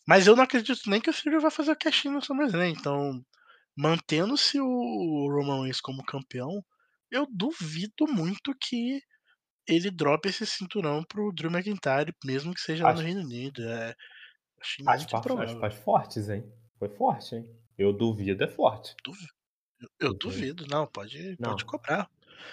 Mas 0.08 0.28
eu 0.28 0.36
não 0.36 0.43
acredito 0.43 0.89
nem 0.89 1.02
que 1.02 1.10
o 1.10 1.13
Theory 1.13 1.41
vai 1.41 1.52
fazer 1.52 1.72
o 1.72 1.76
cash 1.76 2.06
no 2.06 2.22
SummerSlam, 2.22 2.70
então 2.70 3.24
mantendo-se 3.76 4.60
o 4.60 5.28
Roman 5.30 5.62
Reigns 5.62 5.80
como 5.80 6.04
campeão, 6.04 6.63
eu 7.12 7.28
duvido 7.30 8.08
muito 8.08 8.56
que 8.60 9.02
ele 9.67 9.91
drope 9.91 10.30
esse 10.30 10.46
cinturão 10.46 11.04
pro 11.04 11.32
Drew 11.32 11.52
McIntyre, 11.52 12.13
mesmo 12.24 12.54
que 12.54 12.62
seja 12.62 12.88
acho, 12.88 12.96
lá 12.96 13.02
no 13.02 13.06
Reino 13.06 13.22
Unido. 13.22 13.62
É, 13.63 13.96
acho 14.62 14.84
muito 14.84 15.17
improvável. 15.17 15.63
Acho 15.63 15.78
fortes, 15.82 16.30
hein? 16.30 16.43
Foi 16.80 16.89
forte, 16.89 17.36
hein? 17.36 17.56
Eu 17.78 17.93
duvido, 17.93 18.43
é 18.43 18.48
forte. 18.48 18.96
Duvido. 19.04 19.34
Eu, 19.80 19.89
eu 20.08 20.13
duvido, 20.13 20.65
não, 20.67 20.88
pode, 20.88 21.36
não. 21.39 21.52
pode 21.52 21.65
cobrar. 21.65 22.10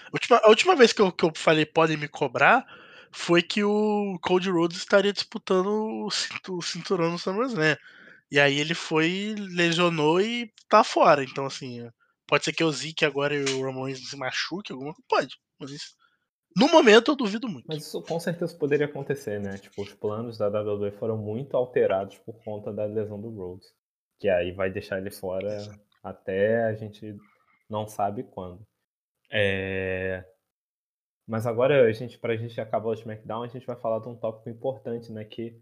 A 0.07 0.13
última, 0.13 0.37
a 0.37 0.49
última 0.49 0.75
vez 0.75 0.93
que 0.93 1.01
eu, 1.01 1.11
que 1.11 1.25
eu 1.25 1.31
falei 1.35 1.65
podem 1.65 1.97
me 1.97 2.07
cobrar 2.07 2.65
foi 3.11 3.41
que 3.41 3.63
o 3.63 4.19
Cold 4.21 4.49
Rhodes 4.49 4.77
estaria 4.77 5.13
disputando 5.13 5.67
o, 5.69 6.61
cinturão 6.61 7.11
no 7.11 7.19
SummerSlam. 7.19 7.77
E 8.31 8.39
aí 8.39 8.59
ele 8.59 8.73
foi, 8.73 9.35
lesionou 9.37 10.19
e 10.19 10.51
tá 10.67 10.83
fora. 10.83 11.23
Então, 11.23 11.45
assim, 11.45 11.87
pode 12.27 12.43
ser 12.43 12.53
que 12.53 12.63
o 12.63 12.71
Zeke 12.71 13.05
agora 13.05 13.35
e 13.35 13.43
o 13.43 13.63
Ramones 13.63 14.09
se 14.09 14.17
machuque, 14.17 14.73
alguma 14.73 14.93
coisa. 15.07 15.29
Pode. 15.57 15.71
Mas 15.71 15.95
no 16.57 16.69
momento 16.69 17.11
eu 17.11 17.15
duvido 17.15 17.47
muito. 17.49 17.65
Mas 17.67 17.85
isso 17.85 18.01
com 18.01 18.19
certeza 18.19 18.57
poderia 18.57 18.85
acontecer, 18.85 19.39
né? 19.39 19.57
Tipo, 19.57 19.81
os 19.81 19.93
planos 19.93 20.37
da 20.37 20.47
WWE 20.47 20.91
foram 20.91 21.17
muito 21.17 21.55
alterados 21.57 22.17
por 22.19 22.41
conta 22.43 22.71
da 22.71 22.85
lesão 22.85 23.19
do 23.19 23.29
Rhodes. 23.29 23.67
Que 24.19 24.29
aí 24.29 24.51
vai 24.53 24.71
deixar 24.71 24.97
ele 24.97 25.11
fora 25.11 25.53
Exato. 25.53 25.79
até 26.01 26.63
a 26.65 26.73
gente 26.73 27.15
não 27.69 27.87
sabe 27.87 28.23
quando. 28.23 28.65
É... 29.31 30.25
Mas 31.27 31.47
agora, 31.47 31.85
a 31.85 31.91
gente, 31.91 32.17
pra 32.19 32.37
gente 32.37 32.59
acabar 32.61 32.89
o 32.89 32.93
SmackDown, 32.93 33.43
a 33.43 33.47
gente 33.47 33.65
vai 33.65 33.75
falar 33.75 33.99
de 33.99 34.07
um 34.07 34.15
tópico 34.15 34.49
importante, 34.49 35.11
né? 35.11 35.25
Que 35.25 35.59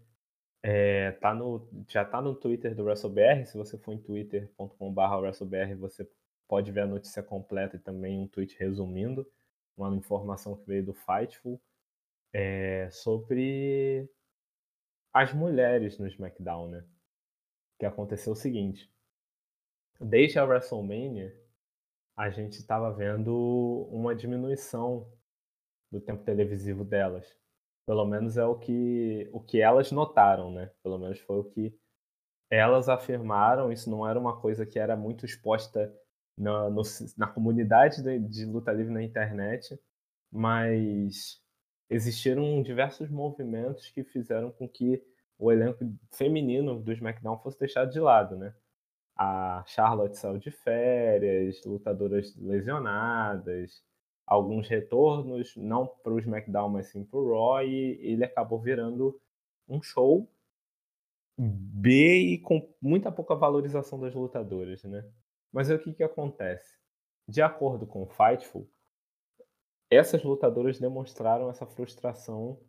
é, 0.62 1.12
tá 1.12 1.34
no, 1.34 1.68
já 1.88 2.04
tá 2.04 2.20
no 2.20 2.34
Twitter 2.34 2.74
do 2.74 2.84
WrestleBR. 2.84 3.46
Se 3.46 3.56
você 3.56 3.78
for 3.78 3.92
em 3.92 3.98
twitter.com.br 3.98 5.14
WrestleBR, 5.20 5.74
você 5.76 6.08
pode 6.48 6.70
ver 6.70 6.82
a 6.82 6.86
notícia 6.86 7.22
completa 7.22 7.76
e 7.76 7.78
também 7.78 8.18
um 8.18 8.28
tweet 8.28 8.56
resumindo 8.58 9.26
uma 9.76 9.94
informação 9.94 10.56
que 10.56 10.66
veio 10.66 10.84
do 10.84 10.94
Fightful 10.94 11.60
é, 12.32 12.88
sobre 12.90 14.08
as 15.12 15.32
mulheres 15.32 15.98
no 15.98 16.06
SmackDown, 16.06 16.68
né? 16.68 16.84
Que 17.78 17.86
aconteceu 17.86 18.32
o 18.32 18.36
seguinte: 18.36 18.90
desde 20.00 20.38
a 20.38 20.44
WrestleMania, 20.44 21.34
a 22.16 22.30
gente 22.30 22.54
estava 22.58 22.92
vendo 22.92 23.88
uma 23.90 24.14
diminuição 24.14 25.10
do 25.90 26.00
tempo 26.00 26.24
televisivo 26.24 26.84
delas. 26.84 27.26
Pelo 27.86 28.04
menos 28.06 28.36
é 28.36 28.44
o 28.44 28.58
que, 28.58 29.28
o 29.32 29.40
que 29.40 29.60
elas 29.60 29.92
notaram, 29.92 30.50
né? 30.52 30.70
Pelo 30.82 30.98
menos 30.98 31.20
foi 31.20 31.38
o 31.38 31.44
que 31.44 31.78
elas 32.50 32.88
afirmaram. 32.88 33.72
Isso 33.72 33.90
não 33.90 34.08
era 34.08 34.18
uma 34.18 34.40
coisa 34.40 34.64
que 34.64 34.78
era 34.78 34.96
muito 34.96 35.26
exposta 35.26 35.92
na, 36.38 36.70
no, 36.70 36.82
na 37.16 37.26
comunidade 37.26 38.02
de, 38.02 38.18
de 38.18 38.44
luta 38.46 38.72
livre 38.72 38.92
na 38.92 39.02
internet, 39.02 39.78
mas 40.32 41.40
existiram 41.90 42.62
diversos 42.62 43.10
movimentos 43.10 43.90
que 43.90 44.02
fizeram 44.02 44.50
com 44.50 44.68
que 44.68 45.02
o 45.38 45.52
elenco 45.52 45.84
feminino 46.12 46.80
do 46.80 46.92
SmackDown 46.92 47.38
fosse 47.38 47.58
deixado 47.58 47.92
de 47.92 48.00
lado, 48.00 48.36
né? 48.36 48.54
A 49.16 49.62
Charlotte 49.66 50.16
saiu 50.16 50.38
de 50.38 50.50
férias, 50.50 51.64
lutadoras 51.64 52.34
lesionadas, 52.36 53.82
alguns 54.26 54.68
retornos, 54.68 55.54
não 55.56 55.86
para 55.86 56.12
o 56.12 56.18
SmackDown, 56.18 56.68
mas 56.68 56.88
sim 56.88 57.04
para 57.04 57.18
o 57.18 57.30
Raw, 57.32 57.62
e 57.62 57.98
ele 58.00 58.24
acabou 58.24 58.60
virando 58.60 59.20
um 59.68 59.82
show 59.82 60.28
B 61.36 61.88
e 62.34 62.38
com 62.38 62.72
muita 62.80 63.10
pouca 63.10 63.34
valorização 63.34 63.98
das 63.98 64.14
lutadoras, 64.14 64.82
né? 64.84 65.04
Mas 65.52 65.70
o 65.70 65.78
que, 65.78 65.92
que 65.92 66.02
acontece? 66.02 66.78
De 67.28 67.42
acordo 67.42 67.86
com 67.86 68.02
o 68.02 68.06
Fightful, 68.06 68.68
essas 69.90 70.22
lutadoras 70.22 70.78
demonstraram 70.78 71.50
essa 71.50 71.66
frustração 71.66 72.60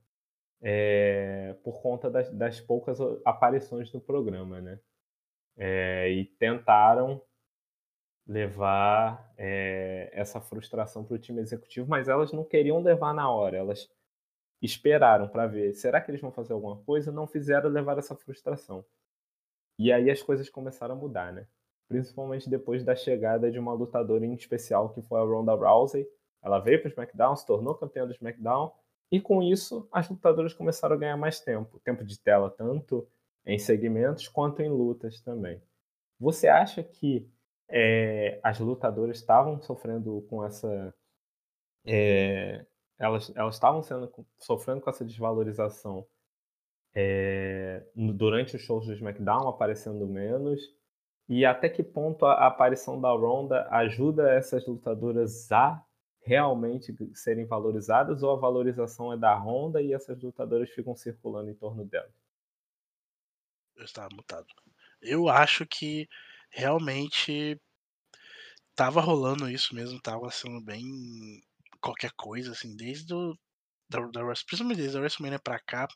é, 0.62 1.56
por 1.64 1.82
conta 1.82 2.10
das, 2.10 2.32
das, 2.32 2.62
poucas 2.62 3.00
aparições 3.24 3.92
no 3.94 4.02
programa, 4.02 4.62
né? 4.62 4.80
É, 5.58 6.10
e 6.10 6.26
tentaram 6.26 7.22
levar 8.28 9.34
é, 9.38 10.10
essa 10.12 10.42
frustração 10.42 11.04
para 11.04 11.16
o 11.16 11.20
time 11.20 11.42
executivo, 11.42 11.88
mas 11.88 12.08
elas 12.08 12.32
não 12.32 12.44
queriam 12.44 12.82
levar 12.82 13.14
na 13.14 13.30
hora, 13.30 13.58
elas 13.58 13.90
esperaram 14.62 15.28
para 15.28 15.46
ver, 15.46 15.74
será 15.74 16.02
que 16.02 16.10
eles 16.10 16.22
vão 16.22 16.32
fazer 16.32 16.54
alguma 16.54 16.78
coisa? 16.84 17.12
Não 17.12 17.28
fizeram 17.28 17.70
levar 17.70 17.98
essa 17.98 18.16
frustração. 18.16 18.84
E 19.78 19.92
aí 19.92 20.10
as 20.10 20.22
coisas 20.24 20.50
começaram 20.50 20.96
a 20.96 20.98
mudar, 20.98 21.32
né? 21.34 21.48
Principalmente 21.88 22.50
depois 22.50 22.84
da 22.84 22.96
chegada 22.96 23.52
de 23.52 23.60
uma 23.60 23.74
lutadora 23.74 24.26
em 24.26 24.34
especial, 24.34 24.90
que 24.90 25.02
foi 25.02 25.20
a 25.20 25.24
Ronda 25.24 25.54
Rousey. 25.54 26.08
Ela 26.42 26.60
veio 26.60 26.80
para 26.80 26.88
o 26.88 26.92
SmackDown, 26.92 27.36
se 27.36 27.46
tornou 27.46 27.76
campeã 27.76 28.08
do 28.08 28.14
SmackDown, 28.14 28.72
e 29.12 29.20
com 29.20 29.44
isso 29.44 29.88
as 29.92 30.10
lutadoras 30.10 30.54
começaram 30.54 30.96
a 30.96 31.00
ganhar 31.00 31.18
mais 31.18 31.40
tempo, 31.40 31.80
tempo 31.80 32.04
de 32.04 32.20
tela, 32.20 32.50
tanto 32.50 33.08
em 33.46 33.60
segmentos 33.60 34.28
quanto 34.28 34.62
em 34.62 34.70
lutas 34.70 35.20
também. 35.22 35.62
Você 36.20 36.48
acha 36.48 36.84
que 36.84 37.30
é, 37.70 38.40
as 38.44 38.60
lutadoras 38.60 39.18
estavam 39.18 39.62
sofrendo 39.62 40.26
com 40.30 40.44
essa. 40.44 40.94
É, 41.86 42.66
elas 42.98 43.32
estavam 43.52 43.82
sofrendo 44.40 44.82
com 44.82 44.90
essa 44.90 45.04
desvalorização 45.04 46.08
é, 46.96 47.84
durante 47.94 48.56
os 48.56 48.62
shows 48.62 48.88
do 48.88 48.94
SmackDown, 48.94 49.48
aparecendo 49.48 50.08
menos. 50.08 50.62
E 51.28 51.46
até 51.46 51.68
que 51.68 51.84
ponto 51.84 52.26
a 52.26 52.48
aparição 52.48 53.02
da 53.02 53.12
Ronda 53.12 53.68
ajuda 53.72 54.32
essas 54.32 54.66
lutadoras 54.66 55.52
a 55.52 55.84
realmente 56.22 56.96
serem 57.14 57.46
valorizadas 57.46 58.24
ou 58.24 58.32
a 58.32 58.40
valorização 58.40 59.12
é 59.12 59.18
da 59.18 59.36
Ronda 59.36 59.82
e 59.82 59.94
essas 59.94 60.22
lutadoras 60.22 60.70
ficam 60.70 60.96
circulando 60.96 61.50
em 61.50 61.56
torno 61.56 61.84
dela? 61.84 62.10
Eu 63.76 63.86
estava 63.86 64.10
mutado. 64.14 64.48
Eu 65.02 65.30
acho 65.30 65.66
que 65.66 66.08
realmente 66.50 67.60
tava 68.76 69.02
rolando 69.02 69.50
isso 69.50 69.74
mesmo, 69.74 70.00
tava 70.02 70.30
sendo 70.32 70.62
bem 70.62 70.84
qualquer 71.82 72.12
coisa, 72.16 72.52
assim, 72.52 72.76
desde 72.76 73.14
o, 73.14 73.38
da, 73.90 74.00
da, 74.08 74.22
principalmente 74.48 74.78
desde 74.80 74.98
a 74.98 75.02
WrestleMania 75.02 75.40
pra 75.40 75.60
cá, 75.60 75.88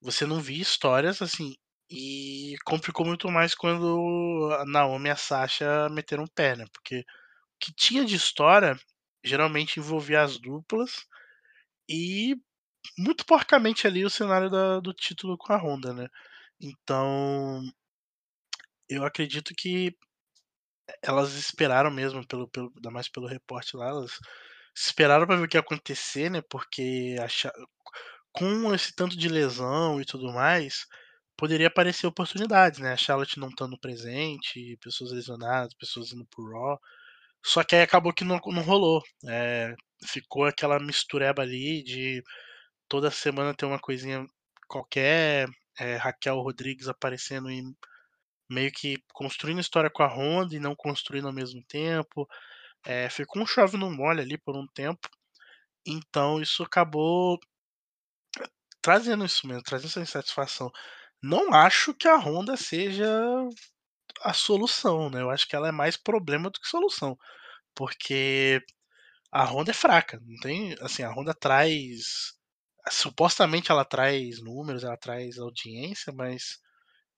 você 0.00 0.26
não 0.26 0.40
via 0.40 0.62
histórias 0.62 1.22
assim, 1.22 1.54
e 1.90 2.56
complicou 2.64 3.06
muito 3.06 3.30
mais 3.30 3.54
quando 3.54 4.50
a 4.60 4.64
Naomi 4.66 5.08
e 5.08 5.12
a 5.12 5.16
Sasha 5.16 5.88
meteram 5.90 6.24
o 6.24 6.30
pé, 6.30 6.56
né, 6.56 6.66
porque 6.72 7.00
o 7.00 7.04
que 7.60 7.72
tinha 7.74 8.04
de 8.04 8.16
história 8.16 8.78
geralmente 9.24 9.78
envolvia 9.80 10.22
as 10.22 10.38
duplas 10.38 11.06
e 11.88 12.36
muito 12.98 13.26
porcamente 13.26 13.86
ali 13.86 14.04
o 14.04 14.10
cenário 14.10 14.50
da, 14.50 14.80
do 14.80 14.94
título 14.94 15.38
com 15.38 15.52
a 15.52 15.58
Honda, 15.58 15.92
né. 15.94 16.08
Então, 16.62 17.60
eu 18.88 19.04
acredito 19.04 19.52
que 19.56 19.96
elas 21.02 21.34
esperaram 21.34 21.90
mesmo, 21.90 22.26
pelo, 22.26 22.48
pelo, 22.48 22.72
ainda 22.76 22.90
mais 22.90 23.08
pelo 23.08 23.26
reporte 23.26 23.76
lá, 23.76 23.88
elas 23.88 24.18
esperaram 24.76 25.26
para 25.26 25.36
ver 25.36 25.44
o 25.44 25.48
que 25.48 25.56
ia 25.56 25.60
acontecer, 25.60 26.30
né? 26.30 26.42
Porque 26.50 27.16
achar, 27.20 27.52
com 28.32 28.74
esse 28.74 28.94
tanto 28.94 29.16
de 29.16 29.28
lesão 29.28 30.00
e 30.00 30.04
tudo 30.04 30.32
mais, 30.32 30.86
poderia 31.36 31.68
aparecer 31.68 32.06
oportunidades, 32.06 32.80
né? 32.80 32.92
A 32.92 32.96
Charlotte 32.96 33.38
não 33.40 33.48
estando 33.48 33.78
presente, 33.78 34.78
pessoas 34.82 35.12
lesionadas, 35.12 35.74
pessoas 35.74 36.12
indo 36.12 36.26
pro 36.26 36.50
Raw. 36.52 36.80
Só 37.44 37.64
que 37.64 37.76
aí 37.76 37.82
acabou 37.82 38.12
que 38.14 38.24
não, 38.24 38.40
não 38.46 38.62
rolou. 38.62 39.02
É, 39.28 39.74
ficou 40.06 40.46
aquela 40.46 40.78
mistureba 40.80 41.42
ali 41.42 41.82
de 41.84 42.22
toda 42.88 43.10
semana 43.10 43.54
ter 43.54 43.66
uma 43.66 43.80
coisinha 43.80 44.26
qualquer, 44.68 45.48
é, 45.78 45.96
Raquel 45.96 46.40
Rodrigues 46.40 46.88
aparecendo 46.88 47.50
e 47.50 47.62
meio 48.50 48.70
que 48.72 49.02
construindo 49.12 49.60
história 49.60 49.90
com 49.90 50.02
a 50.02 50.08
Honda 50.08 50.54
e 50.54 50.60
não 50.60 50.74
construindo 50.76 51.26
ao 51.26 51.32
mesmo 51.32 51.62
tempo. 51.64 52.28
É, 52.84 53.08
ficou 53.08 53.42
um 53.42 53.46
chove 53.46 53.76
no 53.76 53.90
mole 53.90 54.20
ali 54.20 54.38
por 54.38 54.56
um 54.56 54.66
tempo. 54.68 55.08
Então 55.86 56.40
isso 56.40 56.62
acabou 56.62 57.38
trazendo 58.82 59.24
isso 59.24 59.46
mesmo, 59.46 59.62
trazendo 59.62 59.88
essa 59.88 60.00
insatisfação. 60.00 60.70
Não 61.22 61.54
acho 61.54 61.94
que 61.94 62.08
a 62.08 62.16
Honda 62.16 62.56
seja 62.56 63.08
a 64.22 64.32
solução, 64.32 65.10
né? 65.10 65.22
Eu 65.22 65.30
acho 65.30 65.48
que 65.48 65.56
ela 65.56 65.68
é 65.68 65.72
mais 65.72 65.96
problema 65.96 66.50
do 66.50 66.60
que 66.60 66.68
solução. 66.68 67.18
Porque 67.74 68.62
a 69.32 69.44
Honda 69.44 69.70
é 69.70 69.74
fraca, 69.74 70.20
não 70.24 70.36
tem, 70.40 70.74
assim, 70.80 71.02
a 71.02 71.10
Honda 71.12 71.34
traz 71.34 72.34
supostamente 72.90 73.70
ela 73.70 73.84
traz 73.84 74.42
números, 74.42 74.84
ela 74.84 74.96
traz 74.96 75.38
audiência, 75.38 76.12
mas 76.12 76.58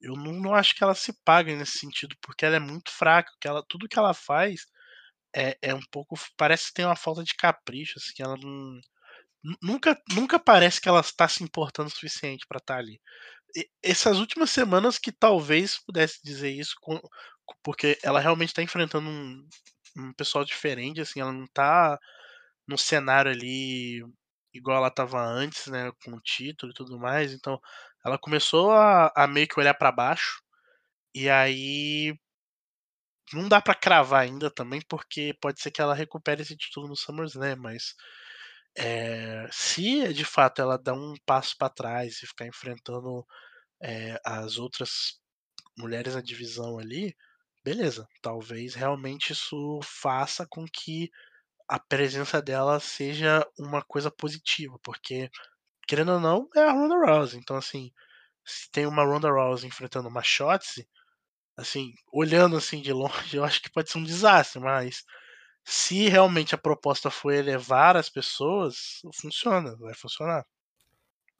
eu 0.00 0.14
não, 0.14 0.32
não 0.32 0.54
acho 0.54 0.74
que 0.74 0.84
ela 0.84 0.94
se 0.94 1.12
paga 1.24 1.54
nesse 1.56 1.78
sentido, 1.78 2.16
porque 2.20 2.44
ela 2.44 2.56
é 2.56 2.60
muito 2.60 2.90
fraca, 2.90 3.32
que 3.40 3.48
ela, 3.48 3.64
tudo 3.68 3.88
que 3.88 3.98
ela 3.98 4.14
faz 4.14 4.66
é, 5.34 5.56
é 5.62 5.74
um 5.74 5.82
pouco. 5.90 6.16
Parece 6.36 6.68
que 6.68 6.74
tem 6.74 6.84
uma 6.84 6.96
falta 6.96 7.24
de 7.24 7.34
capricho, 7.34 7.98
assim, 7.98 8.22
ela 8.22 8.36
não. 8.36 8.80
Nunca, 9.62 10.00
nunca 10.14 10.38
parece 10.38 10.80
que 10.80 10.88
ela 10.88 11.00
está 11.00 11.28
se 11.28 11.44
importando 11.44 11.88
o 11.88 11.92
suficiente 11.92 12.46
para 12.48 12.58
estar 12.58 12.74
tá 12.74 12.80
ali. 12.80 13.00
E, 13.56 13.68
essas 13.82 14.18
últimas 14.18 14.50
semanas 14.50 14.98
que 14.98 15.12
talvez 15.12 15.78
pudesse 15.78 16.20
dizer 16.24 16.50
isso, 16.50 16.74
com, 16.80 17.00
porque 17.62 17.98
ela 18.02 18.20
realmente 18.20 18.50
está 18.50 18.62
enfrentando 18.62 19.08
um, 19.08 19.48
um 19.96 20.12
pessoal 20.14 20.44
diferente, 20.44 21.00
assim, 21.00 21.20
ela 21.20 21.32
não 21.32 21.44
está 21.44 21.98
no 22.66 22.78
cenário 22.78 23.30
ali 23.30 24.02
igual 24.54 24.78
ela 24.78 24.88
estava 24.88 25.20
antes, 25.22 25.66
né, 25.68 25.92
com 26.04 26.12
o 26.12 26.20
título 26.20 26.72
e 26.72 26.74
tudo 26.74 26.98
mais. 26.98 27.32
Então, 27.32 27.60
ela 28.04 28.18
começou 28.18 28.70
a, 28.72 29.12
a 29.16 29.26
meio 29.26 29.48
que 29.48 29.58
olhar 29.60 29.74
para 29.74 29.92
baixo. 29.92 30.42
E 31.14 31.30
aí 31.30 32.14
não 33.32 33.48
dá 33.48 33.60
para 33.60 33.74
cravar 33.74 34.22
ainda 34.22 34.50
também, 34.50 34.80
porque 34.88 35.34
pode 35.40 35.60
ser 35.60 35.70
que 35.70 35.80
ela 35.80 35.94
recupere 35.94 36.42
esse 36.42 36.56
título 36.56 36.88
no 36.88 36.96
SummerSlam, 36.96 37.56
mas 37.56 37.94
é, 38.76 39.48
se 39.52 40.12
de 40.12 40.24
fato 40.24 40.60
ela 40.62 40.78
dá 40.78 40.92
um 40.94 41.14
passo 41.26 41.56
para 41.58 41.70
trás 41.72 42.22
e 42.22 42.26
ficar 42.26 42.46
enfrentando 42.46 43.24
é, 43.82 44.20
as 44.24 44.58
outras 44.58 45.20
mulheres 45.78 46.14
na 46.14 46.20
divisão 46.22 46.78
ali, 46.78 47.16
beleza. 47.64 48.06
Talvez 48.22 48.74
realmente 48.74 49.32
isso 49.32 49.80
faça 49.82 50.46
com 50.48 50.66
que 50.66 51.10
a 51.68 51.78
presença 51.78 52.42
dela 52.42 52.80
seja 52.80 53.46
uma 53.58 53.82
coisa 53.82 54.10
positiva, 54.10 54.78
porque 54.82 55.30
querendo 55.86 56.12
ou 56.12 56.20
não 56.20 56.48
é 56.56 56.60
a 56.62 56.72
Ronda 56.72 56.96
Rousey. 56.96 57.40
Então 57.40 57.56
assim, 57.56 57.90
se 58.44 58.70
tem 58.70 58.86
uma 58.86 59.04
Ronda 59.04 59.30
Rousey 59.30 59.68
enfrentando 59.68 60.08
uma 60.08 60.22
Shotzi, 60.22 60.88
assim, 61.56 61.92
olhando 62.12 62.56
assim 62.56 62.80
de 62.82 62.92
longe, 62.92 63.36
eu 63.38 63.44
acho 63.44 63.62
que 63.62 63.72
pode 63.72 63.90
ser 63.90 63.98
um 63.98 64.04
desastre, 64.04 64.60
mas 64.60 65.04
se 65.64 66.08
realmente 66.08 66.54
a 66.54 66.58
proposta 66.58 67.10
for 67.10 67.32
elevar 67.32 67.96
as 67.96 68.10
pessoas, 68.10 69.00
funciona, 69.14 69.76
vai 69.78 69.94
funcionar. 69.94 70.44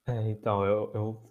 É, 0.06 0.30
então, 0.30 0.64
eu, 0.64 0.90
eu 0.94 1.28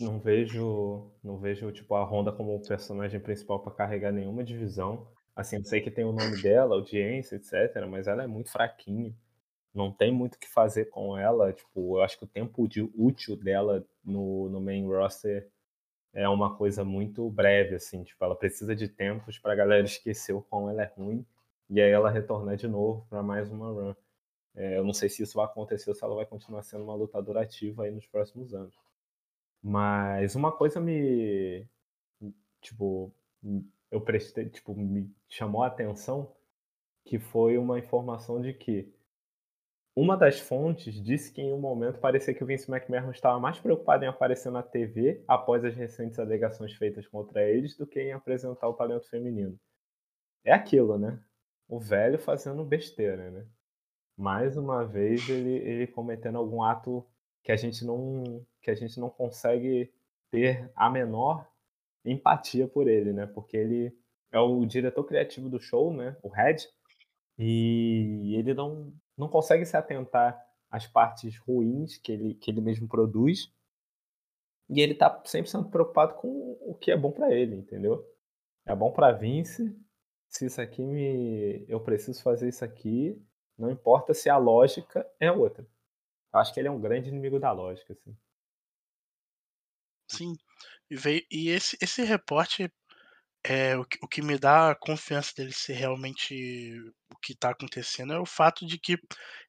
não 0.00 0.20
vejo 0.20 1.10
não 1.22 1.38
vejo 1.38 1.72
tipo 1.72 1.94
a 1.94 2.04
Honda 2.04 2.32
como 2.32 2.60
personagem 2.66 3.20
principal 3.20 3.62
para 3.62 3.74
carregar 3.74 4.12
nenhuma 4.12 4.44
divisão. 4.44 5.10
Assim, 5.36 5.56
eu 5.58 5.64
sei 5.64 5.82
que 5.82 5.90
tem 5.90 6.04
o 6.04 6.12
nome 6.12 6.42
dela, 6.42 6.74
audiência, 6.76 7.36
etc, 7.36 7.86
mas 7.88 8.08
ela 8.08 8.24
é 8.24 8.26
muito 8.26 8.50
fraquinha. 8.50 9.14
Não 9.74 9.92
tem 9.92 10.12
muito 10.12 10.36
o 10.36 10.38
que 10.38 10.48
fazer 10.48 10.86
com 10.86 11.18
ela, 11.18 11.52
tipo, 11.52 11.98
eu 11.98 12.02
acho 12.02 12.18
que 12.18 12.24
o 12.24 12.28
tempo 12.28 12.68
de 12.68 12.82
útil 12.96 13.36
dela 13.36 13.86
no, 14.04 14.48
no 14.50 14.60
main 14.60 14.86
roster 14.86 15.50
é 16.14 16.28
uma 16.28 16.56
coisa 16.56 16.84
muito 16.84 17.28
breve, 17.30 17.76
assim, 17.76 18.04
tipo, 18.04 18.24
ela 18.24 18.36
precisa 18.36 18.74
de 18.76 18.88
tempos 18.88 19.38
para 19.38 19.52
a 19.52 19.56
galera 19.56 19.84
esquecer 19.84 20.32
o 20.34 20.42
quão 20.42 20.70
ela 20.70 20.82
é 20.82 20.92
ruim 20.96 21.26
e 21.70 21.80
aí 21.80 21.90
ela 21.90 22.10
retornar 22.10 22.56
de 22.56 22.68
novo 22.68 23.06
para 23.10 23.22
mais 23.22 23.50
uma 23.50 23.68
run. 23.70 23.94
É, 24.56 24.78
eu 24.78 24.84
não 24.84 24.94
sei 24.94 25.08
se 25.08 25.22
isso 25.22 25.36
vai 25.36 25.46
acontecer 25.46 25.90
ou 25.90 25.96
se 25.96 26.04
ela 26.04 26.14
vai 26.14 26.26
continuar 26.26 26.62
sendo 26.64 26.84
uma 26.84 26.94
lutadora 26.94 27.42
ativa 27.42 27.84
aí 27.84 27.90
nos 27.92 28.06
próximos 28.06 28.54
anos. 28.54 28.74
Mas 29.62 30.34
uma 30.34 30.52
coisa 30.52 30.80
me. 30.80 31.66
Tipo, 32.60 33.12
eu 33.90 34.00
prestei. 34.00 34.48
Tipo, 34.48 34.74
me 34.74 35.10
chamou 35.28 35.62
a 35.62 35.68
atenção 35.68 36.34
que 37.04 37.18
foi 37.18 37.56
uma 37.56 37.78
informação 37.78 38.40
de 38.40 38.52
que 38.52 38.92
uma 39.94 40.14
das 40.14 40.38
fontes 40.38 41.02
disse 41.02 41.32
que 41.32 41.40
em 41.40 41.54
um 41.54 41.58
momento 41.58 41.98
parecia 41.98 42.34
que 42.34 42.44
o 42.44 42.46
Vince 42.46 42.70
McMahon 42.70 43.10
estava 43.10 43.40
mais 43.40 43.58
preocupado 43.58 44.04
em 44.04 44.08
aparecer 44.08 44.52
na 44.52 44.62
TV 44.62 45.24
após 45.26 45.64
as 45.64 45.74
recentes 45.74 46.18
alegações 46.18 46.74
feitas 46.74 47.06
contra 47.08 47.48
eles 47.48 47.76
do 47.76 47.86
que 47.86 48.00
em 48.00 48.12
apresentar 48.12 48.68
o 48.68 48.74
talento 48.74 49.08
feminino. 49.08 49.58
É 50.44 50.52
aquilo, 50.52 50.98
né? 50.98 51.18
O 51.66 51.80
velho 51.80 52.18
fazendo 52.18 52.62
besteira, 52.62 53.30
né? 53.30 53.46
Mais 54.16 54.56
uma 54.58 54.84
vez 54.84 55.26
ele, 55.30 55.56
ele 55.56 55.86
cometendo 55.86 56.36
algum 56.36 56.62
ato 56.62 57.06
que 57.42 57.50
a 57.50 57.56
gente 57.56 57.84
não 57.84 58.44
que 58.60 58.70
a 58.70 58.74
gente 58.74 59.00
não 59.00 59.08
consegue 59.08 59.92
ter 60.30 60.70
a 60.74 60.90
menor 60.90 61.48
empatia 62.10 62.68
por 62.68 62.88
ele, 62.88 63.12
né? 63.12 63.26
Porque 63.26 63.56
ele 63.56 63.96
é 64.32 64.38
o 64.38 64.64
diretor 64.64 65.04
criativo 65.04 65.48
do 65.48 65.60
show, 65.60 65.92
né? 65.92 66.16
O 66.22 66.28
Red. 66.28 66.56
E 67.38 68.34
ele 68.36 68.54
não 68.54 68.92
não 69.16 69.28
consegue 69.28 69.64
se 69.64 69.76
atentar 69.76 70.38
às 70.70 70.86
partes 70.86 71.38
ruins 71.38 71.96
que 71.96 72.12
ele, 72.12 72.34
que 72.34 72.50
ele 72.50 72.60
mesmo 72.60 72.86
produz. 72.86 73.50
E 74.68 74.80
ele 74.80 74.94
tá 74.94 75.22
sempre 75.24 75.50
sendo 75.50 75.70
preocupado 75.70 76.14
com 76.14 76.58
o 76.60 76.74
que 76.74 76.90
é 76.90 76.96
bom 76.96 77.12
para 77.12 77.32
ele, 77.32 77.54
entendeu? 77.54 78.04
É 78.66 78.74
bom 78.74 78.92
para 78.92 79.12
Vince. 79.12 79.74
Se 80.28 80.46
isso 80.46 80.60
aqui 80.60 80.84
me. 80.84 81.64
Eu 81.68 81.80
preciso 81.80 82.22
fazer 82.22 82.48
isso 82.48 82.64
aqui. 82.64 83.16
Não 83.56 83.70
importa 83.70 84.12
se 84.12 84.28
a 84.28 84.36
lógica 84.36 85.08
é 85.20 85.30
outra. 85.30 85.66
Eu 86.34 86.40
acho 86.40 86.52
que 86.52 86.60
ele 86.60 86.68
é 86.68 86.70
um 86.70 86.80
grande 86.80 87.08
inimigo 87.08 87.38
da 87.38 87.52
lógica, 87.52 87.92
assim. 87.92 88.14
Sim. 90.08 90.34
E, 90.90 90.96
veio, 90.96 91.22
e 91.30 91.48
esse, 91.50 91.76
esse 91.80 92.02
reporte 92.02 92.70
é, 93.44 93.76
o, 93.76 93.84
que, 93.84 93.98
o 94.02 94.08
que 94.08 94.22
me 94.22 94.38
dá 94.38 94.70
a 94.70 94.74
confiança 94.74 95.32
dele 95.36 95.52
ser 95.52 95.74
realmente 95.74 96.34
o 97.12 97.16
que 97.22 97.32
está 97.32 97.50
acontecendo 97.50 98.12
é 98.12 98.18
o 98.18 98.26
fato 98.26 98.66
de 98.66 98.78
que 98.78 98.98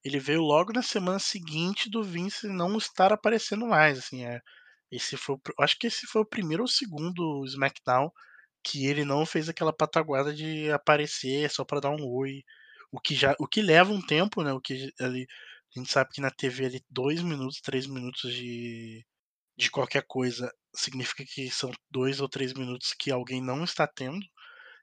ele 0.03 0.19
veio 0.19 0.41
logo 0.41 0.71
na 0.73 0.83
semana 0.83 1.19
seguinte 1.19 1.89
do 1.89 2.03
Vince 2.03 2.47
não 2.47 2.77
estar 2.77 3.11
aparecendo 3.11 3.65
mais, 3.67 3.97
assim, 3.99 4.25
é, 4.25 4.39
esse 4.91 5.17
foi, 5.17 5.37
acho 5.59 5.77
que 5.79 5.87
esse 5.87 6.05
foi 6.07 6.21
o 6.21 6.25
primeiro 6.25 6.63
ou 6.63 6.67
segundo 6.69 7.43
SmackDown 7.45 8.11
que 8.63 8.85
ele 8.87 9.05
não 9.05 9.25
fez 9.25 9.49
aquela 9.49 9.73
pataguada 9.73 10.33
de 10.33 10.71
aparecer 10.71 11.49
só 11.51 11.65
para 11.65 11.81
dar 11.81 11.91
um 11.91 12.05
oi, 12.05 12.43
o 12.91 12.99
que 12.99 13.15
já 13.15 13.35
o 13.39 13.47
que 13.47 13.61
leva 13.61 13.91
um 13.93 14.01
tempo, 14.05 14.43
né, 14.43 14.53
o 14.53 14.61
que 14.61 14.91
ali 14.99 15.27
a 15.75 15.79
gente 15.79 15.91
sabe 15.91 16.11
que 16.13 16.21
na 16.21 16.31
TV 16.31 16.65
ali 16.65 16.81
2 16.89 17.21
minutos, 17.21 17.61
3 17.61 17.87
minutos 17.87 18.33
de 18.33 19.05
de 19.57 19.71
qualquer 19.71 20.03
coisa 20.07 20.51
significa 20.75 21.23
que 21.25 21.49
são 21.49 21.71
2 21.89 22.21
ou 22.21 22.29
3 22.29 22.53
minutos 22.53 22.93
que 22.93 23.11
alguém 23.11 23.41
não 23.41 23.63
está 23.63 23.87
tendo. 23.87 24.23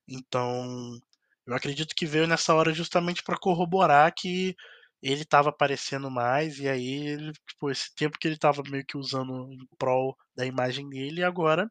Então, 0.09 0.99
eu 1.47 1.55
acredito 1.55 1.95
que 1.95 2.07
veio 2.07 2.27
nessa 2.27 2.55
hora 2.55 2.73
justamente 2.73 3.23
para 3.23 3.39
corroborar 3.39 4.13
que 4.15 4.55
ele 5.03 5.23
estava 5.23 5.51
aparecendo 5.51 6.11
mais, 6.11 6.59
e 6.59 6.69
aí 6.69 7.09
ele, 7.09 7.33
tipo, 7.47 7.71
esse 7.71 7.95
tempo 7.95 8.19
que 8.19 8.27
ele 8.27 8.37
estava 8.37 8.63
meio 8.69 8.85
que 8.87 8.97
usando 8.97 9.53
em 9.53 9.59
prol 9.79 10.17
da 10.35 10.47
imagem 10.47 10.89
dele, 10.89 11.23
agora 11.23 11.71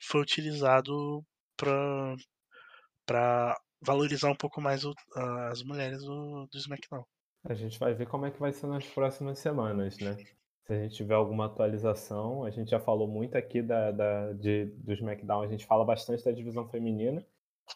foi 0.00 0.20
utilizado 0.20 1.24
para 1.56 2.14
para 3.06 3.56
valorizar 3.80 4.28
um 4.30 4.36
pouco 4.36 4.60
mais 4.60 4.84
o, 4.84 4.92
as 5.50 5.62
mulheres 5.62 6.02
do, 6.02 6.46
do 6.50 6.58
SmackDown. 6.58 7.04
A 7.44 7.54
gente 7.54 7.78
vai 7.78 7.94
ver 7.94 8.08
como 8.08 8.26
é 8.26 8.30
que 8.32 8.40
vai 8.40 8.52
ser 8.52 8.66
nas 8.66 8.84
próximas 8.84 9.38
semanas, 9.38 9.96
né? 9.98 10.16
Se 10.66 10.72
a 10.72 10.82
gente 10.82 10.96
tiver 10.96 11.14
alguma 11.14 11.46
atualização, 11.46 12.42
a 12.44 12.50
gente 12.50 12.72
já 12.72 12.80
falou 12.80 13.06
muito 13.06 13.38
aqui 13.38 13.62
da, 13.62 13.92
da, 13.92 14.32
de, 14.32 14.64
do 14.64 14.92
SmackDown, 14.92 15.42
a 15.42 15.46
gente 15.46 15.64
fala 15.64 15.84
bastante 15.84 16.24
da 16.24 16.32
divisão 16.32 16.68
feminina. 16.68 17.24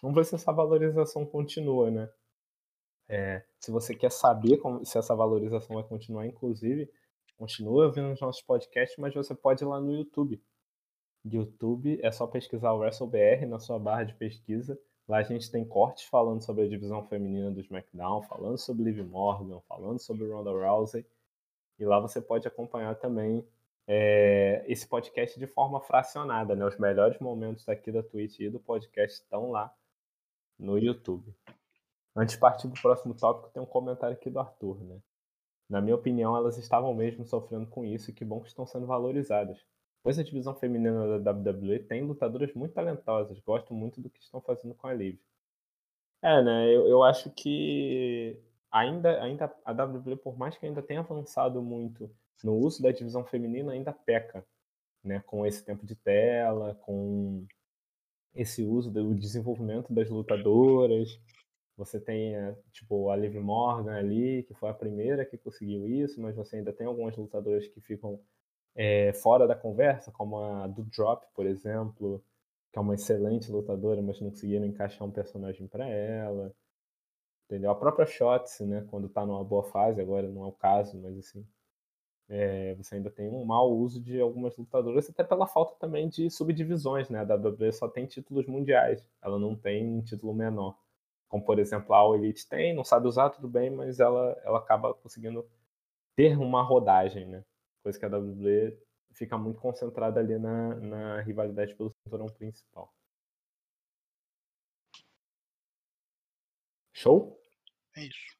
Vamos 0.02 0.16
ver 0.16 0.24
se 0.24 0.34
essa 0.34 0.52
valorização 0.52 1.24
continua, 1.24 1.88
né? 1.88 2.10
É, 3.08 3.44
se 3.60 3.70
você 3.70 3.94
quer 3.94 4.10
saber 4.10 4.56
como, 4.56 4.84
se 4.84 4.98
essa 4.98 5.14
valorização 5.14 5.76
vai 5.76 5.84
continuar, 5.84 6.26
inclusive, 6.26 6.90
continua 7.36 7.86
ouvindo 7.86 8.10
os 8.10 8.20
nossos 8.20 8.42
podcasts, 8.42 8.98
mas 8.98 9.14
você 9.14 9.36
pode 9.36 9.62
ir 9.62 9.68
lá 9.68 9.80
no 9.80 9.92
YouTube. 9.92 10.42
YouTube 11.24 12.00
é 12.02 12.10
só 12.10 12.26
pesquisar 12.26 12.72
o 12.72 12.78
WrestleBR 12.78 13.46
na 13.46 13.60
sua 13.60 13.78
barra 13.78 14.02
de 14.02 14.14
pesquisa. 14.14 14.76
Lá 15.06 15.18
a 15.18 15.22
gente 15.22 15.48
tem 15.48 15.64
cortes 15.64 16.04
falando 16.04 16.42
sobre 16.42 16.64
a 16.64 16.68
divisão 16.68 17.04
feminina 17.04 17.52
do 17.52 17.60
SmackDown, 17.60 18.22
falando 18.22 18.58
sobre 18.58 18.82
Liv 18.82 19.00
Morgan, 19.06 19.60
falando 19.68 20.00
sobre 20.00 20.28
Ronda 20.28 20.50
Rousey. 20.50 21.06
E 21.80 21.84
lá 21.84 21.98
você 21.98 22.20
pode 22.20 22.46
acompanhar 22.46 22.94
também 22.96 23.42
é, 23.86 24.62
esse 24.68 24.86
podcast 24.86 25.38
de 25.38 25.46
forma 25.46 25.80
fracionada, 25.80 26.54
né? 26.54 26.64
Os 26.64 26.78
melhores 26.78 27.18
momentos 27.18 27.64
daqui 27.64 27.90
da 27.90 28.02
Twitch 28.02 28.38
e 28.38 28.50
do 28.50 28.60
podcast 28.60 29.20
estão 29.20 29.50
lá 29.50 29.74
no 30.58 30.78
YouTube. 30.78 31.34
Antes 32.14 32.34
de 32.34 32.40
partir 32.40 32.68
para 32.68 32.78
o 32.78 32.82
próximo 32.82 33.14
tópico, 33.14 33.50
tem 33.50 33.62
um 33.62 33.66
comentário 33.66 34.14
aqui 34.14 34.28
do 34.28 34.38
Arthur, 34.38 34.78
né? 34.84 35.00
Na 35.68 35.80
minha 35.80 35.94
opinião, 35.94 36.36
elas 36.36 36.58
estavam 36.58 36.92
mesmo 36.92 37.24
sofrendo 37.24 37.66
com 37.66 37.84
isso 37.84 38.10
e 38.10 38.12
que 38.12 38.24
bom 38.24 38.40
que 38.40 38.48
estão 38.48 38.66
sendo 38.66 38.86
valorizadas. 38.86 39.58
Pois 40.02 40.18
a 40.18 40.22
divisão 40.22 40.54
feminina 40.54 41.18
da 41.18 41.32
WWE 41.32 41.78
tem 41.80 42.02
lutadoras 42.02 42.52
muito 42.54 42.74
talentosas, 42.74 43.38
gosto 43.40 43.72
muito 43.72 44.00
do 44.00 44.10
que 44.10 44.20
estão 44.20 44.40
fazendo 44.40 44.74
com 44.74 44.86
a 44.86 44.92
Liv. 44.92 45.18
É, 46.22 46.42
né? 46.42 46.68
Eu, 46.68 46.86
eu 46.86 47.02
acho 47.02 47.30
que 47.30 48.38
ainda, 48.70 49.22
ainda 49.22 49.52
a 49.64 49.72
WWE, 49.72 50.16
por 50.16 50.36
mais 50.36 50.56
que 50.56 50.66
ainda 50.66 50.82
tenha 50.82 51.00
avançado 51.00 51.62
muito 51.62 52.10
no 52.42 52.54
uso 52.54 52.82
da 52.82 52.90
divisão 52.90 53.24
feminina, 53.24 53.72
ainda 53.72 53.92
peca, 53.92 54.44
né? 55.04 55.20
Com 55.26 55.44
esse 55.46 55.64
tempo 55.64 55.84
de 55.86 55.94
tela, 55.94 56.74
com 56.74 57.46
esse 58.34 58.62
uso 58.62 58.90
do 58.90 59.14
desenvolvimento 59.14 59.92
das 59.92 60.08
lutadoras, 60.08 61.18
você 61.76 61.98
tem, 62.00 62.34
eh, 62.36 62.56
tipo, 62.72 63.10
a 63.10 63.16
Liv 63.16 63.36
Morgan 63.36 63.96
ali, 63.96 64.42
que 64.44 64.54
foi 64.54 64.68
a 64.68 64.74
primeira 64.74 65.24
que 65.24 65.38
conseguiu 65.38 65.88
isso, 65.88 66.20
mas 66.20 66.36
você 66.36 66.56
ainda 66.56 66.72
tem 66.72 66.86
algumas 66.86 67.16
lutadoras 67.16 67.66
que 67.68 67.80
ficam 67.80 68.20
é, 68.74 69.12
fora 69.14 69.46
da 69.46 69.54
conversa, 69.54 70.12
como 70.12 70.38
a 70.38 70.66
do 70.66 70.84
Drop, 70.84 71.26
por 71.34 71.46
exemplo, 71.46 72.22
que 72.72 72.78
é 72.78 72.82
uma 72.82 72.94
excelente 72.94 73.50
lutadora, 73.50 74.02
mas 74.02 74.20
não 74.20 74.30
conseguiram 74.30 74.66
encaixar 74.66 75.06
um 75.06 75.10
personagem 75.10 75.66
para 75.66 75.88
ela. 75.88 76.54
Entendeu? 77.50 77.70
A 77.70 77.74
própria 77.74 78.06
Shotzi, 78.06 78.64
né, 78.64 78.86
quando 78.90 79.08
tá 79.08 79.26
numa 79.26 79.42
boa 79.42 79.64
fase, 79.64 80.00
agora 80.00 80.28
não 80.28 80.44
é 80.44 80.46
o 80.46 80.52
caso, 80.52 80.96
mas 80.98 81.18
assim, 81.18 81.44
é, 82.28 82.74
você 82.76 82.96
ainda 82.96 83.10
tem 83.10 83.28
um 83.28 83.44
mau 83.44 83.72
uso 83.76 84.00
de 84.00 84.20
algumas 84.20 84.56
lutadoras, 84.56 85.10
até 85.10 85.24
pela 85.24 85.46
falta 85.48 85.74
também 85.80 86.08
de 86.08 86.30
subdivisões, 86.30 87.08
né? 87.10 87.20
A 87.20 87.24
WWE 87.24 87.72
só 87.72 87.88
tem 87.88 88.06
títulos 88.06 88.46
mundiais, 88.46 89.04
ela 89.22 89.38
não 89.38 89.56
tem 89.56 90.00
título 90.02 90.32
menor 90.34 90.76
como 91.30 91.44
por 91.44 91.58
exemplo 91.60 91.94
a 91.94 91.98
All 91.98 92.16
Elite 92.16 92.46
tem, 92.48 92.74
não 92.74 92.84
sabe 92.84 93.06
usar, 93.08 93.30
tudo 93.30 93.48
bem, 93.48 93.70
mas 93.70 94.00
ela, 94.00 94.32
ela 94.44 94.58
acaba 94.58 94.92
conseguindo 94.94 95.48
ter 96.16 96.36
uma 96.38 96.62
rodagem, 96.62 97.26
né? 97.26 97.44
Coisa 97.82 97.98
que 97.98 98.04
a 98.04 98.08
WWE 98.08 98.78
fica 99.12 99.38
muito 99.38 99.60
concentrada 99.60 100.20
ali 100.20 100.38
na, 100.38 100.76
na 100.76 101.20
rivalidade 101.22 101.74
pelo 101.76 101.90
cinturão 102.04 102.26
principal. 102.26 102.92
Show? 106.92 107.39
É 108.00 108.04
isso. 108.04 108.36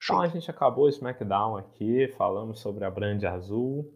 Show. 0.00 0.16
Então 0.16 0.20
a 0.20 0.28
gente 0.28 0.48
acabou 0.50 0.84
o 0.84 0.88
SmackDown 0.88 1.56
aqui, 1.56 2.08
falamos 2.16 2.60
sobre 2.60 2.84
a 2.84 2.90
Brand 2.90 3.22
Azul, 3.24 3.92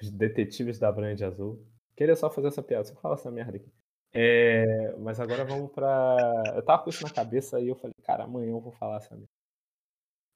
os 0.00 0.10
detetives 0.10 0.78
da 0.78 0.92
Brand 0.92 1.20
Azul. 1.20 1.66
Queria 1.96 2.14
só 2.14 2.30
fazer 2.30 2.48
essa 2.48 2.62
piada, 2.62 2.84
só 2.84 2.94
falar 2.94 3.14
essa 3.14 3.30
merda 3.30 3.56
aqui. 3.56 3.72
É, 4.12 4.94
mas 4.98 5.18
agora 5.18 5.44
vamos 5.44 5.72
pra. 5.72 6.16
Eu 6.54 6.64
tava 6.64 6.84
com 6.84 6.90
isso 6.90 7.02
na 7.02 7.12
cabeça 7.12 7.60
e 7.60 7.68
eu 7.68 7.74
falei, 7.76 7.94
cara, 8.04 8.24
amanhã 8.24 8.50
eu 8.50 8.60
vou 8.60 8.72
falar, 8.72 9.00
sabe? 9.00 9.24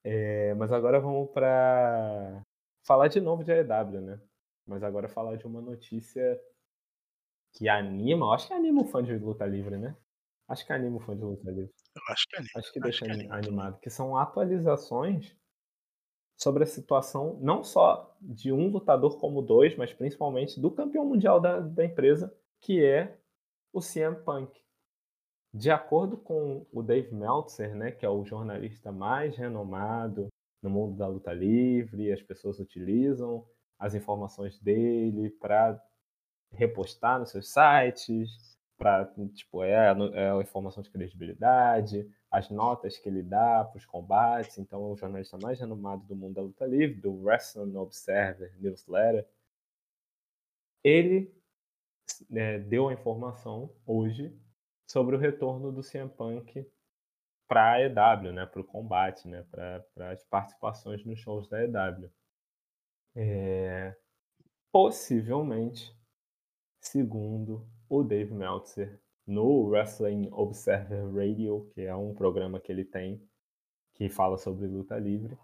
É, 0.03 0.53
mas 0.55 0.71
agora 0.71 0.99
vamos 0.99 1.29
pra. 1.31 2.41
Falar 2.85 3.07
de 3.07 3.21
novo 3.21 3.43
de 3.43 3.51
AEW, 3.51 4.01
né? 4.01 4.21
Mas 4.65 4.83
agora 4.83 5.07
falar 5.07 5.35
de 5.37 5.45
uma 5.45 5.61
notícia 5.61 6.41
que 7.53 7.69
anima, 7.69 8.33
acho 8.33 8.47
que 8.47 8.53
anima 8.53 8.81
o 8.81 8.85
fã 8.85 9.03
de 9.03 9.17
luta 9.17 9.45
livre, 9.45 9.77
né? 9.77 9.95
Acho 10.47 10.65
que 10.65 10.73
anima 10.73 10.97
o 10.97 10.99
fã 10.99 11.15
de 11.15 11.23
luta 11.23 11.49
livre. 11.51 11.73
Eu 11.97 12.13
acho 12.13 12.27
que 12.27 12.35
anima. 12.35 12.49
Acho 12.55 12.73
que 12.73 12.79
deixa 12.79 13.05
acho 13.05 13.19
que 13.19 13.31
animado. 13.31 13.79
Que 13.79 13.89
são 13.89 14.17
atualizações 14.17 15.35
sobre 16.37 16.63
a 16.63 16.67
situação, 16.67 17.37
não 17.41 17.63
só 17.63 18.15
de 18.21 18.51
um 18.51 18.69
lutador 18.69 19.17
como 19.17 19.41
dois, 19.41 19.75
mas 19.75 19.91
principalmente 19.91 20.59
do 20.59 20.69
campeão 20.69 21.03
mundial 21.03 21.41
da, 21.41 21.59
da 21.59 21.83
empresa, 21.83 22.33
que 22.61 22.83
é 22.83 23.17
o 23.73 23.81
CM 23.81 24.15
Punk. 24.23 24.61
De 25.51 25.71
acordo 25.71 26.17
com 26.17 26.67
o 26.71 26.83
Dave 26.83 27.13
Meltzer, 27.13 27.75
né, 27.75 27.91
que 27.91 28.05
é 28.05 28.09
o 28.09 28.23
jornalista 28.23 28.91
mais 28.91 29.35
renomado 29.35 30.27
no 30.61 30.69
mundo 30.69 30.95
da 30.95 31.07
luta 31.07 31.33
livre, 31.33 32.11
as 32.11 32.21
pessoas 32.21 32.59
utilizam 32.59 33.47
as 33.79 33.95
informações 33.95 34.59
dele 34.59 35.31
para 35.31 35.81
repostar 36.51 37.19
nos 37.19 37.31
seus 37.31 37.51
sites, 37.51 38.56
para 38.77 39.05
tipo 39.33 39.63
é, 39.63 39.71
é 40.13 40.31
a 40.31 40.41
informação 40.41 40.83
de 40.83 40.91
credibilidade, 40.91 42.09
as 42.29 42.49
notas 42.49 42.97
que 42.97 43.09
ele 43.09 43.23
dá 43.23 43.65
para 43.65 43.77
os 43.77 43.85
combates. 43.85 44.57
Então, 44.57 44.83
é 44.83 44.93
o 44.93 44.95
jornalista 44.95 45.37
mais 45.41 45.59
renomado 45.59 46.05
do 46.05 46.15
mundo 46.15 46.35
da 46.35 46.41
luta 46.41 46.65
livre, 46.65 47.01
do 47.01 47.13
Wrestling 47.23 47.75
Observer 47.75 48.55
Newsletter. 48.59 49.27
Ele 50.83 51.33
é, 52.31 52.59
deu 52.59 52.87
a 52.87 52.93
informação 52.93 53.73
hoje 53.85 54.33
sobre 54.87 55.15
o 55.15 55.19
retorno 55.19 55.71
do 55.71 55.81
CM 55.81 56.09
Punk 56.09 56.65
para 57.47 57.71
a 57.71 57.81
EW, 57.81 58.33
né, 58.33 58.45
para 58.45 58.61
o 58.61 58.63
combate, 58.63 59.27
né, 59.27 59.43
para 59.51 60.11
as 60.11 60.23
participações 60.25 61.03
nos 61.05 61.19
shows 61.19 61.47
da 61.47 61.63
EW. 61.63 62.11
É, 63.15 63.95
possivelmente, 64.71 65.97
segundo 66.79 67.67
o 67.89 68.03
Dave 68.03 68.33
Meltzer, 68.33 68.99
no 69.25 69.67
Wrestling 69.67 70.29
Observer 70.31 71.13
Radio, 71.13 71.69
que 71.73 71.81
é 71.81 71.95
um 71.95 72.13
programa 72.13 72.59
que 72.59 72.71
ele 72.71 72.85
tem 72.85 73.21
que 73.93 74.09
fala 74.09 74.37
sobre 74.37 74.67
luta 74.67 74.97
livre, 74.97 75.37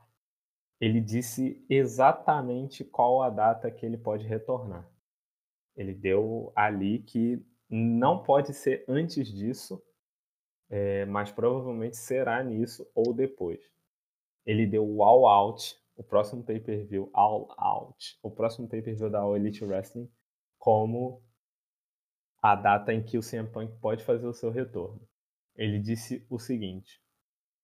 ele 0.80 1.02
disse 1.02 1.66
exatamente 1.70 2.84
qual 2.84 3.22
a 3.22 3.30
data 3.30 3.72
que 3.72 3.86
ele 3.86 3.98
pode 3.98 4.28
retornar. 4.28 4.88
Ele 5.76 5.94
deu 5.94 6.52
ali 6.56 7.00
que 7.00 7.44
não 7.70 8.22
pode 8.22 8.54
ser 8.54 8.86
antes 8.88 9.28
disso, 9.32 9.82
é, 10.70 11.06
mas 11.06 11.32
provavelmente 11.32 11.98
será 11.98 12.44
nisso 12.44 12.88
ou 12.94 13.14
depois. 13.14 13.60
Ele 14.46 14.68
deu 14.68 14.88
o 14.88 15.04
All 15.04 15.26
Out, 15.26 15.76
o 15.96 16.04
próximo 16.04 16.44
pay-per-view 16.44 17.10
All 17.14 17.48
Out, 17.58 18.20
o 18.22 18.30
próximo 18.30 18.68
pay-per-view 18.68 19.10
da 19.10 19.22
All 19.22 19.36
Elite 19.36 19.64
Wrestling, 19.64 20.12
como 20.60 21.23
a 22.44 22.56
data 22.56 22.94
em 22.94 23.02
que 23.02 23.18
o 23.18 23.22
CM 23.22 23.50
Punk 23.50 23.76
pode 23.80 24.04
fazer 24.04 24.28
o 24.28 24.34
seu 24.34 24.52
retorno. 24.52 25.02
Ele 25.56 25.80
disse 25.80 26.24
o 26.30 26.38
seguinte: 26.38 27.02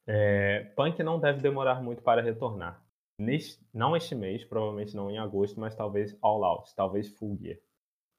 é, 0.07 0.63
Punk 0.75 1.03
não 1.03 1.19
deve 1.19 1.41
demorar 1.41 1.83
muito 1.83 2.01
para 2.01 2.21
retornar. 2.21 2.83
Neste, 3.19 3.63
não 3.71 3.95
este 3.95 4.15
mês, 4.15 4.43
provavelmente 4.43 4.95
não 4.95 5.11
em 5.11 5.19
agosto, 5.19 5.59
mas 5.59 5.75
talvez 5.75 6.17
All 6.21 6.43
Out, 6.43 6.73
talvez 6.73 7.09
Full 7.09 7.37
Gear 7.37 7.59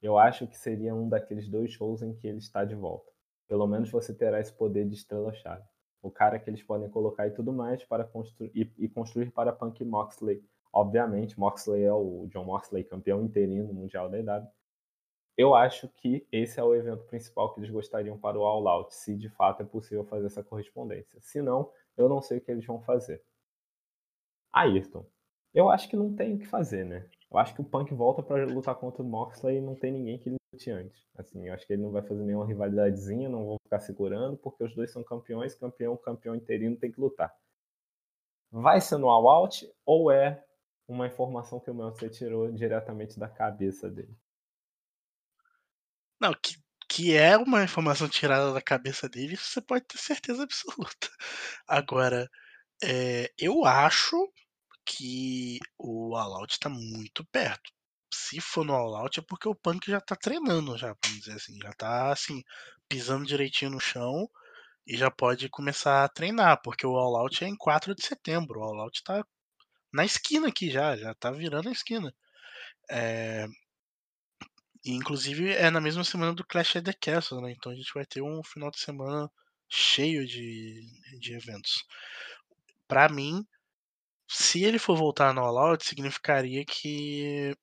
eu 0.01 0.17
acho 0.17 0.47
que 0.47 0.57
seria 0.57 0.95
um 0.95 1.07
daqueles 1.07 1.47
dois 1.47 1.71
shows 1.71 2.01
em 2.01 2.13
que 2.13 2.27
ele 2.27 2.39
está 2.39 2.65
de 2.65 2.73
volta. 2.73 3.11
Pelo 3.47 3.67
menos 3.67 3.91
você 3.91 4.13
terá 4.13 4.39
esse 4.39 4.51
poder 4.51 4.87
de 4.87 4.95
estrela-chave. 4.95 5.63
O 6.01 6.09
cara 6.09 6.39
que 6.39 6.49
eles 6.49 6.63
podem 6.63 6.89
colocar 6.89 7.27
e 7.27 7.31
tudo 7.31 7.53
mais 7.53 7.83
para 7.85 8.03
construir 8.03 8.51
e, 8.55 8.73
e 8.79 8.89
construir 8.89 9.29
para 9.31 9.53
Punk 9.53 9.83
Moxley. 9.85 10.43
Obviamente, 10.73 11.39
Moxley 11.39 11.83
é 11.83 11.93
o 11.93 12.27
John 12.31 12.45
Moxley, 12.45 12.83
campeão 12.83 13.21
interino 13.21 13.71
mundial 13.71 14.09
da 14.09 14.17
EW. 14.17 14.47
Eu 15.37 15.55
acho 15.55 15.87
que 15.89 16.27
esse 16.31 16.59
é 16.59 16.63
o 16.63 16.75
evento 16.75 17.03
principal 17.05 17.53
que 17.53 17.59
eles 17.59 17.69
gostariam 17.69 18.17
para 18.17 18.37
o 18.37 18.43
All 18.43 18.67
Out, 18.67 18.93
se 18.93 19.15
de 19.15 19.29
fato 19.29 19.61
é 19.61 19.65
possível 19.65 20.03
fazer 20.03 20.27
essa 20.27 20.43
correspondência. 20.43 21.19
Se 21.21 21.41
não, 21.41 21.71
eu 21.97 22.09
não 22.09 22.21
sei 22.21 22.37
o 22.37 22.41
que 22.41 22.51
eles 22.51 22.65
vão 22.65 22.81
fazer. 22.81 23.23
Ayrton, 24.51 25.05
eu 25.53 25.69
acho 25.69 25.89
que 25.89 25.95
não 25.95 26.13
tem 26.13 26.35
o 26.35 26.39
que 26.39 26.45
fazer, 26.45 26.85
né? 26.85 27.09
Eu 27.31 27.37
acho 27.37 27.55
que 27.55 27.61
o 27.61 27.63
Punk 27.63 27.93
volta 27.93 28.21
para 28.21 28.45
lutar 28.45 28.75
contra 28.75 29.01
o 29.01 29.05
Moxley 29.05 29.57
e 29.57 29.61
não 29.61 29.73
tem 29.73 29.91
ninguém 29.91 30.17
que 30.17 30.27
ele 30.27 30.35
lute 30.53 30.69
antes. 30.69 31.07
Assim, 31.15 31.47
eu 31.47 31.53
acho 31.53 31.65
que 31.65 31.73
ele 31.73 31.81
não 31.81 31.91
vai 31.91 32.01
fazer 32.01 32.23
nenhuma 32.23 32.45
rivalidadezinha, 32.45 33.29
não 33.29 33.45
vão 33.45 33.57
ficar 33.63 33.79
segurando, 33.79 34.37
porque 34.37 34.63
os 34.63 34.75
dois 34.75 34.91
são 34.91 35.03
campeões, 35.03 35.55
campeão, 35.55 35.95
campeão 35.95 36.35
interino 36.35 36.75
tem 36.75 36.91
que 36.91 36.99
lutar. 36.99 37.33
Vai 38.51 38.81
ser 38.81 38.97
no 38.97 39.09
All 39.09 39.29
Out 39.29 39.71
ou 39.85 40.11
é 40.11 40.43
uma 40.87 41.07
informação 41.07 41.59
que 41.59 41.71
o 41.71 41.73
Meltzer 41.73 42.09
tirou 42.09 42.51
diretamente 42.51 43.17
da 43.17 43.29
cabeça 43.29 43.89
dele? 43.89 44.13
Não, 46.21 46.33
que, 46.33 46.55
que 46.87 47.15
é 47.15 47.35
uma 47.35 47.63
informação 47.63 48.07
tirada 48.07 48.53
da 48.53 48.61
cabeça 48.61 49.09
dele, 49.09 49.35
você 49.35 49.59
pode 49.61 49.85
ter 49.85 49.97
certeza 49.97 50.43
absoluta. 50.43 51.09
Agora, 51.67 52.29
é, 52.83 53.31
eu 53.39 53.65
acho 53.65 54.15
que 54.85 55.59
o 55.79 56.15
All 56.15 56.35
Out 56.41 56.59
tá 56.59 56.69
muito 56.69 57.25
perto. 57.31 57.71
Se 58.13 58.39
for 58.41 58.65
no 58.65 58.73
All 58.73 58.95
Out 58.97 59.19
é 59.19 59.23
porque 59.27 59.47
o 59.49 59.55
Punk 59.55 59.89
já 59.89 60.01
tá 60.01 60.15
treinando 60.15 60.77
já, 60.77 60.95
vamos 61.03 61.19
dizer 61.21 61.33
assim, 61.33 61.57
já 61.61 61.71
tá 61.73 62.11
assim, 62.11 62.43
pisando 62.89 63.25
direitinho 63.25 63.71
no 63.71 63.79
chão 63.79 64.29
e 64.85 64.97
já 64.97 65.09
pode 65.11 65.49
começar 65.49 66.03
a 66.03 66.09
treinar, 66.09 66.61
porque 66.63 66.85
o 66.85 66.97
All 66.97 67.17
Out 67.17 67.43
é 67.43 67.47
em 67.47 67.55
4 67.57 67.95
de 67.95 68.05
setembro, 68.05 68.59
o 68.59 68.63
All 68.63 68.81
Out 68.81 69.03
tá 69.03 69.25
na 69.93 70.05
esquina 70.05 70.49
aqui 70.49 70.69
já, 70.71 70.95
já 70.97 71.15
tá 71.15 71.31
virando 71.31 71.69
a 71.69 71.71
esquina. 71.71 72.13
É... 72.91 73.47
E, 74.83 74.91
inclusive 74.93 75.51
é 75.51 75.69
na 75.69 75.81
mesma 75.81 76.03
semana 76.03 76.33
do 76.33 76.45
Clash 76.45 76.75
of 76.75 76.83
the 76.83 76.93
Castle, 76.93 77.41
né? 77.41 77.51
Então 77.51 77.71
a 77.71 77.75
gente 77.75 77.93
vai 77.93 78.05
ter 78.05 78.21
um 78.21 78.43
final 78.43 78.71
de 78.71 78.79
semana 78.79 79.29
cheio 79.69 80.25
de, 80.25 80.81
de 81.19 81.33
eventos. 81.33 81.83
Para 82.87 83.07
mim, 83.09 83.45
se 84.27 84.63
ele 84.63 84.79
for 84.79 84.97
voltar 84.97 85.33
no 85.33 85.41
All 85.41 85.57
Out, 85.57 85.85
significaria 85.85 86.65
que 86.65 87.55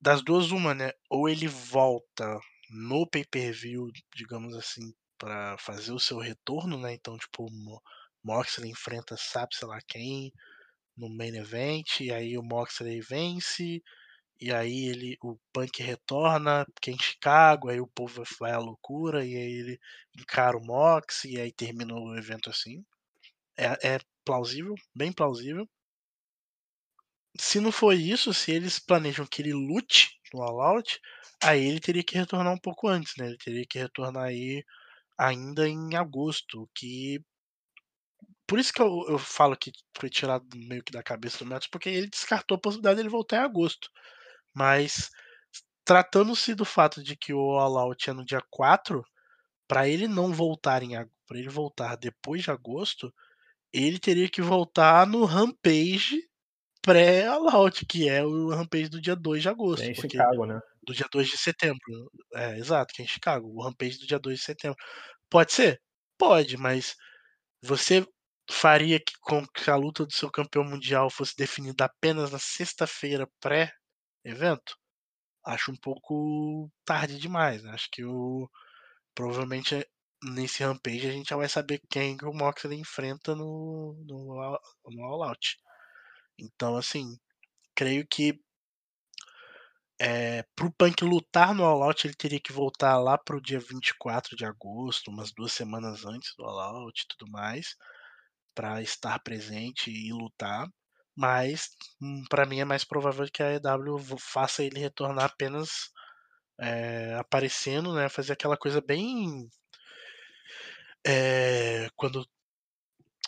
das 0.00 0.22
duas 0.22 0.50
uma, 0.50 0.74
né? 0.74 0.92
Ou 1.10 1.28
ele 1.28 1.48
volta 1.48 2.38
no 2.70 3.06
pay-per-view, 3.06 3.90
digamos 4.14 4.54
assim, 4.54 4.92
para 5.18 5.56
fazer 5.58 5.92
o 5.92 5.98
seu 5.98 6.18
retorno, 6.18 6.78
né? 6.78 6.92
Então, 6.92 7.16
tipo, 7.16 7.46
Moxley 8.22 8.70
enfrenta 8.70 9.16
sabe 9.16 9.54
sei 9.56 9.66
lá 9.66 9.78
quem 9.86 10.32
no 10.96 11.08
main 11.08 11.36
event, 11.36 12.00
e 12.00 12.12
aí 12.12 12.36
o 12.36 12.42
Moxley 12.42 13.00
vence, 13.00 13.80
e 14.40 14.52
aí 14.52 14.86
ele 14.86 15.18
o 15.22 15.36
Punk 15.52 15.82
retorna, 15.82 16.66
que 16.80 16.90
é 16.90 16.94
em 16.94 16.98
Chicago, 16.98 17.68
aí 17.70 17.80
o 17.80 17.86
povo 17.88 18.22
vai 18.40 18.52
à 18.52 18.58
loucura, 18.58 19.24
e 19.24 19.34
aí 19.36 19.52
ele 19.52 19.80
encara 20.18 20.56
o 20.56 20.64
Mox, 20.64 21.24
e 21.24 21.40
aí 21.40 21.52
termina 21.52 21.94
o 21.94 22.16
evento 22.16 22.50
assim. 22.50 22.84
É, 23.56 23.96
é 23.96 24.00
plausível, 24.24 24.74
bem 24.94 25.12
plausível. 25.12 25.68
Se 27.38 27.60
não 27.60 27.72
for 27.72 27.94
isso, 27.94 28.34
se 28.34 28.52
eles 28.52 28.78
planejam 28.78 29.26
que 29.26 29.42
ele 29.42 29.52
lute 29.52 30.10
no 30.32 30.42
All 30.42 30.60
Out, 30.60 31.00
aí 31.42 31.64
ele 31.64 31.80
teria 31.80 32.04
que 32.04 32.16
retornar 32.16 32.52
um 32.52 32.58
pouco 32.58 32.88
antes, 32.88 33.14
né? 33.16 33.28
Ele 33.28 33.38
teria 33.38 33.66
que 33.66 33.78
retornar 33.78 34.24
aí 34.24 34.64
ainda 35.18 35.68
em 35.68 35.96
agosto, 35.96 36.68
que 36.74 37.20
por 38.46 38.58
isso 38.58 38.72
que 38.72 38.80
eu, 38.80 39.04
eu 39.08 39.18
falo 39.18 39.56
que 39.56 39.70
foi 39.98 40.08
tirado 40.08 40.46
meio 40.54 40.82
que 40.82 40.90
da 40.92 41.02
cabeça 41.02 41.38
do 41.38 41.46
Matos, 41.46 41.68
porque 41.68 41.88
ele 41.90 42.08
descartou 42.08 42.56
a 42.56 42.60
possibilidade 42.60 42.96
de 42.96 43.02
ele 43.02 43.10
voltar 43.10 43.36
em 43.38 43.44
agosto. 43.44 43.90
Mas 44.58 45.08
tratando-se 45.84 46.52
do 46.52 46.64
fato 46.64 47.00
de 47.02 47.16
que 47.16 47.32
o 47.32 47.58
All 47.58 47.78
Out 47.78 48.10
é 48.10 48.12
no 48.12 48.24
dia 48.24 48.42
4, 48.50 49.04
para 49.68 49.88
ele 49.88 50.08
não 50.08 50.32
voltar 50.32 50.82
em 50.82 50.90
para 51.26 51.38
ele 51.38 51.48
voltar 51.48 51.96
depois 51.96 52.42
de 52.42 52.50
agosto, 52.50 53.12
ele 53.72 53.98
teria 53.98 54.28
que 54.28 54.42
voltar 54.42 55.06
no 55.06 55.24
Rampage 55.24 56.20
pré-All 56.82 57.48
Out, 57.48 57.86
que 57.86 58.08
é 58.08 58.24
o 58.24 58.48
Rampage 58.48 58.88
do 58.88 59.00
dia 59.00 59.14
2 59.14 59.42
de 59.42 59.48
agosto. 59.48 59.82
É 59.82 59.90
em 59.90 59.94
Chicago, 59.94 60.46
né? 60.46 60.58
Do 60.82 60.94
dia 60.94 61.06
2 61.12 61.28
de 61.28 61.38
setembro. 61.38 62.10
É, 62.34 62.58
exato, 62.58 62.92
que 62.94 63.02
é 63.02 63.04
em 63.04 63.08
Chicago. 63.08 63.46
O 63.48 63.62
Rampage 63.62 63.98
do 63.98 64.06
dia 64.06 64.18
2 64.18 64.38
de 64.38 64.44
setembro. 64.44 64.76
Pode 65.30 65.52
ser? 65.52 65.80
Pode, 66.18 66.56
mas 66.56 66.96
você 67.62 68.04
faria 68.50 68.98
que, 68.98 69.12
com 69.20 69.46
que 69.46 69.70
a 69.70 69.76
luta 69.76 70.06
do 70.06 70.12
seu 70.12 70.30
campeão 70.30 70.64
mundial 70.64 71.10
fosse 71.10 71.36
definida 71.36 71.84
apenas 71.84 72.32
na 72.32 72.38
sexta-feira 72.38 73.28
pré-evento? 74.28 74.76
Acho 75.44 75.72
um 75.72 75.76
pouco 75.76 76.70
tarde 76.84 77.18
demais. 77.18 77.62
Né? 77.62 77.70
Acho 77.70 77.88
que 77.90 78.04
o 78.04 78.48
provavelmente 79.14 79.86
nesse 80.22 80.62
Rampage 80.62 81.08
a 81.08 81.12
gente 81.12 81.28
já 81.30 81.36
vai 81.36 81.48
saber 81.48 81.80
quem 81.90 82.16
que 82.16 82.24
o 82.24 82.32
Moxley 82.32 82.78
enfrenta 82.78 83.34
no, 83.34 83.96
no, 84.06 84.60
no 84.86 85.04
All 85.04 85.24
Out. 85.24 85.56
Então, 86.38 86.76
assim, 86.76 87.16
creio 87.74 88.06
que 88.06 88.38
é, 90.00 90.44
pro 90.54 90.72
Punk 90.72 91.02
lutar 91.02 91.54
no 91.54 91.64
All 91.64 91.82
Out, 91.82 92.06
ele 92.06 92.14
teria 92.14 92.40
que 92.40 92.52
voltar 92.52 92.96
lá 92.98 93.18
pro 93.18 93.40
dia 93.40 93.58
24 93.58 94.36
de 94.36 94.44
agosto, 94.44 95.10
umas 95.10 95.32
duas 95.32 95.52
semanas 95.52 96.04
antes 96.04 96.34
do 96.36 96.44
All 96.44 96.84
Out 96.84 97.02
e 97.02 97.08
tudo 97.08 97.30
mais, 97.30 97.74
para 98.54 98.80
estar 98.82 99.18
presente 99.20 99.90
e 99.90 100.12
lutar. 100.12 100.68
Mas, 101.18 101.70
hum, 102.00 102.22
para 102.30 102.46
mim, 102.46 102.60
é 102.60 102.64
mais 102.64 102.84
provável 102.84 103.26
que 103.32 103.42
a 103.42 103.54
EW 103.54 103.98
faça 104.20 104.62
ele 104.62 104.78
retornar 104.78 105.24
apenas 105.24 105.90
é, 106.60 107.14
aparecendo, 107.16 107.92
né? 107.92 108.08
Fazer 108.08 108.34
aquela 108.34 108.56
coisa 108.56 108.80
bem 108.80 109.48
é, 111.04 111.88
quando 111.96 112.24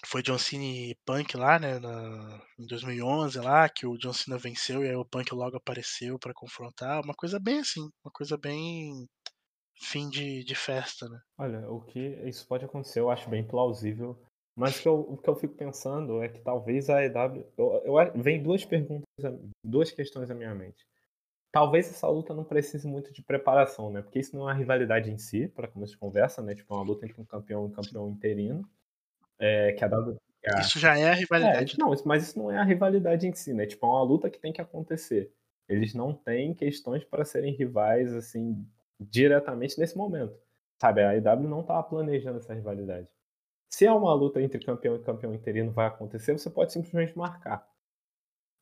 foi 0.07 0.23
John 0.23 0.39
Cena 0.39 0.65
e 0.65 0.97
Punk 1.05 1.37
lá, 1.37 1.59
né, 1.59 1.81
na, 1.81 2.41
em 2.59 2.67
2011 2.67 3.41
lá, 3.41 3.69
que 3.69 3.87
o 3.87 3.99
John 3.99 4.13
Cena 4.13 4.39
venceu 4.39 4.85
e 4.85 4.89
aí 4.89 4.95
o 4.95 5.05
Punk 5.05 5.35
logo 5.35 5.57
apareceu 5.57 6.17
para 6.17 6.33
confrontar, 6.33 7.03
uma 7.03 7.15
coisa 7.15 7.41
bem 7.41 7.59
assim, 7.59 7.83
uma 8.05 8.13
coisa 8.13 8.37
bem 8.37 9.09
fim 9.83 10.09
de, 10.09 10.45
de 10.45 10.55
festa, 10.55 11.09
né. 11.09 11.19
Olha, 11.37 11.69
o 11.69 11.81
que 11.83 11.99
isso 12.29 12.47
pode 12.47 12.65
acontecer, 12.65 13.01
eu 13.01 13.11
acho 13.11 13.29
bem 13.29 13.47
plausível, 13.47 14.17
mas 14.57 14.79
o 14.79 14.83
que 14.83 14.89
eu, 14.89 15.01
o 15.01 15.17
que 15.17 15.29
eu 15.29 15.37
fico 15.37 15.55
pensando 15.55 16.23
é 16.23 16.29
que 16.29 16.41
talvez 16.41 16.91
a 16.91 17.05
EW, 17.05 17.47
eu, 17.57 17.83
eu, 17.85 18.23
vem 18.23 18.43
duas 18.43 18.65
perguntas, 18.65 19.07
duas 19.65 19.91
questões 19.91 20.29
na 20.29 20.35
minha 20.35 20.55
mente 20.55 20.87
talvez 21.53 21.89
essa 21.89 22.09
luta 22.09 22.35
não 22.35 22.45
precise 22.45 22.87
muito 22.87 23.13
de 23.13 23.23
preparação, 23.23 23.91
né? 23.91 24.03
Porque 24.03 24.19
isso 24.19 24.35
não 24.37 24.49
é 24.49 24.53
uma 24.53 24.59
rivalidade 24.59 25.11
em 25.11 25.19
si, 25.19 25.49
para 25.49 25.69
começo 25.69 25.93
de 25.93 25.99
conversa, 25.99 26.43
né? 26.43 26.55
Tipo, 26.55 26.75
é 26.75 26.77
uma 26.77 26.85
luta 26.85 27.05
entre 27.05 27.21
um 27.21 27.25
campeão 27.25 27.65
e 27.65 27.67
um 27.67 27.71
campeão 27.71 28.09
interino. 28.09 28.69
É, 29.39 29.73
que 29.73 29.85
a 29.85 29.89
W. 29.89 30.17
Isso 30.59 30.79
já 30.79 30.99
é 30.99 31.11
a 31.11 31.15
rivalidade. 31.15 31.75
É, 31.75 31.79
não, 31.79 31.95
mas 32.05 32.23
isso 32.23 32.39
não 32.39 32.51
é 32.51 32.59
a 32.59 32.63
rivalidade 32.63 33.27
em 33.27 33.35
si, 33.35 33.53
né? 33.53 33.67
Tipo, 33.67 33.87
é 33.87 33.89
uma 33.89 34.03
luta 34.03 34.31
que 34.31 34.39
tem 34.39 34.53
que 34.53 34.61
acontecer. 34.61 35.33
Eles 35.69 35.95
não 35.95 36.13
têm 36.13 36.55
questões 36.55 37.05
para 37.05 37.25
serem 37.25 37.55
rivais, 37.55 38.13
assim, 38.15 38.67
diretamente 38.99 39.79
nesse 39.79 39.97
momento. 39.97 40.35
Sabe, 40.81 41.03
a 41.03 41.15
IW 41.15 41.49
não 41.49 41.63
tá 41.63 41.83
planejando 41.83 42.39
essa 42.39 42.55
rivalidade. 42.55 43.07
Se 43.71 43.87
é 43.87 43.93
uma 43.93 44.13
luta 44.13 44.43
entre 44.43 44.59
campeão 44.65 44.97
e 44.97 45.03
campeão 45.03 45.33
interino 45.33 45.71
vai 45.71 45.87
acontecer, 45.87 46.33
você 46.33 46.51
pode 46.51 46.73
simplesmente 46.73 47.17
marcar. 47.17 47.67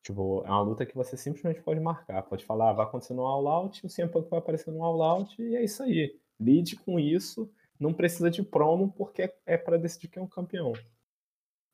Tipo, 0.03 0.43
é 0.45 0.49
uma 0.49 0.61
luta 0.61 0.85
que 0.85 0.95
você 0.95 1.17
simplesmente 1.17 1.61
pode 1.61 1.79
marcar. 1.79 2.23
Pode 2.23 2.45
falar, 2.45 2.69
ah, 2.69 2.73
vai 2.73 2.85
acontecer 2.85 3.13
no 3.13 3.25
All 3.25 3.47
Out, 3.47 3.85
o 3.85 3.89
CM 3.89 4.09
Punk 4.09 4.29
vai 4.29 4.39
aparecer 4.39 4.71
no 4.71 4.83
All 4.83 5.01
Out, 5.01 5.41
e 5.41 5.55
é 5.55 5.63
isso 5.63 5.83
aí. 5.83 6.17
Lide 6.39 6.75
com 6.77 6.99
isso. 6.99 7.51
Não 7.79 7.93
precisa 7.93 8.29
de 8.29 8.43
promo, 8.43 8.91
porque 8.91 9.33
é 9.45 9.57
para 9.57 9.77
decidir 9.77 10.09
quem 10.09 10.21
é 10.21 10.25
o 10.25 10.29
campeão. 10.29 10.73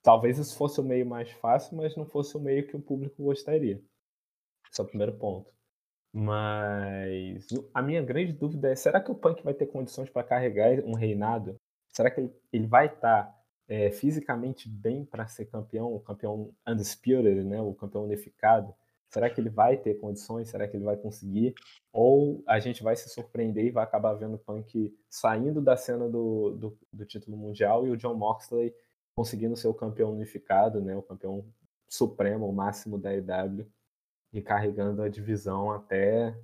Talvez 0.01 0.37
isso 0.37 0.55
fosse 0.55 0.79
o 0.79 0.83
meio 0.83 1.05
mais 1.05 1.31
fácil, 1.31 1.77
mas 1.77 1.95
não 1.95 2.05
fosse 2.05 2.37
o 2.37 2.39
meio 2.39 2.67
que 2.67 2.75
o 2.75 2.81
público 2.81 3.23
gostaria. 3.23 3.81
Esse 4.71 4.79
é 4.79 4.83
o 4.83 4.87
primeiro 4.87 5.17
ponto. 5.17 5.51
Mas 6.13 7.47
a 7.73 7.81
minha 7.81 8.01
grande 8.01 8.31
dúvida 8.31 8.69
é: 8.71 8.75
será 8.75 9.01
que 9.01 9.11
o 9.11 9.15
Punk 9.15 9.43
vai 9.43 9.53
ter 9.53 9.65
condições 9.67 10.09
para 10.09 10.23
carregar 10.23 10.79
um 10.85 10.93
reinado? 10.93 11.59
Será 11.95 12.11
que 12.11 12.19
ele, 12.19 12.33
ele 12.51 12.67
vai 12.67 12.87
estar 12.87 13.23
tá 13.23 13.41
é, 13.67 13.89
fisicamente 13.91 14.67
bem 14.67 15.05
para 15.05 15.27
ser 15.27 15.45
campeão, 15.45 15.93
o 15.93 15.99
campeão 15.99 16.53
undisputed, 16.67 17.43
né, 17.43 17.61
o 17.61 17.73
campeão 17.73 18.03
unificado? 18.03 18.75
Será 19.09 19.29
que 19.29 19.39
ele 19.39 19.49
vai 19.49 19.77
ter 19.77 19.95
condições? 19.95 20.49
Será 20.49 20.67
que 20.67 20.75
ele 20.75 20.83
vai 20.83 20.97
conseguir? 20.97 21.53
Ou 21.93 22.43
a 22.45 22.59
gente 22.59 22.83
vai 22.83 22.97
se 22.97 23.07
surpreender 23.07 23.65
e 23.65 23.71
vai 23.71 23.83
acabar 23.83 24.13
vendo 24.13 24.35
o 24.35 24.39
Punk 24.39 24.93
saindo 25.09 25.61
da 25.61 25.77
cena 25.77 26.09
do, 26.09 26.51
do, 26.51 26.77
do 26.91 27.05
título 27.05 27.37
mundial 27.37 27.87
e 27.87 27.91
o 27.91 27.97
John 27.97 28.15
Moxley 28.15 28.75
conseguindo 29.15 29.55
ser 29.55 29.69
o 29.69 29.73
campeão 29.73 30.11
unificado, 30.11 30.81
né, 30.81 30.97
o 30.97 31.01
campeão 31.01 31.45
supremo, 31.87 32.49
o 32.49 32.53
máximo 32.53 32.97
da 32.97 33.13
EW, 33.15 33.65
e 34.33 34.41
carregando 34.41 35.01
a 35.01 35.07
divisão 35.07 35.71
até 35.71 36.37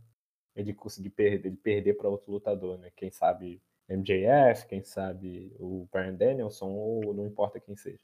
ele 0.56 0.74
conseguir 0.74 1.10
perder, 1.10 1.49
ele 1.49 1.58
perder 1.58 1.95
para 1.95 2.08
outro 2.08 2.32
lutador, 2.32 2.78
né? 2.78 2.89
Quem 2.95 3.12
sabe 3.12 3.62
MJF, 3.92 4.68
quem 4.68 4.84
sabe 4.84 5.54
o 5.60 5.88
Brian 5.92 6.16
Danielson, 6.16 6.70
ou 6.70 7.14
não 7.14 7.26
importa 7.28 7.60
quem 7.60 7.76
seja. 7.76 8.04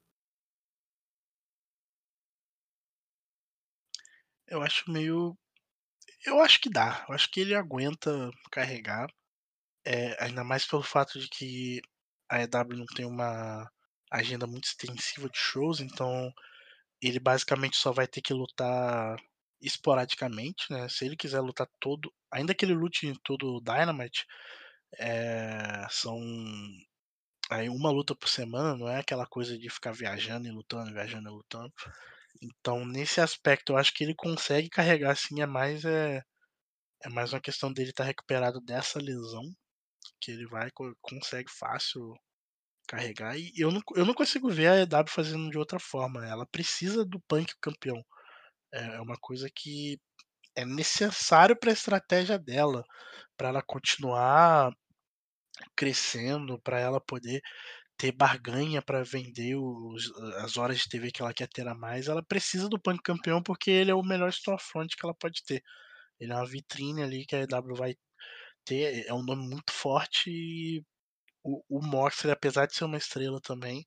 Eu 4.47 4.61
acho 4.61 4.89
meio. 4.91 5.37
Eu 6.25 6.41
acho 6.41 6.59
que 6.61 6.69
dá. 6.69 7.05
Eu 7.07 7.15
acho 7.15 7.29
que 7.31 7.41
ele 7.41 7.55
aguenta 7.55 8.29
carregar. 8.51 9.07
É, 9.85 10.21
ainda 10.23 10.43
mais 10.43 10.65
pelo 10.65 10.83
fato 10.83 11.19
de 11.19 11.29
que 11.29 11.81
a 12.29 12.41
EW 12.43 12.77
não 12.77 12.85
tem 12.87 13.05
uma 13.05 13.69
agenda 14.11 14.45
muito 14.47 14.65
extensiva 14.65 15.29
de 15.29 15.37
shows, 15.37 15.79
então 15.79 16.33
ele 17.01 17.19
basicamente 17.19 17.77
só 17.77 17.91
vai 17.91 18.07
ter 18.07 18.21
que 18.21 18.33
lutar 18.33 19.17
esporadicamente, 19.61 20.71
né? 20.71 20.87
Se 20.89 21.05
ele 21.05 21.15
quiser 21.15 21.41
lutar 21.41 21.67
todo, 21.79 22.13
ainda 22.31 22.53
que 22.53 22.65
ele 22.65 22.73
lute 22.73 23.07
em 23.07 23.15
todo 23.23 23.55
o 23.55 23.61
Dynamite, 23.61 24.25
é, 24.99 25.85
são 25.89 26.19
aí 27.49 27.69
uma 27.69 27.91
luta 27.91 28.15
por 28.15 28.27
semana, 28.29 28.77
não 28.77 28.87
é 28.89 28.99
aquela 28.99 29.25
coisa 29.25 29.57
de 29.57 29.69
ficar 29.69 29.91
viajando 29.93 30.47
e 30.47 30.51
lutando, 30.51 30.93
viajando 30.93 31.29
e 31.29 31.31
lutando. 31.31 31.73
Então, 32.41 32.85
nesse 32.85 33.21
aspecto, 33.21 33.73
eu 33.73 33.77
acho 33.77 33.93
que 33.93 34.03
ele 34.03 34.15
consegue 34.15 34.69
carregar 34.69 35.11
assim, 35.11 35.41
é 35.41 35.45
mais 35.45 35.85
é, 35.85 36.21
é 37.03 37.09
mais 37.09 37.33
uma 37.33 37.41
questão 37.41 37.71
dele 37.73 37.91
estar 37.91 38.03
tá 38.03 38.07
recuperado 38.07 38.61
dessa 38.61 38.99
lesão, 38.99 39.43
que 40.21 40.31
ele 40.31 40.47
vai 40.47 40.69
consegue 41.01 41.49
fácil 41.51 42.13
carregar 42.87 43.37
e 43.37 43.51
eu 43.57 43.71
não, 43.71 43.81
eu 43.95 44.05
não 44.05 44.13
consigo 44.13 44.49
ver 44.49 44.67
a 44.67 44.77
EW 44.81 45.07
fazendo 45.09 45.49
de 45.49 45.57
outra 45.57 45.79
forma. 45.79 46.25
Ela 46.25 46.45
precisa 46.47 47.05
do 47.05 47.19
Punk 47.27 47.53
campeão. 47.61 48.01
É, 48.73 48.97
é 48.97 49.01
uma 49.01 49.17
coisa 49.19 49.49
que 49.53 49.99
é 50.55 50.65
necessário 50.65 51.55
para 51.57 51.71
a 51.71 51.73
estratégia 51.73 52.39
dela, 52.39 52.83
para 53.37 53.49
ela 53.49 53.61
continuar 53.61 54.73
crescendo, 55.75 56.59
para 56.61 56.79
ela 56.79 56.99
poder 57.01 57.41
ter 57.97 58.11
barganha 58.11 58.81
para 58.81 59.03
vender 59.03 59.55
os, 59.55 60.11
as 60.43 60.57
horas 60.57 60.79
de 60.79 60.89
TV 60.89 61.11
que 61.11 61.21
ela 61.21 61.33
quer 61.33 61.47
ter 61.47 61.67
a 61.67 61.73
mais, 61.75 62.07
ela 62.07 62.23
precisa 62.23 62.69
do 62.69 62.79
Punk 62.79 63.01
campeão 63.03 63.41
porque 63.41 63.71
ele 63.71 63.91
é 63.91 63.95
o 63.95 64.03
melhor 64.03 64.31
storefront 64.31 64.95
que 64.95 65.05
ela 65.05 65.15
pode 65.15 65.43
ter. 65.43 65.63
Ele 66.19 66.31
é 66.31 66.35
uma 66.35 66.45
vitrine 66.45 67.03
ali 67.03 67.25
que 67.25 67.35
a 67.35 67.41
EW 67.41 67.75
vai 67.75 67.95
ter, 68.65 69.07
é 69.07 69.13
um 69.13 69.23
nome 69.23 69.47
muito 69.47 69.71
forte 69.73 70.29
e 70.29 70.83
o, 71.43 71.63
o 71.69 71.81
Moxley, 71.85 72.33
apesar 72.33 72.67
de 72.67 72.75
ser 72.75 72.85
uma 72.85 72.97
estrela 72.97 73.39
também, 73.41 73.85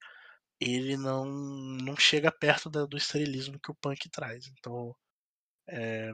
ele 0.61 0.97
não, 0.97 1.27
não 1.27 1.97
chega 1.97 2.33
perto 2.33 2.71
da, 2.71 2.87
do 2.87 2.97
estrelismo 2.97 3.61
que 3.61 3.71
o 3.71 3.75
Punk 3.77 4.09
traz. 4.11 4.47
Então, 4.49 4.95
é, 5.69 6.13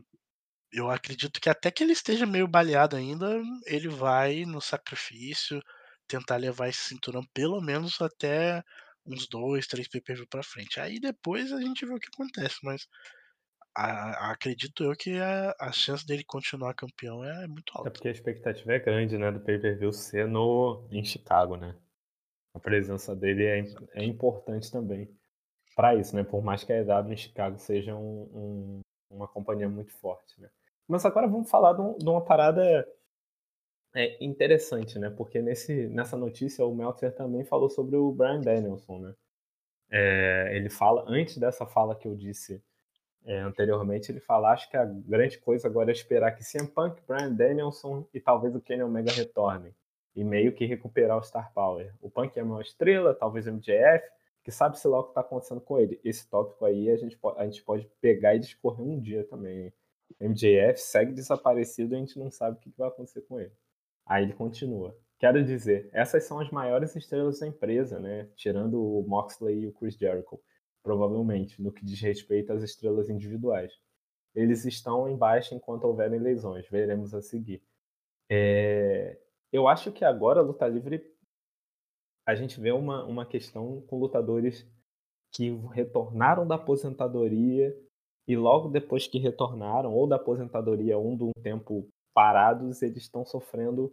eu 0.79 0.91
acredito 0.91 1.41
que 1.41 1.49
até 1.49 1.70
que 1.70 1.83
ele 1.83 1.93
esteja 1.93 2.27
meio 2.27 2.47
baleado 2.47 2.97
ainda, 2.97 3.41
ele 3.66 3.89
vai 3.89 4.45
no 4.45 4.61
sacrifício 4.61 5.61
tentar 6.07 6.37
levar 6.37 6.68
esse 6.68 6.81
cinturão 6.81 7.22
pelo 7.35 7.61
menos 7.61 8.01
até 8.01 8.62
uns 9.07 9.29
dois, 9.29 9.66
três 9.66 9.89
PPV 9.89 10.27
para 10.27 10.43
frente. 10.43 10.81
Aí 10.81 11.01
depois 11.01 11.53
a 11.53 11.61
gente 11.61 11.87
vê 11.87 11.95
o 11.95 11.99
que 11.99 12.09
acontece, 12.12 12.59
mas 12.62 12.87
a, 13.74 14.29
a, 14.29 14.33
acredito 14.33 14.85
eu 14.85 14.93
que 14.97 15.18
a, 15.18 15.55
a, 15.61 15.72
chance 15.72 16.07
dele 16.07 16.24
continuar 16.24 16.74
campeão 16.74 17.24
é 17.24 17.47
muito 17.47 17.72
alta. 17.74 17.89
É 17.89 17.93
porque 17.93 18.09
a 18.09 18.12
expectativa 18.12 18.72
é 18.72 18.79
grande, 18.79 19.16
né, 19.16 19.31
do 19.31 19.41
pay-per-view 19.41 19.93
ser 19.93 20.27
no, 20.27 20.87
em 20.91 21.05
Chicago, 21.05 21.57
né? 21.57 21.74
A 22.55 22.59
presença 22.59 23.14
dele 23.14 23.45
é, 23.45 23.64
é 23.95 24.05
importante 24.05 24.72
também 24.72 25.09
para 25.74 25.95
isso, 25.95 26.16
né? 26.16 26.24
Por 26.24 26.43
mais 26.43 26.64
que 26.64 26.72
a 26.72 26.81
EW 26.81 27.12
em 27.12 27.16
Chicago 27.16 27.59
seja 27.59 27.95
um, 27.95 28.22
um, 28.33 28.81
uma 29.11 29.29
companhia 29.29 29.68
muito 29.68 29.93
forte, 29.93 30.41
né? 30.41 30.49
Mas 30.89 31.05
agora 31.05 31.26
vamos 31.26 31.51
falar 31.51 31.72
de, 31.72 31.80
um, 31.80 31.97
de 31.97 32.09
uma 32.09 32.24
parada 32.24 32.87
é, 33.95 34.24
interessante, 34.24 34.99
né? 34.99 35.11
Porque 35.11 35.41
nesse, 35.41 35.89
nessa 35.89 36.16
notícia 36.16 36.64
o 36.64 36.74
Meltzer 36.74 37.14
também 37.14 37.45
falou 37.45 37.68
sobre 37.68 37.97
o 37.97 38.12
Brian 38.12 38.41
Danielson, 38.41 38.99
né? 38.99 39.14
É, 39.91 40.51
ele 40.55 40.68
fala, 40.68 41.05
antes 41.07 41.39
dessa 41.39 41.64
fala 41.64 41.95
que 41.95 42.09
eu 42.09 42.14
disse 42.14 42.62
é, 43.24 43.39
anteriormente, 43.41 44.12
ele 44.12 44.20
fala, 44.20 44.53
acho 44.53 44.70
que 44.70 44.76
a 44.76 44.84
grande 44.84 45.39
coisa 45.39 45.66
agora 45.66 45.91
é 45.91 45.93
esperar 45.93 46.32
que 46.32 46.45
CM 46.45 46.68
Punk, 46.68 47.03
Brian 47.07 47.32
Danielson 47.32 48.07
e 48.14 48.20
talvez 48.20 48.55
o 48.55 48.61
Kenny 48.61 48.82
Omega 48.82 49.12
retornem. 49.12 49.74
E 50.14 50.24
meio 50.24 50.53
que 50.55 50.64
recuperar 50.64 51.18
o 51.18 51.22
Star 51.22 51.53
Power. 51.53 51.93
O 52.01 52.09
Punk 52.09 52.39
é 52.39 52.43
uma 52.43 52.62
estrela, 52.62 53.14
talvez 53.14 53.47
o 53.47 53.53
MJF, 53.53 54.09
que 54.43 54.51
sabe-se 54.51 54.87
lá 54.87 55.01
o 55.01 55.05
que 55.05 55.11
está 55.11 55.22
acontecendo 55.22 55.61
com 55.61 55.78
ele. 55.78 56.01
Esse 56.05 56.28
tópico 56.30 56.64
aí 56.64 56.89
a 56.89 56.97
gente, 56.97 57.18
a 57.37 57.45
gente 57.45 57.62
pode 57.64 57.91
pegar 58.01 58.34
e 58.34 58.39
discorrer 58.39 58.87
um 58.87 59.01
dia 59.01 59.24
também. 59.24 59.72
MJF 60.20 60.80
segue 60.80 61.12
desaparecido 61.12 61.94
e 61.94 61.96
a 61.96 62.00
gente 62.00 62.18
não 62.18 62.30
sabe 62.30 62.57
o 62.57 62.61
que 62.61 62.72
vai 62.76 62.88
acontecer 62.88 63.22
com 63.22 63.40
ele. 63.40 63.52
Aí 64.07 64.24
ele 64.24 64.32
continua. 64.32 64.96
Quero 65.18 65.42
dizer, 65.44 65.88
essas 65.92 66.24
são 66.24 66.38
as 66.38 66.50
maiores 66.50 66.94
estrelas 66.94 67.40
da 67.40 67.46
empresa, 67.46 67.98
né? 67.98 68.28
Tirando 68.36 68.80
o 68.80 69.07
Moxley 69.07 69.61
e 69.61 69.66
o 69.66 69.72
Chris 69.72 69.94
Jericho, 69.96 70.40
provavelmente, 70.82 71.61
no 71.61 71.72
que 71.72 71.84
diz 71.84 72.00
respeito 72.00 72.52
às 72.52 72.62
estrelas 72.62 73.09
individuais. 73.09 73.72
Eles 74.34 74.64
estão 74.66 75.09
em 75.09 75.16
baixa 75.16 75.54
enquanto 75.54 75.84
houverem 75.84 76.20
lesões, 76.20 76.68
veremos 76.68 77.14
a 77.14 77.22
seguir. 77.22 77.62
É... 78.30 79.18
Eu 79.50 79.66
acho 79.66 79.90
que 79.90 80.04
agora 80.04 80.40
a 80.40 80.42
luta 80.42 80.68
livre 80.68 81.02
a 82.26 82.34
gente 82.34 82.61
vê 82.61 82.72
uma, 82.72 83.04
uma 83.04 83.24
questão 83.24 83.80
com 83.82 83.98
lutadores 83.98 84.68
que 85.32 85.50
retornaram 85.72 86.46
da 86.46 86.57
aposentadoria 86.57 87.74
e 88.27 88.37
logo 88.37 88.68
depois 88.68 89.07
que 89.07 89.18
retornaram, 89.18 89.95
ou 89.95 90.07
da 90.07 90.16
aposentadoria 90.16 90.99
ou 90.99 91.16
de 91.16 91.24
um 91.24 91.33
tempo 91.43 91.89
parados, 92.12 92.83
eles 92.83 93.03
estão 93.03 93.24
sofrendo 93.24 93.93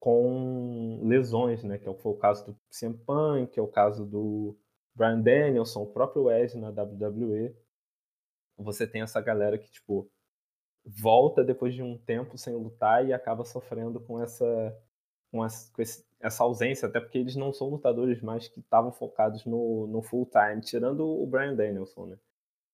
com 0.00 1.00
lesões, 1.04 1.62
né? 1.62 1.78
Que 1.78 1.88
é 1.88 1.94
foi 1.94 2.12
o 2.12 2.16
caso 2.16 2.46
do 2.46 2.56
CM 2.70 2.98
Punk, 3.06 3.52
que 3.52 3.60
é 3.60 3.62
o 3.62 3.68
caso 3.68 4.04
do 4.04 4.56
Brian 4.94 5.20
Danielson, 5.20 5.82
o 5.82 5.92
próprio 5.92 6.30
Edge 6.30 6.58
na 6.58 6.70
WWE. 6.70 7.54
Você 8.58 8.86
tem 8.86 9.02
essa 9.02 9.20
galera 9.20 9.56
que, 9.58 9.70
tipo, 9.70 10.10
volta 10.84 11.44
depois 11.44 11.74
de 11.74 11.82
um 11.82 11.96
tempo 11.96 12.36
sem 12.36 12.54
lutar 12.54 13.06
e 13.06 13.12
acaba 13.12 13.44
sofrendo 13.44 14.00
com 14.00 14.20
essa, 14.20 14.76
com 15.30 15.44
essa, 15.44 15.72
com 15.72 15.82
essa 16.20 16.42
ausência, 16.42 16.88
até 16.88 17.00
porque 17.00 17.18
eles 17.18 17.36
não 17.36 17.52
são 17.52 17.68
lutadores 17.68 18.20
mais 18.20 18.48
que 18.48 18.60
estavam 18.60 18.92
focados 18.92 19.44
no, 19.44 19.86
no 19.86 20.02
full 20.02 20.26
time, 20.26 20.60
tirando 20.60 21.06
o 21.06 21.26
Brian 21.26 21.54
Danielson, 21.54 22.06
né? 22.06 22.18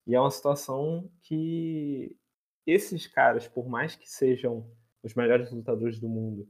E 0.09 0.14
é 0.14 0.20
uma 0.20 0.30
situação 0.30 1.11
que 1.20 2.16
esses 2.66 3.06
caras, 3.06 3.46
por 3.46 3.68
mais 3.68 3.94
que 3.94 4.11
sejam 4.11 4.66
os 5.02 5.14
melhores 5.14 5.52
lutadores 5.52 6.00
do 6.00 6.09
mundo, 6.09 6.48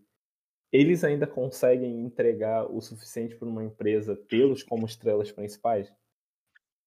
eles 0.73 1.03
ainda 1.03 1.27
conseguem 1.27 2.05
entregar 2.05 2.71
o 2.71 2.81
suficiente 2.81 3.35
para 3.35 3.49
uma 3.49 3.65
empresa 3.65 4.15
tê-los 4.29 4.63
como 4.63 4.87
estrelas 4.87 5.33
principais? 5.33 5.93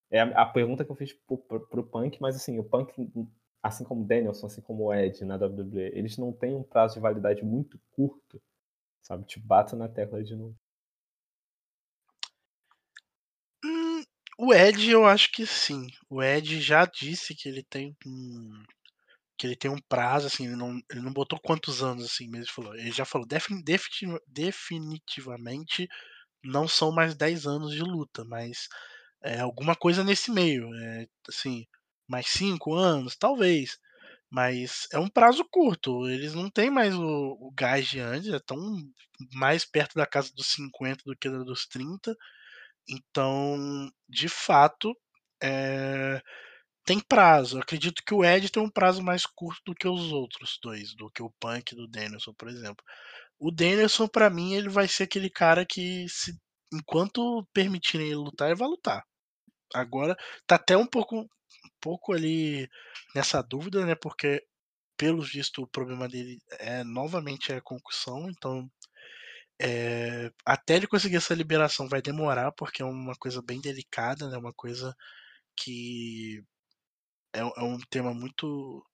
É 0.09 0.21
a, 0.21 0.45
pergunta 0.45 0.85
que 0.85 0.91
eu 0.91 0.95
fiz 0.95 1.13
para 1.13 1.79
o 1.79 1.83
Punk, 1.83 2.21
mas 2.21 2.37
assim, 2.37 2.57
o 2.57 2.63
Punk, 2.63 2.93
assim 3.61 3.83
como 3.83 4.03
o 4.03 4.07
Danielson, 4.07 4.45
assim 4.47 4.61
como 4.61 4.85
o 4.85 4.93
Ed 4.93 5.25
na 5.25 5.35
WWE, 5.35 5.91
eles 5.93 6.17
não 6.17 6.31
têm 6.31 6.55
um 6.55 6.63
prazo 6.63 6.95
de 6.95 7.01
validade 7.01 7.43
muito 7.43 7.77
curto, 7.91 8.41
sabe? 9.01 9.25
Te 9.25 9.39
bata 9.39 9.75
na 9.75 9.89
tecla 9.89 10.23
de 10.23 10.35
novo. 10.37 10.55
O 14.43 14.53
Ed, 14.53 14.89
eu 14.89 15.05
acho 15.05 15.31
que 15.31 15.45
sim. 15.45 15.87
O 16.09 16.21
Ed 16.23 16.59
já 16.61 16.85
disse 16.85 17.35
que 17.35 17.47
ele 17.47 17.63
tem 17.63 17.95
um 18.05 18.63
que 19.37 19.47
ele 19.47 19.55
tem 19.55 19.71
um 19.71 19.81
prazo, 19.89 20.27
assim, 20.27 20.45
ele 20.47 20.55
não, 20.55 20.79
ele 20.91 21.01
não 21.01 21.13
botou 21.13 21.39
quantos 21.39 21.83
anos, 21.83 22.05
assim, 22.05 22.27
mas 22.29 22.41
ele 22.41 22.51
falou. 22.51 22.75
Ele 22.75 22.91
já 22.91 23.05
falou, 23.05 23.27
definitivamente 24.27 25.87
não 26.43 26.67
são 26.67 26.91
mais 26.91 27.15
10 27.15 27.47
anos 27.47 27.71
de 27.73 27.81
luta, 27.81 28.25
mas 28.25 28.67
é 29.23 29.39
alguma 29.41 29.75
coisa 29.75 30.03
nesse 30.03 30.31
meio. 30.31 30.73
É, 30.75 31.07
assim, 31.29 31.65
mais 32.07 32.27
5 32.27 32.73
anos, 32.75 33.15
talvez. 33.17 33.77
Mas 34.29 34.87
é 34.93 34.99
um 34.99 35.09
prazo 35.09 35.45
curto. 35.51 36.09
Eles 36.09 36.33
não 36.35 36.49
têm 36.49 36.69
mais 36.71 36.95
o, 36.95 37.37
o 37.41 37.51
gás 37.55 37.87
de 37.87 37.99
antes, 37.99 38.29
estão 38.33 38.57
mais 39.33 39.65
perto 39.65 39.95
da 39.95 40.05
casa 40.07 40.31
dos 40.35 40.47
50 40.47 41.03
do 41.05 41.15
que 41.17 41.29
da 41.29 41.39
dos 41.43 41.67
30. 41.67 42.15
Então, 42.91 43.89
de 44.09 44.27
fato, 44.27 44.93
é, 45.41 46.21
tem 46.85 46.99
prazo. 46.99 47.57
Eu 47.57 47.61
acredito 47.61 48.03
que 48.05 48.13
o 48.13 48.23
Ed 48.25 48.49
tem 48.51 48.63
um 48.63 48.69
prazo 48.69 49.03
mais 49.03 49.25
curto 49.25 49.61
do 49.67 49.75
que 49.75 49.87
os 49.87 50.11
outros 50.11 50.59
dois, 50.61 50.95
do 50.95 51.09
que 51.11 51.23
o 51.23 51.31
Punk 51.39 51.75
do 51.75 51.87
Danielson, 51.87 52.33
por 52.35 52.49
exemplo. 52.49 52.83
O 53.39 53.51
Danielson, 53.51 54.07
para 54.07 54.29
mim, 54.29 54.53
ele 54.55 54.69
vai 54.69 54.87
ser 54.87 55.03
aquele 55.03 55.29
cara 55.29 55.65
que, 55.65 56.07
se, 56.09 56.37
enquanto 56.73 57.47
permitirem 57.53 58.07
ele 58.07 58.15
lutar, 58.17 58.49
ele 58.49 58.59
vai 58.59 58.67
lutar. 58.69 59.03
Agora, 59.73 60.15
tá 60.47 60.55
até 60.55 60.77
um 60.77 60.87
pouco, 60.87 61.21
um 61.21 61.27
pouco 61.81 62.13
ali 62.13 62.67
nessa 63.15 63.41
dúvida, 63.41 63.85
né? 63.85 63.95
Porque, 63.95 64.43
pelo 64.97 65.21
visto, 65.23 65.63
o 65.63 65.67
problema 65.67 66.07
dele 66.09 66.39
é 66.59 66.83
novamente 66.83 67.51
é 67.53 67.57
a 67.57 67.61
concussão, 67.61 68.29
então 68.29 68.69
é, 69.61 70.31
até 70.45 70.75
ele 70.75 70.87
conseguir 70.87 71.17
essa 71.17 71.35
liberação 71.35 71.87
vai 71.87 72.01
demorar, 72.01 72.51
porque 72.53 72.81
é 72.81 72.85
uma 72.85 73.15
coisa 73.15 73.41
bem 73.43 73.61
delicada, 73.61 74.27
né? 74.29 74.37
Uma 74.37 74.53
coisa 74.53 74.95
que 75.55 76.43
é, 77.33 77.39
é 77.41 77.63
um 77.63 77.79
tema 77.89 78.13
muito 78.13 78.85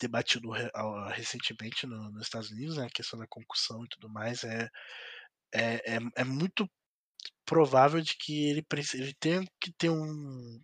debatido 0.00 0.50
recentemente 1.12 1.86
no, 1.86 2.10
nos 2.10 2.22
Estados 2.22 2.50
Unidos, 2.50 2.76
né? 2.76 2.86
A 2.86 2.90
questão 2.90 3.18
da 3.18 3.26
concussão 3.28 3.84
e 3.84 3.88
tudo 3.88 4.08
mais. 4.10 4.44
É, 4.44 4.68
é, 5.54 5.96
é, 5.96 5.98
é 6.16 6.24
muito 6.24 6.68
provável 7.46 8.00
de 8.00 8.16
que 8.16 8.50
ele, 8.50 8.66
ele 8.94 9.14
tenha 9.20 9.44
que 9.60 9.72
ter 9.72 9.90
um, 9.90 10.60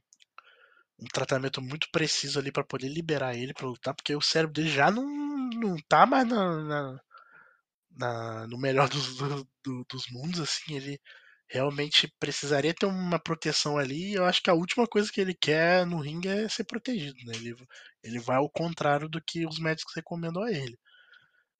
um 0.99 1.07
tratamento 1.12 1.62
muito 1.62 1.89
preciso 1.93 2.39
ali 2.39 2.53
para 2.53 2.65
poder 2.65 2.89
liberar 2.89 3.37
ele 3.37 3.55
para 3.55 3.67
lutar, 3.67 3.95
porque 3.95 4.15
o 4.15 4.21
cérebro 4.21 4.55
dele 4.55 4.71
já 4.71 4.91
não, 4.91 5.05
não 5.51 5.77
tá 5.89 6.07
mais 6.07 6.27
na, 6.29 6.62
na, 6.65 7.01
na 7.97 8.47
no 8.49 8.59
melhor 8.59 8.88
dos, 8.88 9.16
do, 9.16 9.49
do, 9.64 9.84
dos 9.90 10.05
mundos, 10.11 10.40
assim, 10.40 10.74
ele 10.76 11.01
realmente 11.49 12.12
precisaria 12.18 12.74
ter 12.74 12.86
uma 12.86 13.18
proteção 13.18 13.78
ali. 13.78 14.12
E 14.12 14.14
eu 14.14 14.24
acho 14.24 14.42
que 14.42 14.51
a 14.51 14.55
última 14.55 14.86
coisa 14.86 15.11
que 15.12 15.20
ele 15.20 15.34
quer 15.34 15.86
no 15.86 16.01
ringue 16.01 16.28
é 16.28 16.49
ser 16.49 16.64
protegido, 16.64 17.16
né? 17.26 17.34
Ele, 17.36 17.55
ele 18.03 18.18
vai 18.20 18.36
ao 18.36 18.51
contrário 18.51 19.09
do 19.09 19.22
que 19.22 19.47
os 19.47 19.59
médicos 19.59 19.95
recomendam 19.95 20.42
a 20.42 20.51
ele. 20.51 20.78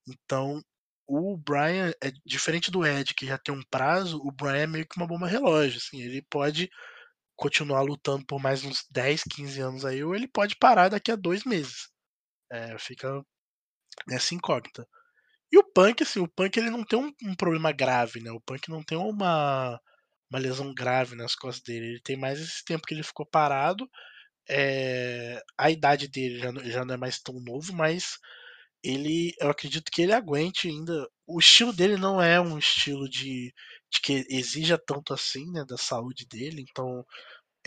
Então, 0.09 0.63
o 1.07 1.37
Brian 1.37 1.93
é 2.03 2.11
diferente 2.25 2.71
do 2.71 2.87
Ed, 2.87 3.15
que 3.15 3.27
já 3.27 3.39
tem 3.39 3.55
um 3.55 3.63
prazo, 3.71 4.19
o 4.19 4.33
Brian 4.33 4.63
é 4.63 4.67
meio 4.67 4.87
que 4.87 4.97
uma 4.97 5.07
bomba 5.07 5.27
relógio, 5.27 5.79
assim, 5.79 6.01
ele 6.03 6.23
pode 6.31 6.71
continuar 7.37 7.83
lutando 7.83 8.25
por 8.27 8.41
mais 8.41 8.65
uns 8.65 8.87
10, 8.91 9.23
15 9.25 9.61
anos 9.61 9.85
aí, 9.85 10.03
ou 10.05 10.15
ele 10.15 10.29
pode 10.29 10.57
parar 10.57 10.89
daqui 10.89 11.11
a 11.13 11.17
dois 11.17 11.45
meses. 11.45 11.89
É, 12.51 12.79
fica 12.79 13.23
nessa 14.09 14.35
incógnita. 14.35 14.87
E 15.55 15.59
o 15.59 15.63
Punk, 15.63 16.03
assim, 16.03 16.19
o 16.19 16.27
Punk 16.27 16.57
ele 16.57 16.69
não 16.69 16.83
tem 16.83 16.99
um, 16.99 17.13
um, 17.23 17.35
problema 17.37 17.71
grave, 17.71 18.21
né? 18.21 18.29
O 18.33 18.41
Punk 18.41 18.69
não 18.69 18.83
tem 18.83 18.99
uma, 18.99 19.81
uma 20.29 20.39
lesão 20.41 20.75
grave 20.75 21.15
nas 21.15 21.37
costas 21.37 21.63
dele. 21.63 21.87
Ele 21.91 22.01
tem 22.03 22.17
mais 22.17 22.41
esse 22.41 22.65
tempo 22.65 22.83
que 22.85 22.93
ele 22.93 23.05
ficou 23.05 23.25
parado. 23.25 23.89
É, 24.49 25.41
a 25.57 25.71
idade 25.71 26.09
dele 26.09 26.41
já, 26.41 26.53
já 26.71 26.85
não 26.85 26.95
é 26.95 26.97
mais 26.99 27.21
tão 27.21 27.37
novo, 27.41 27.73
mas 27.73 28.19
ele, 28.83 29.33
eu 29.41 29.51
acredito 29.51 29.93
que 29.93 30.03
ele 30.03 30.13
aguente 30.13 30.69
ainda. 30.69 31.09
O 31.27 31.39
estilo 31.39 31.73
dele 31.73 31.97
não 31.97 32.21
é 32.21 32.41
um 32.41 32.59
estilo 32.59 33.09
de, 33.09 33.55
de 33.93 34.01
que 34.03 34.27
exija 34.31 34.77
tanto 34.77 35.15
assim, 35.15 35.45
né, 35.53 35.65
da 35.69 35.77
saúde 35.79 36.27
dele. 36.27 36.65
Então, 36.69 37.05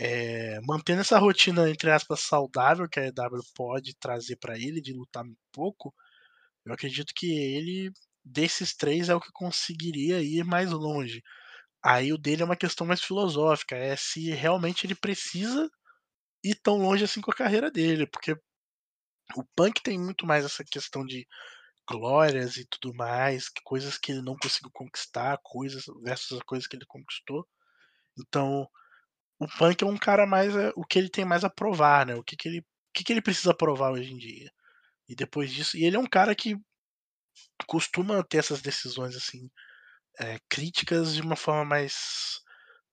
é, 0.00 0.60
mantendo 0.62 1.00
essa 1.02 1.18
rotina 1.18 1.70
entre 1.70 1.90
aspas 1.90 2.20
saudável 2.20 2.88
que 2.88 3.00
a 3.00 3.06
EW 3.06 3.42
pode 3.54 3.96
trazer 3.98 4.36
para 4.36 4.58
ele 4.58 4.80
de 4.82 4.92
lutar 4.92 5.24
um 5.24 5.34
pouco, 5.52 5.94
eu 6.70 6.74
acredito 6.74 7.12
que 7.16 7.26
ele 7.32 7.90
desses 8.24 8.74
três 8.74 9.08
é 9.08 9.14
o 9.14 9.20
que 9.20 9.32
conseguiria 9.32 10.22
ir 10.22 10.44
mais 10.44 10.70
longe. 10.70 11.22
Aí 11.84 12.12
o 12.12 12.18
dele 12.18 12.42
é 12.42 12.44
uma 12.44 12.56
questão 12.56 12.86
mais 12.86 13.02
filosófica, 13.02 13.76
é 13.76 13.96
se 13.96 14.30
realmente 14.30 14.86
ele 14.86 14.94
precisa 14.94 15.68
ir 16.44 16.56
tão 16.62 16.78
longe 16.78 17.04
assim 17.04 17.20
com 17.20 17.30
a 17.30 17.36
carreira 17.36 17.70
dele, 17.70 18.06
porque 18.06 18.34
o 19.36 19.44
punk 19.56 19.82
tem 19.82 19.98
muito 19.98 20.26
mais 20.26 20.44
essa 20.44 20.64
questão 20.64 21.04
de 21.04 21.26
glórias 21.88 22.56
e 22.56 22.66
tudo 22.66 22.94
mais, 22.94 23.48
coisas 23.64 23.98
que 23.98 24.12
ele 24.12 24.22
não 24.22 24.36
conseguiu 24.36 24.70
conquistar, 24.72 25.38
coisas 25.42 25.84
versus 26.02 26.38
as 26.38 26.44
coisas 26.44 26.66
que 26.68 26.76
ele 26.76 26.86
conquistou. 26.86 27.46
Então, 28.18 28.68
o 29.40 29.46
punk 29.58 29.82
é 29.84 29.86
um 29.86 29.98
cara 29.98 30.26
mais 30.26 30.56
é, 30.56 30.72
o 30.76 30.84
que 30.84 30.98
ele 30.98 31.10
tem 31.10 31.24
mais 31.24 31.44
a 31.44 31.50
provar, 31.50 32.06
né? 32.06 32.14
O 32.16 32.24
que, 32.24 32.36
que 32.36 32.48
ele 32.48 32.60
o 32.60 32.64
que, 32.98 33.04
que 33.04 33.12
ele 33.12 33.22
precisa 33.22 33.54
provar 33.54 33.92
hoje 33.92 34.12
em 34.12 34.18
dia. 34.18 34.50
E 35.08 35.14
depois 35.14 35.50
disso, 35.52 35.76
e 35.76 35.84
ele 35.84 35.96
é 35.96 36.00
um 36.00 36.06
cara 36.06 36.34
que 36.34 36.56
costuma 37.66 38.22
ter 38.24 38.38
essas 38.38 38.60
decisões 38.62 39.16
assim 39.16 39.50
é, 40.20 40.38
críticas 40.48 41.14
de 41.14 41.22
uma 41.22 41.36
forma 41.36 41.64
mais 41.64 42.40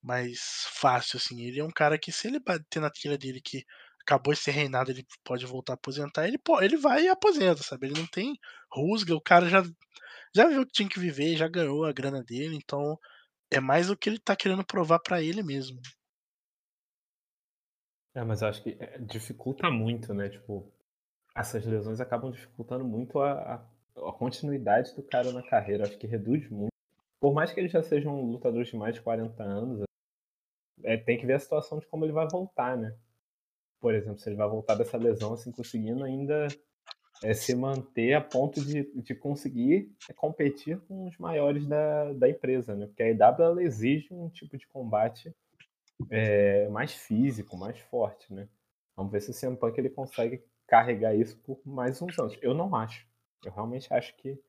mais 0.02 0.40
fácil 0.80 1.18
assim. 1.18 1.42
Ele 1.42 1.60
é 1.60 1.64
um 1.64 1.72
cara 1.72 1.98
que 2.00 2.12
se 2.12 2.28
ele 2.28 2.40
bater 2.40 2.80
na 2.80 2.92
trilha 2.92 3.18
dele 3.18 3.42
que 3.42 3.66
acabou 4.02 4.34
esse 4.34 4.52
reinado, 4.52 4.92
ele 4.92 5.06
pode 5.24 5.46
voltar 5.48 5.74
a 5.74 5.76
aposentar, 5.76 6.28
ele, 6.28 6.38
ele 6.62 6.78
vai 6.78 7.06
e 7.06 7.10
aposenta, 7.10 7.64
sabe? 7.64 7.88
Ele 7.88 8.00
não 8.00 8.08
tem 8.08 8.36
rusga, 8.72 9.16
o 9.16 9.22
cara 9.22 9.50
já, 9.50 9.64
já 10.36 10.48
viu 10.48 10.66
que 10.66 10.72
tinha 10.74 10.88
que 10.88 11.00
viver, 11.00 11.36
já 11.36 11.48
ganhou 11.48 11.86
a 11.86 11.92
grana 11.92 12.24
dele, 12.24 12.56
então 12.56 13.00
é 13.52 13.60
mais 13.60 13.90
o 13.90 13.98
que 13.98 14.10
ele 14.10 14.20
tá 14.20 14.36
querendo 14.36 14.64
provar 14.64 15.00
para 15.00 15.24
ele 15.24 15.42
mesmo. 15.42 15.82
É, 18.14 18.24
mas 18.24 18.44
acho 18.44 18.62
que 18.62 18.78
é, 18.80 19.00
dificulta 19.00 19.72
muito, 19.72 20.14
né? 20.14 20.30
Tipo, 20.30 20.72
essas 21.36 21.66
lesões 21.66 22.00
acabam 22.00 22.32
dificultando 22.32 22.86
muito 22.86 23.20
a, 23.20 23.56
a, 23.96 24.14
continuidade 24.14 24.96
do 24.96 25.04
cara 25.04 25.32
na 25.32 25.44
carreira. 25.44 25.84
Acho 25.84 25.98
que 25.98 26.08
reduz 26.08 26.50
muito. 26.50 26.72
Por 27.20 27.34
mais 27.34 27.52
que 27.52 27.60
ele 27.60 27.68
já 27.68 27.84
seja 27.84 28.10
um 28.10 28.32
lutador 28.32 28.64
de 28.64 28.76
mais 28.76 28.96
de 28.96 29.02
40 29.02 29.44
anos, 29.44 29.84
é, 30.84 30.98
tem 30.98 31.18
que 31.18 31.26
ver 31.26 31.34
a 31.34 31.40
situação 31.40 31.80
de 31.80 31.88
como 31.88 32.06
ele 32.06 32.14
vai 32.14 32.28
voltar, 32.28 32.78
né? 32.78 32.96
por 33.86 33.94
exemplo, 33.94 34.18
se 34.18 34.28
ele 34.28 34.36
vai 34.36 34.50
voltar 34.50 34.74
dessa 34.74 34.98
lesão 34.98 35.34
assim, 35.34 35.52
conseguindo 35.52 36.04
ainda 36.04 36.48
é, 37.24 37.36
se 37.36 37.54
manter 37.54 38.16
a 38.16 38.22
ponto 38.22 38.60
de, 38.60 38.92
de 39.00 39.14
conseguir 39.14 39.96
é, 40.10 40.14
competir 40.14 40.80
com 40.88 41.08
os 41.08 41.16
maiores 41.20 41.68
da, 41.68 42.12
da 42.14 42.28
empresa, 42.28 42.76
né? 42.76 42.88
Porque 42.88 43.04
a 43.04 43.08
ela 43.08 43.62
exige 43.62 44.12
um 44.12 44.28
tipo 44.28 44.58
de 44.58 44.66
combate 44.70 45.32
é, 46.10 46.68
mais 46.70 46.94
físico, 46.94 47.56
mais 47.56 47.78
forte, 47.78 48.34
né? 48.34 48.50
Vamos 48.96 49.12
ver 49.12 49.22
se 49.22 49.30
o 49.30 49.40
CM 49.40 49.56
Punk 49.56 49.78
ele 49.78 49.92
consegue 49.92 50.44
carregar 50.68 51.16
isso 51.16 51.38
por 51.40 51.60
mais 51.66 52.02
uns 52.02 52.18
anos. 52.18 52.38
Eu 52.42 52.54
não 52.54 52.76
acho. 52.76 53.08
Eu 53.44 53.52
realmente 53.52 53.94
acho 53.94 54.16
que 54.18 54.40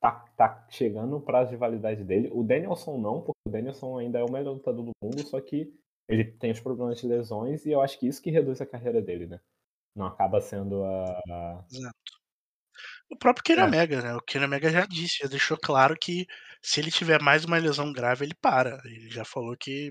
tá, 0.00 0.12
tá 0.36 0.66
chegando 0.70 1.16
o 1.16 1.20
prazo 1.20 1.50
de 1.50 1.56
validade 1.56 2.02
dele. 2.02 2.30
O 2.32 2.42
Danielson 2.42 2.98
não, 2.98 3.20
porque 3.20 3.40
o 3.46 3.50
Danielson 3.50 3.98
ainda 3.98 4.18
é 4.18 4.24
o 4.24 4.32
melhor 4.32 4.52
lutador 4.52 4.84
do 4.84 4.92
mundo, 5.02 5.22
só 5.26 5.40
que 5.40 5.72
ele 6.08 6.24
tem 6.24 6.50
os 6.50 6.60
problemas 6.60 7.00
de 7.00 7.06
lesões 7.06 7.64
e 7.64 7.70
eu 7.70 7.80
acho 7.80 7.98
que 7.98 8.08
isso 8.08 8.20
que 8.20 8.30
reduz 8.30 8.60
a 8.60 8.66
carreira 8.66 9.00
dele, 9.00 9.26
né? 9.26 9.40
Não 9.94 10.06
acaba 10.06 10.40
sendo 10.40 10.82
a. 10.84 11.64
Exato. 11.70 12.20
O 13.10 13.16
próprio 13.16 13.42
Kenny 13.44 13.60
é. 13.60 13.64
Omega, 13.64 14.02
né? 14.02 14.14
O 14.14 14.22
Kenny 14.22 14.44
Omega 14.44 14.70
já 14.70 14.86
disse, 14.86 15.18
já 15.22 15.28
deixou 15.28 15.58
claro 15.60 15.96
que 16.00 16.26
se 16.62 16.80
ele 16.80 16.90
tiver 16.90 17.20
mais 17.20 17.44
uma 17.44 17.58
lesão 17.58 17.92
grave, 17.92 18.24
ele 18.24 18.34
para. 18.40 18.80
Ele 18.84 19.10
já 19.10 19.24
falou 19.24 19.56
que 19.56 19.90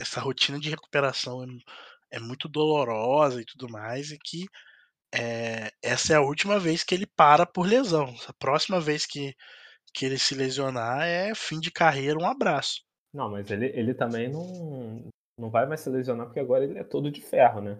essa 0.00 0.20
rotina 0.20 0.58
de 0.58 0.70
recuperação 0.70 1.44
é, 1.44 2.16
é 2.16 2.20
muito 2.20 2.48
dolorosa 2.48 3.40
e 3.40 3.44
tudo 3.44 3.68
mais, 3.68 4.10
e 4.10 4.18
que 4.18 4.46
é, 5.14 5.70
essa 5.82 6.12
é 6.12 6.16
a 6.16 6.22
última 6.22 6.58
vez 6.58 6.82
que 6.82 6.94
ele 6.94 7.06
para 7.06 7.46
por 7.46 7.66
lesão. 7.66 8.14
A 8.28 8.32
próxima 8.32 8.80
vez 8.80 9.06
que, 9.06 9.34
que 9.94 10.04
ele 10.06 10.18
se 10.18 10.34
lesionar 10.34 11.02
é 11.02 11.34
fim 11.34 11.60
de 11.60 11.70
carreira, 11.70 12.18
um 12.18 12.26
abraço. 12.26 12.82
Não, 13.12 13.30
mas 13.30 13.50
ele, 13.50 13.66
ele 13.74 13.94
também 13.94 14.30
não, 14.30 15.08
não 15.38 15.50
vai 15.50 15.66
mais 15.66 15.80
se 15.80 15.90
lesionar 15.90 16.26
porque 16.26 16.40
agora 16.40 16.64
ele 16.64 16.78
é 16.78 16.84
todo 16.84 17.10
de 17.10 17.20
ferro, 17.20 17.60
né? 17.60 17.78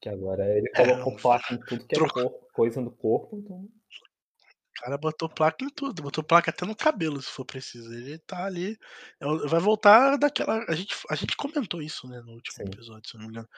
Que 0.00 0.08
agora 0.08 0.44
ele 0.56 0.68
é, 0.74 0.84
colocou 0.84 1.12
é, 1.12 1.20
placa 1.20 1.54
em 1.54 1.60
tudo 1.60 1.86
que 1.86 1.94
é 1.94 1.98
corpo, 1.98 2.48
coisa 2.52 2.80
no 2.80 2.90
corpo, 2.90 3.36
então. 3.36 3.56
O 3.58 4.84
cara 4.84 4.98
botou 4.98 5.28
placa 5.28 5.64
em 5.64 5.68
tudo, 5.68 6.02
botou 6.02 6.24
placa 6.24 6.50
até 6.50 6.64
no 6.64 6.74
cabelo, 6.74 7.20
se 7.20 7.30
for 7.30 7.44
preciso. 7.44 7.92
Ele 7.92 8.18
tá 8.18 8.44
ali. 8.46 8.76
É 9.20 9.26
vai 9.46 9.60
voltar 9.60 10.16
daquela. 10.16 10.64
A 10.66 10.74
gente, 10.74 10.96
a 11.08 11.14
gente 11.14 11.36
comentou 11.36 11.80
isso, 11.82 12.08
né, 12.08 12.20
no 12.22 12.32
último 12.32 12.56
Sim. 12.56 12.62
episódio, 12.64 13.10
se 13.10 13.16
não 13.16 13.24
me 13.24 13.30
engano. 13.30 13.48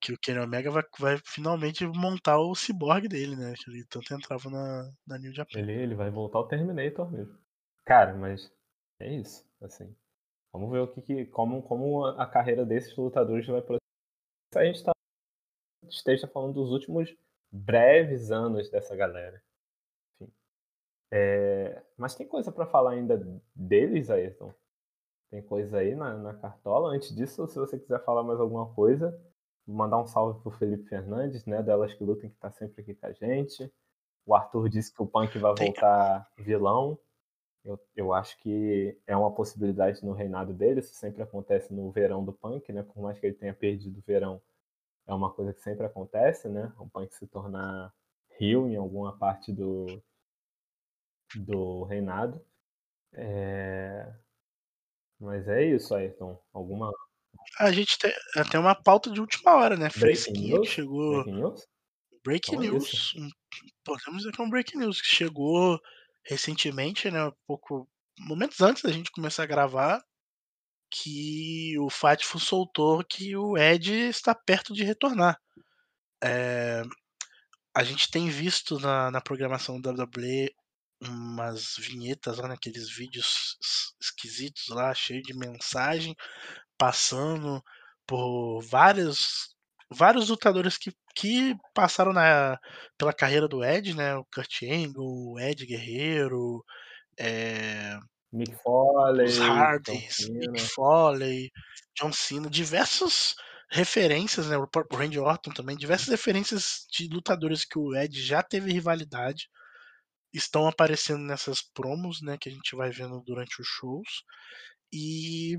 Que 0.00 0.12
o 0.12 0.18
Kenny 0.18 0.38
Omega 0.38 0.70
vai, 0.70 0.82
vai 0.98 1.18
finalmente 1.24 1.86
montar 1.86 2.38
o 2.38 2.54
cyborg 2.54 3.06
dele, 3.06 3.36
né? 3.36 3.54
Que 3.56 3.70
ele 3.70 3.84
tanto 3.84 4.14
entrava 4.14 4.48
na, 4.48 4.90
na 5.06 5.18
New 5.18 5.32
Japan. 5.32 5.58
Ele, 5.58 5.72
ele 5.72 5.94
vai 5.94 6.10
voltar 6.10 6.38
ao 6.38 6.48
Terminator 6.48 7.10
mesmo. 7.10 7.38
Cara, 7.84 8.14
mas 8.14 8.50
é 8.98 9.12
isso, 9.12 9.44
assim. 9.60 9.94
Vamos 10.52 10.70
ver 10.70 10.78
o 10.80 10.88
que, 10.88 11.02
que 11.02 11.26
como, 11.26 11.62
como 11.62 12.04
a 12.04 12.26
carreira 12.26 12.64
desses 12.64 12.96
lutadores 12.96 13.46
vai 13.46 13.60
prosseguir. 13.60 13.80
Se 14.52 14.58
a 14.58 14.64
gente 14.64 14.84
tá, 14.84 14.92
esteja 15.88 16.26
falando 16.26 16.54
dos 16.54 16.70
últimos 16.70 17.16
breves 17.52 18.30
anos 18.30 18.70
dessa 18.70 18.96
galera. 18.96 19.42
Enfim. 20.20 20.32
É, 21.12 21.82
mas 21.96 22.14
tem 22.14 22.26
coisa 22.26 22.50
para 22.50 22.66
falar 22.66 22.92
ainda 22.92 23.18
deles, 23.54 24.10
Ayrton? 24.10 24.52
Tem 25.30 25.42
coisa 25.42 25.78
aí 25.78 25.94
na, 25.94 26.16
na, 26.16 26.34
cartola? 26.34 26.90
Antes 26.94 27.14
disso, 27.14 27.46
se 27.46 27.56
você 27.56 27.78
quiser 27.78 28.04
falar 28.04 28.24
mais 28.24 28.40
alguma 28.40 28.74
coisa, 28.74 29.16
mandar 29.70 29.98
um 29.98 30.06
salve 30.06 30.40
pro 30.40 30.50
Felipe 30.50 30.88
Fernandes, 30.88 31.44
né? 31.46 31.62
Delas 31.62 31.94
que 31.94 32.04
lutem, 32.04 32.30
que 32.30 32.36
tá 32.36 32.50
sempre 32.50 32.82
aqui 32.82 32.94
com 32.94 33.06
a 33.06 33.12
gente. 33.12 33.72
O 34.26 34.34
Arthur 34.34 34.68
disse 34.68 34.92
que 34.92 35.02
o 35.02 35.06
Punk 35.06 35.38
vai 35.38 35.54
voltar 35.54 36.30
vilão. 36.38 36.98
Eu, 37.64 37.78
eu 37.94 38.12
acho 38.14 38.38
que 38.38 38.98
é 39.06 39.16
uma 39.16 39.30
possibilidade 39.32 40.04
no 40.04 40.12
reinado 40.12 40.52
dele, 40.54 40.80
isso 40.80 40.94
sempre 40.94 41.22
acontece 41.22 41.72
no 41.74 41.90
verão 41.90 42.24
do 42.24 42.32
Punk, 42.32 42.72
né? 42.72 42.82
Por 42.82 43.02
mais 43.02 43.18
que 43.18 43.26
ele 43.26 43.34
tenha 43.34 43.52
perdido 43.54 43.98
o 43.98 44.02
verão, 44.06 44.40
é 45.06 45.12
uma 45.12 45.30
coisa 45.30 45.52
que 45.52 45.60
sempre 45.60 45.84
acontece, 45.84 46.48
né? 46.48 46.72
O 46.78 46.88
Punk 46.88 47.14
se 47.14 47.26
tornar 47.26 47.92
rio 48.38 48.66
em 48.68 48.76
alguma 48.76 49.16
parte 49.18 49.52
do, 49.52 49.86
do 51.36 51.84
reinado. 51.84 52.40
É... 53.12 54.10
Mas 55.18 55.46
é 55.48 55.62
isso, 55.64 55.94
Ayrton. 55.94 56.40
Alguma. 56.52 56.90
A 57.58 57.72
gente 57.72 57.98
tem 57.98 58.12
até 58.36 58.58
uma 58.58 58.74
pauta 58.74 59.10
de 59.10 59.20
última 59.20 59.54
hora, 59.54 59.76
né? 59.76 59.90
Fresquinho, 59.90 60.64
chegou. 60.64 61.24
Breaking 61.24 61.40
news? 61.40 61.66
Breaking 62.24 62.56
news. 62.56 63.14
Podemos 63.84 64.18
dizer 64.18 64.32
que 64.32 64.40
é 64.40 64.44
um 64.44 64.50
breaking 64.50 64.78
news 64.78 65.00
que 65.00 65.08
chegou 65.08 65.78
recentemente, 66.24 67.10
né, 67.10 67.24
um 67.24 67.32
pouco 67.46 67.88
momentos 68.18 68.60
antes 68.60 68.82
da 68.82 68.92
gente 68.92 69.10
começar 69.10 69.44
a 69.44 69.46
gravar, 69.46 70.02
que 70.90 71.78
o 71.78 71.88
Fatful 71.88 72.40
soltou 72.40 73.04
que 73.04 73.36
o 73.36 73.56
Ed 73.56 73.92
está 74.08 74.34
perto 74.34 74.74
de 74.74 74.84
retornar. 74.84 75.38
É, 76.22 76.82
a 77.74 77.84
gente 77.84 78.10
tem 78.10 78.28
visto 78.28 78.78
na, 78.78 79.10
na 79.10 79.20
programação 79.20 79.80
da 79.80 79.90
WWE 79.90 80.52
umas 81.02 81.76
vinhetas 81.78 82.36
lá 82.38 82.48
naqueles 82.48 82.90
vídeos 82.94 83.56
esquisitos 84.00 84.68
lá, 84.68 84.92
cheio 84.94 85.22
de 85.22 85.32
mensagem, 85.32 86.14
passando 86.80 87.62
por 88.06 88.62
vários 88.62 89.54
vários 89.90 90.30
lutadores 90.30 90.78
que, 90.78 90.92
que 91.14 91.54
passaram 91.74 92.12
na, 92.12 92.58
pela 92.96 93.12
carreira 93.12 93.46
do 93.46 93.62
Ed, 93.62 93.94
né? 93.94 94.16
O 94.16 94.24
Kurt 94.32 94.62
Angle, 94.62 95.04
o 95.04 95.38
Ed 95.38 95.66
Guerreiro, 95.66 96.64
é, 97.18 97.98
Mick 98.32 98.56
Foley, 98.62 99.26
os 99.26 99.38
Hardys. 99.38 100.28
Mick 100.30 100.60
Foley, 100.60 101.50
John 102.00 102.12
Cena, 102.12 102.48
diversas 102.48 103.34
referências, 103.70 104.46
né? 104.46 104.56
O 104.56 104.68
Randy 104.96 105.18
Orton 105.18 105.50
também, 105.50 105.76
diversas 105.76 106.08
referências 106.08 106.86
de 106.90 107.08
lutadores 107.08 107.64
que 107.64 107.78
o 107.78 107.94
Ed 107.94 108.22
já 108.22 108.42
teve 108.42 108.72
rivalidade 108.72 109.50
estão 110.32 110.66
aparecendo 110.66 111.24
nessas 111.24 111.60
promos, 111.60 112.22
né? 112.22 112.38
Que 112.40 112.48
a 112.48 112.52
gente 112.52 112.74
vai 112.74 112.90
vendo 112.90 113.20
durante 113.26 113.60
os 113.60 113.66
shows. 113.66 114.22
E 114.92 115.58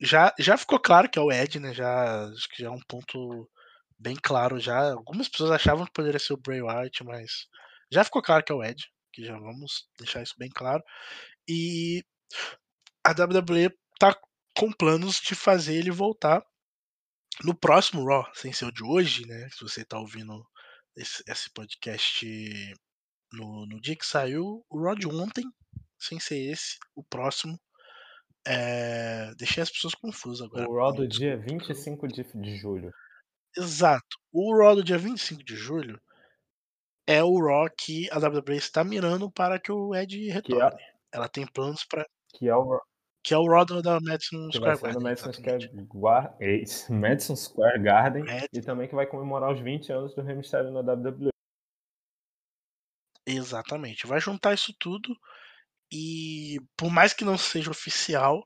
já, 0.00 0.34
já 0.38 0.56
ficou 0.56 0.78
claro 0.78 1.08
que 1.10 1.18
é 1.18 1.22
o 1.22 1.32
Ed, 1.32 1.58
né? 1.60 1.72
Já, 1.74 2.26
acho 2.26 2.48
que 2.50 2.62
já 2.62 2.68
é 2.68 2.70
um 2.70 2.80
ponto 2.88 3.48
bem 3.98 4.16
claro 4.16 4.58
já. 4.60 4.92
Algumas 4.92 5.28
pessoas 5.28 5.50
achavam 5.50 5.86
que 5.86 5.92
poderia 5.92 6.18
ser 6.18 6.34
o 6.34 6.38
Bray 6.38 6.62
Wyatt, 6.62 7.04
mas 7.04 7.46
já 7.90 8.04
ficou 8.04 8.22
claro 8.22 8.44
que 8.44 8.52
é 8.52 8.54
o 8.54 8.62
Ed, 8.64 8.84
que 9.12 9.24
já 9.24 9.38
vamos 9.38 9.88
deixar 9.98 10.22
isso 10.22 10.34
bem 10.38 10.50
claro. 10.50 10.82
E 11.48 12.04
a 13.04 13.10
WWE 13.10 13.70
tá 13.98 14.14
com 14.56 14.72
planos 14.72 15.20
de 15.20 15.34
fazer 15.34 15.76
ele 15.76 15.90
voltar 15.90 16.42
no 17.44 17.54
próximo 17.54 18.04
Raw, 18.06 18.26
sem 18.34 18.52
ser 18.52 18.66
o 18.66 18.72
de 18.72 18.82
hoje, 18.82 19.26
né? 19.26 19.48
Se 19.50 19.62
você 19.62 19.84
tá 19.84 19.98
ouvindo 19.98 20.44
esse, 20.96 21.22
esse 21.28 21.50
podcast 21.50 22.26
no, 23.32 23.66
no 23.66 23.80
dia 23.80 23.96
que 23.96 24.06
saiu, 24.06 24.64
o 24.70 24.82
Raw 24.82 24.94
de 24.94 25.06
ontem, 25.06 25.44
sem 25.98 26.18
ser 26.18 26.38
esse, 26.50 26.78
o 26.94 27.04
próximo. 27.04 27.58
É... 28.46 29.34
Deixei 29.36 29.62
as 29.62 29.70
pessoas 29.70 29.94
confusas 29.94 30.46
agora. 30.46 30.68
O 30.68 30.76
Raw 30.76 30.92
do 30.92 31.06
Desculpa. 31.08 31.36
dia 31.36 31.36
25 31.36 32.08
de, 32.08 32.22
de 32.24 32.56
julho. 32.56 32.92
Exato. 33.56 34.16
O 34.32 34.56
Raw 34.56 34.76
do 34.76 34.84
dia 34.84 34.98
25 34.98 35.42
de 35.42 35.56
julho 35.56 36.00
é 37.08 37.22
o 37.24 37.38
Raw 37.40 37.68
que 37.76 38.08
a 38.10 38.18
WWE 38.18 38.56
está 38.56 38.84
mirando 38.84 39.30
para 39.30 39.58
que 39.58 39.72
o 39.72 39.94
Ed 39.94 40.16
Que 40.16 40.30
retorne. 40.30 40.80
é, 40.82 40.92
Ela 41.12 41.28
tem 41.28 41.46
planos 41.46 41.84
para 41.84 42.06
que 42.34 42.48
é 42.48 42.54
o 42.54 42.62
Raw 42.70 42.80
que 43.24 43.34
é 43.34 43.38
o 43.38 43.46
Raw 43.48 43.64
da 43.64 43.80
da 43.80 43.98
Madison 44.00 44.48
Square 44.52 44.80
Garden. 44.80 45.02
Madison. 45.02 45.32
Square, 45.32 45.68
Guar- 45.88 46.36
é 46.40 46.62
Madison 46.94 47.34
Square 47.34 47.82
Garden 47.82 48.22
Madison. 48.22 48.46
e 48.52 48.60
também 48.60 48.86
que 48.88 48.94
vai 48.94 49.04
comemorar 49.04 49.52
os 49.52 49.60
20 49.60 49.90
anos 49.92 50.14
do 50.14 50.22
Rey 50.22 50.36
Mysterio 50.36 50.70
na 50.70 50.78
WWE. 50.80 51.30
Exatamente. 53.26 54.06
Vai 54.06 54.20
juntar 54.20 54.54
isso 54.54 54.72
tudo 54.78 55.16
e 55.92 56.58
por 56.76 56.90
mais 56.90 57.12
que 57.12 57.24
não 57.24 57.38
seja 57.38 57.70
oficial, 57.70 58.42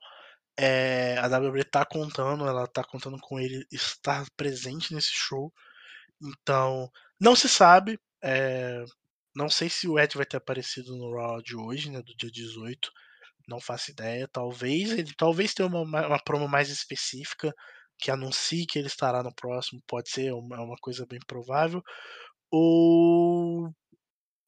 é, 0.59 1.17
a 1.19 1.27
WWE 1.27 1.65
tá 1.65 1.85
contando, 1.87 2.47
ela 2.47 2.67
tá 2.67 2.85
contando 2.85 3.19
com 3.21 3.39
ele 3.41 3.65
estar 3.73 4.27
presente 4.37 4.95
nesse 4.95 5.11
show. 5.13 5.53
Então, 6.23 6.91
não 7.21 7.37
se 7.37 7.49
sabe. 7.49 7.99
é, 8.23 8.85
não 9.35 9.49
sei 9.49 9.69
se 9.71 9.89
o 9.89 9.99
Ed 9.99 10.17
vai 10.17 10.27
ter 10.27 10.37
aparecido 10.39 10.97
no 10.97 11.15
Raw 11.17 11.41
de 11.43 11.57
hoje, 11.57 11.91
né, 11.91 12.03
do 12.03 12.15
dia 12.17 12.31
18. 12.31 12.91
Não 13.49 13.61
faço 13.61 13.91
ideia. 13.91 14.29
Talvez 14.33 14.93
ele 14.93 15.13
talvez 15.17 15.55
tenha 15.55 15.69
uma, 15.69 16.07
uma 16.07 16.23
promo 16.23 16.49
mais 16.49 16.69
específica 16.71 17.53
que 17.99 18.11
anuncie 18.11 18.67
que 18.67 18.79
ele 18.79 18.89
estará 18.89 19.23
no 19.23 19.35
próximo. 19.35 19.83
Pode 19.87 20.11
ser, 20.11 20.27
é 20.29 20.35
uma, 20.35 20.57
é 20.57 20.61
uma 20.61 20.77
coisa 20.81 21.07
bem 21.07 21.21
provável. 21.27 21.83
Ou 22.51 23.71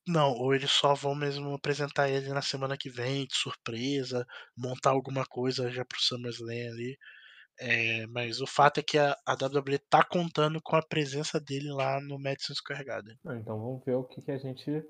não, 0.06 0.32
ou 0.32 0.54
eles 0.54 0.70
só 0.70 0.94
vão 0.94 1.14
mesmo 1.14 1.54
apresentar 1.54 2.08
ele 2.08 2.28
na 2.30 2.42
semana 2.42 2.76
que 2.76 2.90
vem, 2.90 3.26
de 3.26 3.36
surpresa, 3.36 4.26
montar 4.56 4.90
alguma 4.90 5.24
coisa 5.24 5.70
já 5.70 5.84
pro 5.84 6.00
SummerSlam 6.00 6.70
ali. 6.70 6.96
É, 7.60 8.06
mas 8.08 8.40
o 8.40 8.46
fato 8.46 8.80
é 8.80 8.82
que 8.82 8.98
a, 8.98 9.14
a 9.26 9.34
WWE 9.34 9.78
tá 9.78 10.02
contando 10.04 10.60
com 10.62 10.74
a 10.74 10.82
presença 10.82 11.38
dele 11.38 11.70
lá 11.70 12.00
no 12.00 12.18
Madison 12.18 12.54
Square 12.54 12.84
Garden. 12.84 13.16
Ah, 13.24 13.36
Então 13.36 13.58
vamos 13.58 13.84
ver 13.84 13.94
o 13.94 14.04
que, 14.04 14.20
que 14.22 14.32
a 14.32 14.38
gente 14.38 14.84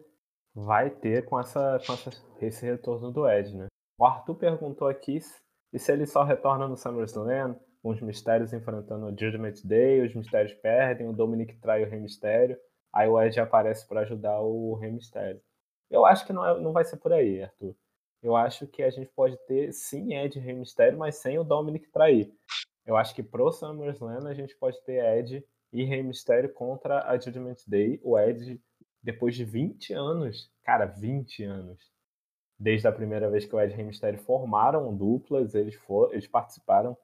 vai 0.54 0.88
ter 0.88 1.24
com, 1.24 1.38
essa, 1.38 1.78
com 1.86 1.92
essa, 1.92 2.10
esse 2.40 2.64
retorno 2.64 3.10
do 3.10 3.28
Ed, 3.28 3.54
né? 3.56 3.66
O 3.98 4.06
Arthur 4.06 4.36
perguntou 4.36 4.88
aqui 4.88 5.20
se, 5.20 5.40
e 5.72 5.78
se 5.78 5.92
ele 5.92 6.06
só 6.06 6.22
retorna 6.24 6.68
no 6.68 6.76
SummerSlam, 6.76 7.58
com 7.82 7.90
os 7.90 8.00
mistérios 8.00 8.52
enfrentando 8.52 9.06
o 9.06 9.10
Judgment 9.10 9.54
Day, 9.64 10.06
os 10.06 10.14
mistérios 10.14 10.54
perdem, 10.54 11.08
o 11.08 11.12
Dominic 11.12 11.58
trai 11.60 11.84
o 11.84 11.88
Rey 11.88 12.00
Mysterio, 12.00 12.56
aí 12.92 13.08
o 13.08 13.20
Ed 13.20 13.38
aparece 13.40 13.86
para 13.86 14.00
ajudar 14.00 14.40
o 14.40 14.74
Rey 14.74 14.90
Mysterio. 14.90 15.40
Eu 15.90 16.04
acho 16.04 16.26
que 16.26 16.32
não, 16.32 16.46
é- 16.46 16.60
não 16.60 16.72
vai 16.72 16.84
ser 16.84 16.96
por 16.96 17.12
aí, 17.12 17.42
Arthur. 17.42 17.74
Eu 18.22 18.36
acho 18.36 18.66
que 18.66 18.82
a 18.82 18.90
gente 18.90 19.10
pode 19.10 19.36
ter 19.46 19.72
sim 19.72 20.14
Ed 20.14 20.38
e 20.38 20.40
Rey 20.40 20.54
Mysterio, 20.54 20.98
mas 20.98 21.16
sem 21.16 21.38
o 21.38 21.44
Dominic 21.44 21.88
trair. 21.90 22.32
Eu 22.86 22.96
acho 22.96 23.14
que 23.14 23.22
pro 23.22 23.50
SummerSlam 23.52 24.26
a 24.26 24.34
gente 24.34 24.56
pode 24.56 24.80
ter 24.84 25.02
Ed 25.18 25.44
e 25.72 25.84
Rey 25.84 26.02
Mysterio 26.02 26.52
contra 26.52 27.08
a 27.08 27.18
Judgment 27.18 27.56
Day. 27.66 28.00
O 28.02 28.18
Ed, 28.18 28.60
depois 29.02 29.34
de 29.34 29.44
20 29.44 29.92
anos, 29.92 30.50
cara, 30.62 30.86
20 30.86 31.42
anos, 31.44 31.78
desde 32.58 32.86
a 32.86 32.92
primeira 32.92 33.28
vez 33.28 33.44
que 33.44 33.54
o 33.54 33.60
Ed 33.60 33.72
e 33.72 33.76
Rey 33.76 33.84
Mysterio 33.84 34.20
formaram 34.20 34.94
duplas, 34.96 35.54
eles, 35.54 35.74
for, 35.74 36.12
eles 36.12 36.26
participaram 36.26 36.96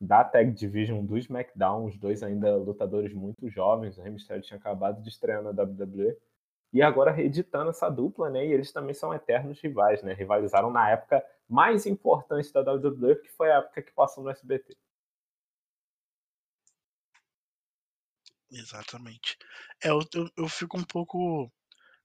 da 0.00 0.24
Tag 0.24 0.52
Division 0.52 1.04
do 1.04 1.16
SmackDown, 1.16 1.86
os 1.86 1.96
dois 1.96 2.22
ainda 2.22 2.56
lutadores 2.56 3.12
muito 3.12 3.48
jovens. 3.48 3.96
O 3.96 4.02
Rey 4.02 4.12
Mysterio 4.12 4.42
tinha 4.42 4.58
acabado 4.58 5.02
de 5.02 5.08
estrear 5.08 5.42
na 5.42 5.50
WWE. 5.50 6.16
E 6.72 6.82
agora 6.82 7.12
reeditando 7.12 7.70
essa 7.70 7.88
dupla, 7.88 8.28
né? 8.28 8.44
E 8.44 8.52
eles 8.52 8.72
também 8.72 8.94
são 8.94 9.14
eternos 9.14 9.60
rivais, 9.60 10.02
né? 10.02 10.12
Rivalizaram 10.12 10.70
na 10.70 10.90
época 10.90 11.24
mais 11.48 11.86
importante 11.86 12.52
da 12.52 12.60
WWE, 12.60 13.16
que 13.16 13.30
foi 13.30 13.50
a 13.50 13.58
época 13.58 13.82
que 13.82 13.92
passou 13.92 14.24
no 14.24 14.30
SBT. 14.30 14.76
Exatamente. 18.50 19.36
É, 19.82 19.90
eu, 19.90 20.00
eu, 20.14 20.28
eu 20.36 20.48
fico 20.48 20.78
um 20.78 20.84
pouco 20.84 21.50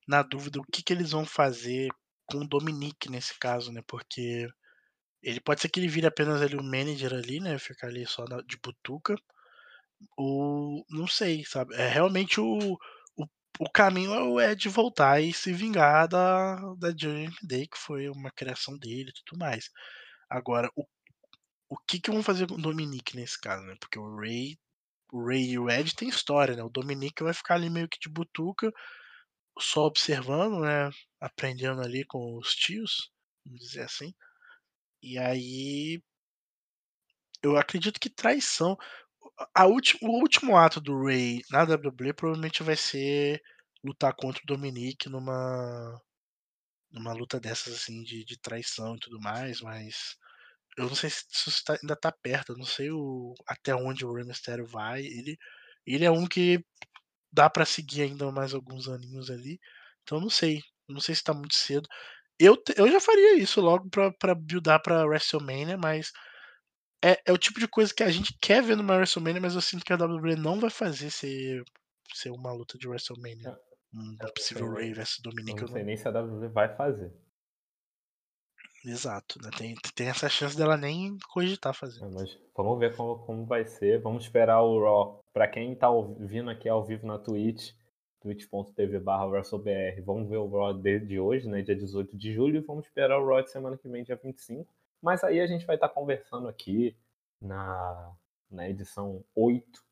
na 0.08 0.24
dúvida 0.24 0.60
o 0.60 0.66
que, 0.72 0.84
que 0.84 0.94
eles 0.94 1.12
vão 1.12 1.26
fazer 1.26 1.90
com 2.26 2.40
o 2.40 2.48
Dominique 2.48 3.10
nesse 3.10 3.38
caso, 3.40 3.72
né? 3.72 3.82
Porque 3.88 4.48
ele 5.24 5.40
pode 5.42 5.62
ser 5.62 5.70
que 5.70 5.80
ele 5.80 5.88
vire 5.88 6.08
apenas 6.08 6.42
ali 6.42 6.56
o 6.56 6.64
manager 6.64 7.14
ali, 7.14 7.40
né? 7.40 7.58
Ficar 7.60 7.88
ali 7.88 8.06
só 8.08 8.26
na- 8.26 8.42
de 8.42 8.58
butuca. 8.64 9.16
Ou 10.18 10.86
não 10.90 11.08
sei, 11.08 11.44
sabe? 11.46 11.74
É 11.76 11.88
realmente 11.88 12.40
o, 12.40 12.74
o, 13.18 13.26
o 13.60 13.70
caminho 13.74 14.14
é 14.14 14.22
o 14.24 14.40
Ed 14.40 14.68
voltar 14.70 15.22
e 15.22 15.34
se 15.34 15.52
vingar 15.54 16.08
da, 16.08 16.56
da 16.76 16.90
Judgment 16.90 17.34
Day, 17.44 17.68
que 17.68 17.78
foi 17.78 18.10
uma 18.10 18.32
criação 18.32 18.78
dele 18.78 19.10
e 19.10 19.14
tudo 19.26 19.40
mais. 19.40 19.70
Agora, 20.30 20.72
o, 20.76 20.86
o 21.70 21.78
que, 21.88 22.00
que 22.00 22.12
vão 22.12 22.24
fazer 22.24 22.48
com 22.48 22.56
o 22.56 22.62
Dominique 22.62 23.16
nesse 23.18 23.40
caso, 23.40 23.66
né? 23.66 23.76
Porque 23.80 24.00
o 24.00 24.18
Ray, 24.18 24.58
o 25.14 25.26
Ray 25.28 25.52
e 25.52 25.60
o 25.60 25.70
Ed 25.70 25.96
tem 25.96 26.10
história, 26.10 26.56
né? 26.56 26.64
O 26.64 26.70
Dominique 26.70 27.24
vai 27.24 27.34
ficar 27.34 27.56
ali 27.56 27.70
meio 27.70 27.90
que 27.90 28.00
de 28.00 28.10
butuca, 28.10 28.72
só 29.60 29.86
observando, 29.86 30.62
né? 30.62 30.90
Aprendendo 31.22 31.82
ali 31.82 32.06
com 32.06 32.38
os 32.38 32.56
tios, 32.56 33.12
vamos 33.46 33.62
dizer 33.62 33.82
assim. 33.84 34.14
E 35.02 35.18
aí. 35.20 36.02
Eu 37.42 37.58
acredito 37.58 38.00
que 38.00 38.10
traição. 38.10 38.78
A 39.56 39.66
o 39.68 39.74
último 40.22 40.58
ato 40.58 40.82
do 40.82 41.04
Ray 41.06 41.42
na 41.52 41.66
WWE 41.66 42.14
provavelmente 42.14 42.64
vai 42.64 42.76
ser 42.76 43.42
lutar 43.84 44.14
contra 44.16 44.42
o 44.44 44.48
Dominique 44.48 45.10
numa. 45.10 46.02
numa 46.92 47.14
luta 47.14 47.40
dessas 47.40 47.76
assim 47.76 48.04
de, 48.04 48.24
de 48.26 48.40
traição 48.40 48.96
e 48.96 49.00
tudo 49.00 49.20
mais, 49.22 49.62
mas. 49.62 50.18
Eu 50.78 50.86
não 50.88 50.96
sei 50.96 51.10
se 51.10 51.26
isso 51.50 51.64
tá- 51.66 51.78
ainda 51.82 51.96
tá 51.96 52.12
perto, 52.12 52.54
eu 52.54 52.58
não 52.58 52.66
sei 52.66 52.92
o, 52.92 53.36
até 53.48 53.76
onde 53.76 54.06
o 54.06 54.14
Rey 54.14 54.26
Mysterio 54.26 54.66
vai. 54.68 55.02
Ele, 55.06 55.38
ele 55.86 56.06
é 56.06 56.12
um 56.12 56.28
que 56.28 56.64
dá 57.32 57.50
pra 57.50 57.66
seguir 57.66 58.04
ainda 58.04 58.32
mais 58.32 58.54
alguns 58.54 58.88
aninhos 58.90 59.30
ali. 59.32 59.60
Então 60.04 60.20
não 60.20 60.30
sei. 60.30 60.62
Não 60.88 61.00
sei 61.02 61.16
se 61.16 61.24
tá 61.24 61.34
muito 61.34 61.56
cedo. 61.56 61.88
Eu, 62.40 62.56
eu 62.78 62.90
já 62.92 63.00
faria 63.02 63.36
isso 63.38 63.60
logo 63.60 63.90
pra, 63.90 64.12
pra 64.14 64.34
buildar 64.34 64.82
pra 64.82 65.06
WrestleMania, 65.06 65.78
mas 65.78 66.12
é, 67.04 67.22
é 67.26 67.32
o 67.34 67.38
tipo 67.38 67.60
de 67.60 67.68
coisa 67.68 67.94
que 67.94 68.04
a 68.04 68.10
gente 68.10 68.38
quer 68.42 68.64
ver 68.64 68.78
numa 68.78 68.96
WrestleMania, 68.96 69.42
mas 69.42 69.56
eu 69.56 69.62
sinto 69.62 69.84
que 69.84 69.92
a 69.94 69.98
WWE 69.98 70.36
não 70.36 70.60
vai 70.60 70.70
fazer 70.70 71.10
ser, 71.12 71.64
ser 72.14 72.30
uma 72.32 72.52
luta 72.54 72.78
de 72.78 72.88
WrestleMania. 72.88 73.58
Um 73.94 74.16
Eu 74.22 74.26
não 74.28 74.34
possível 74.34 74.72
Ray 74.74 74.94
versus 74.94 75.20
Eu 75.26 75.32
Dominic. 75.32 75.62
não 75.62 75.68
sei 75.68 75.84
nem 75.84 75.98
se 75.98 76.08
a 76.08 76.12
WWE 76.12 76.48
vai 76.50 76.74
fazer. 76.76 77.12
Exato, 78.86 79.40
né? 79.42 79.50
Tem, 79.58 79.76
tem 79.94 80.08
essa 80.08 80.30
chance 80.30 80.56
dela 80.56 80.78
nem 80.78 81.18
cogitar 81.34 81.74
fazer. 81.74 82.00
né, 82.02 82.10
Mas 82.14 82.38
vamos 82.56 82.80
ver 82.80 82.96
como, 82.96 83.20
como 83.26 83.46
vai 83.46 83.66
ser. 83.66 84.02
Vamos 84.02 84.24
esperar 84.24 84.62
o 84.62 84.82
Raw. 84.82 85.20
Pra 85.34 85.48
quem 85.48 85.76
tá 85.76 85.90
ouvindo 85.90 86.50
aqui 86.50 86.70
ao 86.70 86.86
vivo 86.86 87.06
na 87.06 87.20
Twitch, 87.20 87.74
twitch.tv 88.20 89.00
barra 89.00 89.26
WrestleBR, 89.26 90.02
vamos 90.02 90.30
ver 90.30 90.38
o 90.38 90.48
Raw 90.48 90.74
de, 90.74 91.20
hoje, 91.20 91.48
né? 91.48 91.62
Dia 91.62 91.76
18 91.76 92.18
de 92.18 92.34
julho, 92.34 92.58
e 92.58 92.62
vamos 92.62 92.86
esperar 92.86 93.20
o 93.20 93.26
Raw 93.26 93.42
de 93.42 93.52
semana 93.52 93.78
que 93.78 93.88
vem, 93.88 94.04
dia 94.04 94.16
25. 94.16 94.72
Mas 95.02 95.24
aí 95.24 95.40
a 95.40 95.48
gente 95.48 95.66
vai 95.66 95.76
estar 95.76 95.90
conversando 95.90 96.48
aqui 96.48 96.96
na, 97.42 98.14
na 98.52 98.70
edição 98.70 99.24
8 99.36 99.84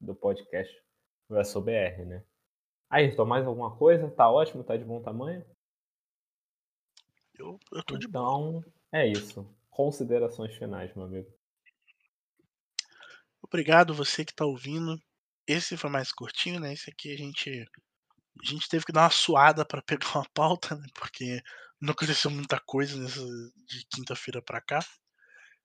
do 0.00 0.14
podcast 0.14 0.74
WrestleBR, 1.28 2.04
né? 2.04 2.24
Ayrton, 2.88 3.24
mais 3.24 3.46
alguma 3.46 3.76
coisa? 3.76 4.10
Tá 4.10 4.28
ótimo? 4.28 4.64
Tá 4.64 4.76
de 4.76 4.84
bom 4.84 5.00
tamanho? 5.00 5.44
Eu, 7.38 7.58
eu 7.72 7.84
tô 7.84 7.96
de. 7.96 8.06
Então, 8.06 8.64
é 8.90 9.06
isso. 9.06 9.46
Considerações 9.70 10.54
finais, 10.56 10.92
meu 10.94 11.04
amigo. 11.04 11.32
Obrigado 13.42 13.94
você 13.94 14.24
que 14.24 14.34
tá 14.34 14.44
ouvindo. 14.44 15.00
Esse 15.52 15.76
foi 15.76 15.90
mais 15.90 16.12
curtinho, 16.12 16.60
né? 16.60 16.72
Esse 16.72 16.90
aqui 16.90 17.12
a 17.12 17.16
gente 17.16 17.66
a 18.42 18.46
gente 18.46 18.68
teve 18.68 18.84
que 18.84 18.92
dar 18.92 19.02
uma 19.02 19.10
suada 19.10 19.64
para 19.64 19.82
pegar 19.86 20.08
uma 20.14 20.28
pauta, 20.34 20.76
né? 20.76 20.86
Porque 20.94 21.42
não 21.80 21.92
aconteceu 21.92 22.30
muita 22.30 22.60
coisa 22.60 22.96
nessa 22.98 23.20
de 23.66 23.86
quinta-feira 23.92 24.42
para 24.42 24.60
cá. 24.60 24.80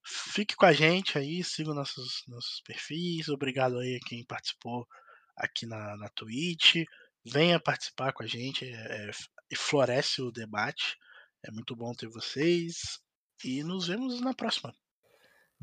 Fique 0.03 0.55
com 0.55 0.65
a 0.65 0.73
gente 0.73 1.17
aí, 1.17 1.43
siga 1.43 1.73
nossos, 1.73 2.23
nossos 2.27 2.61
perfis. 2.61 3.27
Obrigado 3.29 3.79
aí 3.79 3.95
a 3.95 4.07
quem 4.07 4.23
participou 4.25 4.87
aqui 5.35 5.65
na, 5.65 5.97
na 5.97 6.09
Twitch. 6.09 6.85
Venha 7.25 7.59
participar 7.59 8.13
com 8.13 8.23
a 8.23 8.27
gente 8.27 8.65
é, 8.65 9.11
e 9.49 9.55
floresce 9.55 10.21
o 10.21 10.31
debate. 10.31 10.95
É 11.43 11.51
muito 11.51 11.75
bom 11.75 11.93
ter 11.93 12.07
vocês. 12.07 12.99
E 13.43 13.63
nos 13.63 13.87
vemos 13.87 14.21
na 14.21 14.33
próxima. 14.33 14.73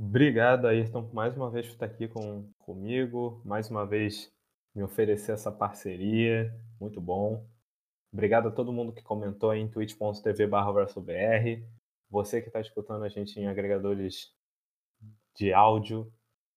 Obrigado, 0.04 0.66
Ayrton, 0.66 1.08
mais 1.12 1.36
uma 1.36 1.48
vez 1.48 1.64
por 1.64 1.74
estar 1.74 1.86
aqui 1.86 2.08
com, 2.08 2.52
comigo. 2.58 3.40
Mais 3.44 3.70
uma 3.70 3.86
vez 3.86 4.32
me 4.74 4.82
oferecer 4.82 5.30
essa 5.30 5.50
parceria. 5.52 6.52
Muito 6.80 7.00
bom. 7.00 7.46
Obrigado 8.12 8.48
a 8.48 8.50
todo 8.50 8.72
mundo 8.72 8.92
que 8.92 9.00
comentou 9.00 9.54
em 9.54 9.68
twitch.tv 9.68 10.46
WrestleBR. 10.46 11.64
Você 12.10 12.42
que 12.42 12.48
está 12.48 12.60
escutando 12.60 13.04
a 13.04 13.08
gente 13.08 13.38
em 13.38 13.46
agregadores 13.46 14.34
de 15.36 15.52
áudio. 15.52 16.12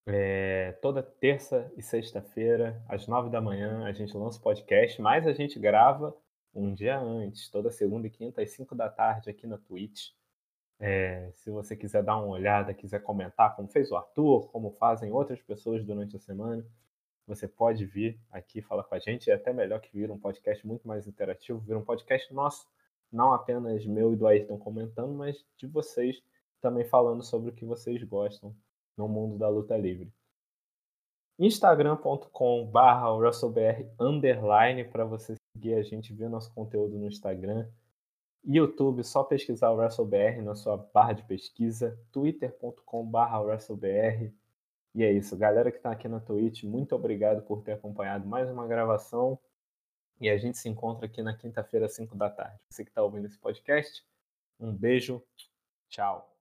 É, 0.07 0.71
toda 0.81 1.03
terça 1.03 1.71
e 1.77 1.83
sexta-feira, 1.83 2.83
às 2.89 3.07
nove 3.07 3.29
da 3.29 3.39
manhã, 3.39 3.85
a 3.85 3.93
gente 3.93 4.17
lança 4.17 4.39
o 4.39 4.41
podcast, 4.41 4.99
mas 4.99 5.27
a 5.27 5.33
gente 5.33 5.59
grava 5.59 6.17
um 6.51 6.73
dia 6.73 6.99
antes, 6.99 7.47
toda 7.51 7.69
segunda 7.69 8.07
e 8.07 8.09
quinta, 8.09 8.41
às 8.41 8.49
cinco 8.49 8.73
da 8.73 8.89
tarde, 8.89 9.29
aqui 9.29 9.45
na 9.45 9.59
Twitch. 9.59 10.09
É, 10.79 11.31
se 11.33 11.49
você 11.49 11.75
quiser 11.75 12.03
dar 12.03 12.17
uma 12.17 12.33
olhada, 12.33 12.73
quiser 12.73 13.01
comentar, 13.01 13.55
como 13.55 13.67
fez 13.67 13.91
o 13.91 13.95
Arthur, 13.95 14.49
como 14.51 14.71
fazem 14.71 15.11
outras 15.11 15.41
pessoas 15.41 15.83
durante 15.83 16.15
a 16.15 16.19
semana, 16.19 16.65
você 17.27 17.47
pode 17.47 17.85
vir 17.85 18.19
aqui 18.31 18.61
falar 18.61 18.83
com 18.83 18.95
a 18.95 18.99
gente. 18.99 19.31
É 19.31 19.33
até 19.33 19.51
melhor 19.53 19.79
que 19.79 19.91
vir 19.91 20.11
um 20.11 20.19
podcast 20.19 20.65
muito 20.65 20.87
mais 20.87 21.07
interativo, 21.07 21.59
vir 21.59 21.75
um 21.75 21.83
podcast 21.83 22.31
nosso, 22.33 22.67
não 23.11 23.33
apenas 23.33 23.85
meu 23.85 24.13
e 24.13 24.15
do 24.15 24.27
Ayrton 24.27 24.57
comentando, 24.57 25.13
mas 25.13 25.43
de 25.57 25.65
vocês 25.65 26.21
também 26.61 26.85
falando 26.85 27.23
sobre 27.23 27.49
o 27.49 27.53
que 27.53 27.65
vocês 27.65 28.03
gostam 28.03 28.55
no 28.97 29.07
mundo 29.07 29.37
da 29.37 29.47
luta 29.49 29.77
livre. 29.77 30.11
instagram.com 31.39 32.65
barra 32.65 33.07
para 34.91 35.05
você 35.05 35.35
seguir 35.55 35.75
a 35.75 35.83
gente, 35.83 36.13
ver 36.13 36.29
nosso 36.29 36.53
conteúdo 36.53 36.97
no 36.97 37.07
Instagram. 37.07 37.67
YouTube, 38.47 39.03
só 39.03 39.23
pesquisar 39.23 39.71
o 39.71 39.75
WrestleBR 39.75 40.41
na 40.41 40.55
sua 40.55 40.77
barra 40.77 41.13
de 41.13 41.23
pesquisa. 41.23 41.99
twitter.com 42.11 43.05
barra 43.05 43.39
WrestleBR. 43.41 44.33
E 44.93 45.03
é 45.03 45.11
isso, 45.11 45.35
galera 45.35 45.71
que 45.71 45.77
está 45.77 45.91
aqui 45.91 46.07
na 46.07 46.19
Twitch, 46.19 46.63
muito 46.63 46.95
obrigado 46.95 47.41
por 47.41 47.61
ter 47.61 47.73
acompanhado 47.73 48.25
mais 48.27 48.49
uma 48.49 48.65
gravação. 48.65 49.37
E 50.21 50.29
a 50.29 50.37
gente 50.37 50.57
se 50.57 50.69
encontra 50.69 51.05
aqui 51.05 51.21
na 51.21 51.35
quinta-feira, 51.35 51.87
às 51.87 51.93
5 51.93 52.15
da 52.15 52.29
tarde. 52.29 52.57
Você 52.69 52.85
que 52.85 52.91
está 52.91 53.03
ouvindo 53.03 53.25
esse 53.25 53.37
podcast, 53.37 54.05
um 54.59 54.71
beijo, 54.71 55.21
tchau. 55.89 56.34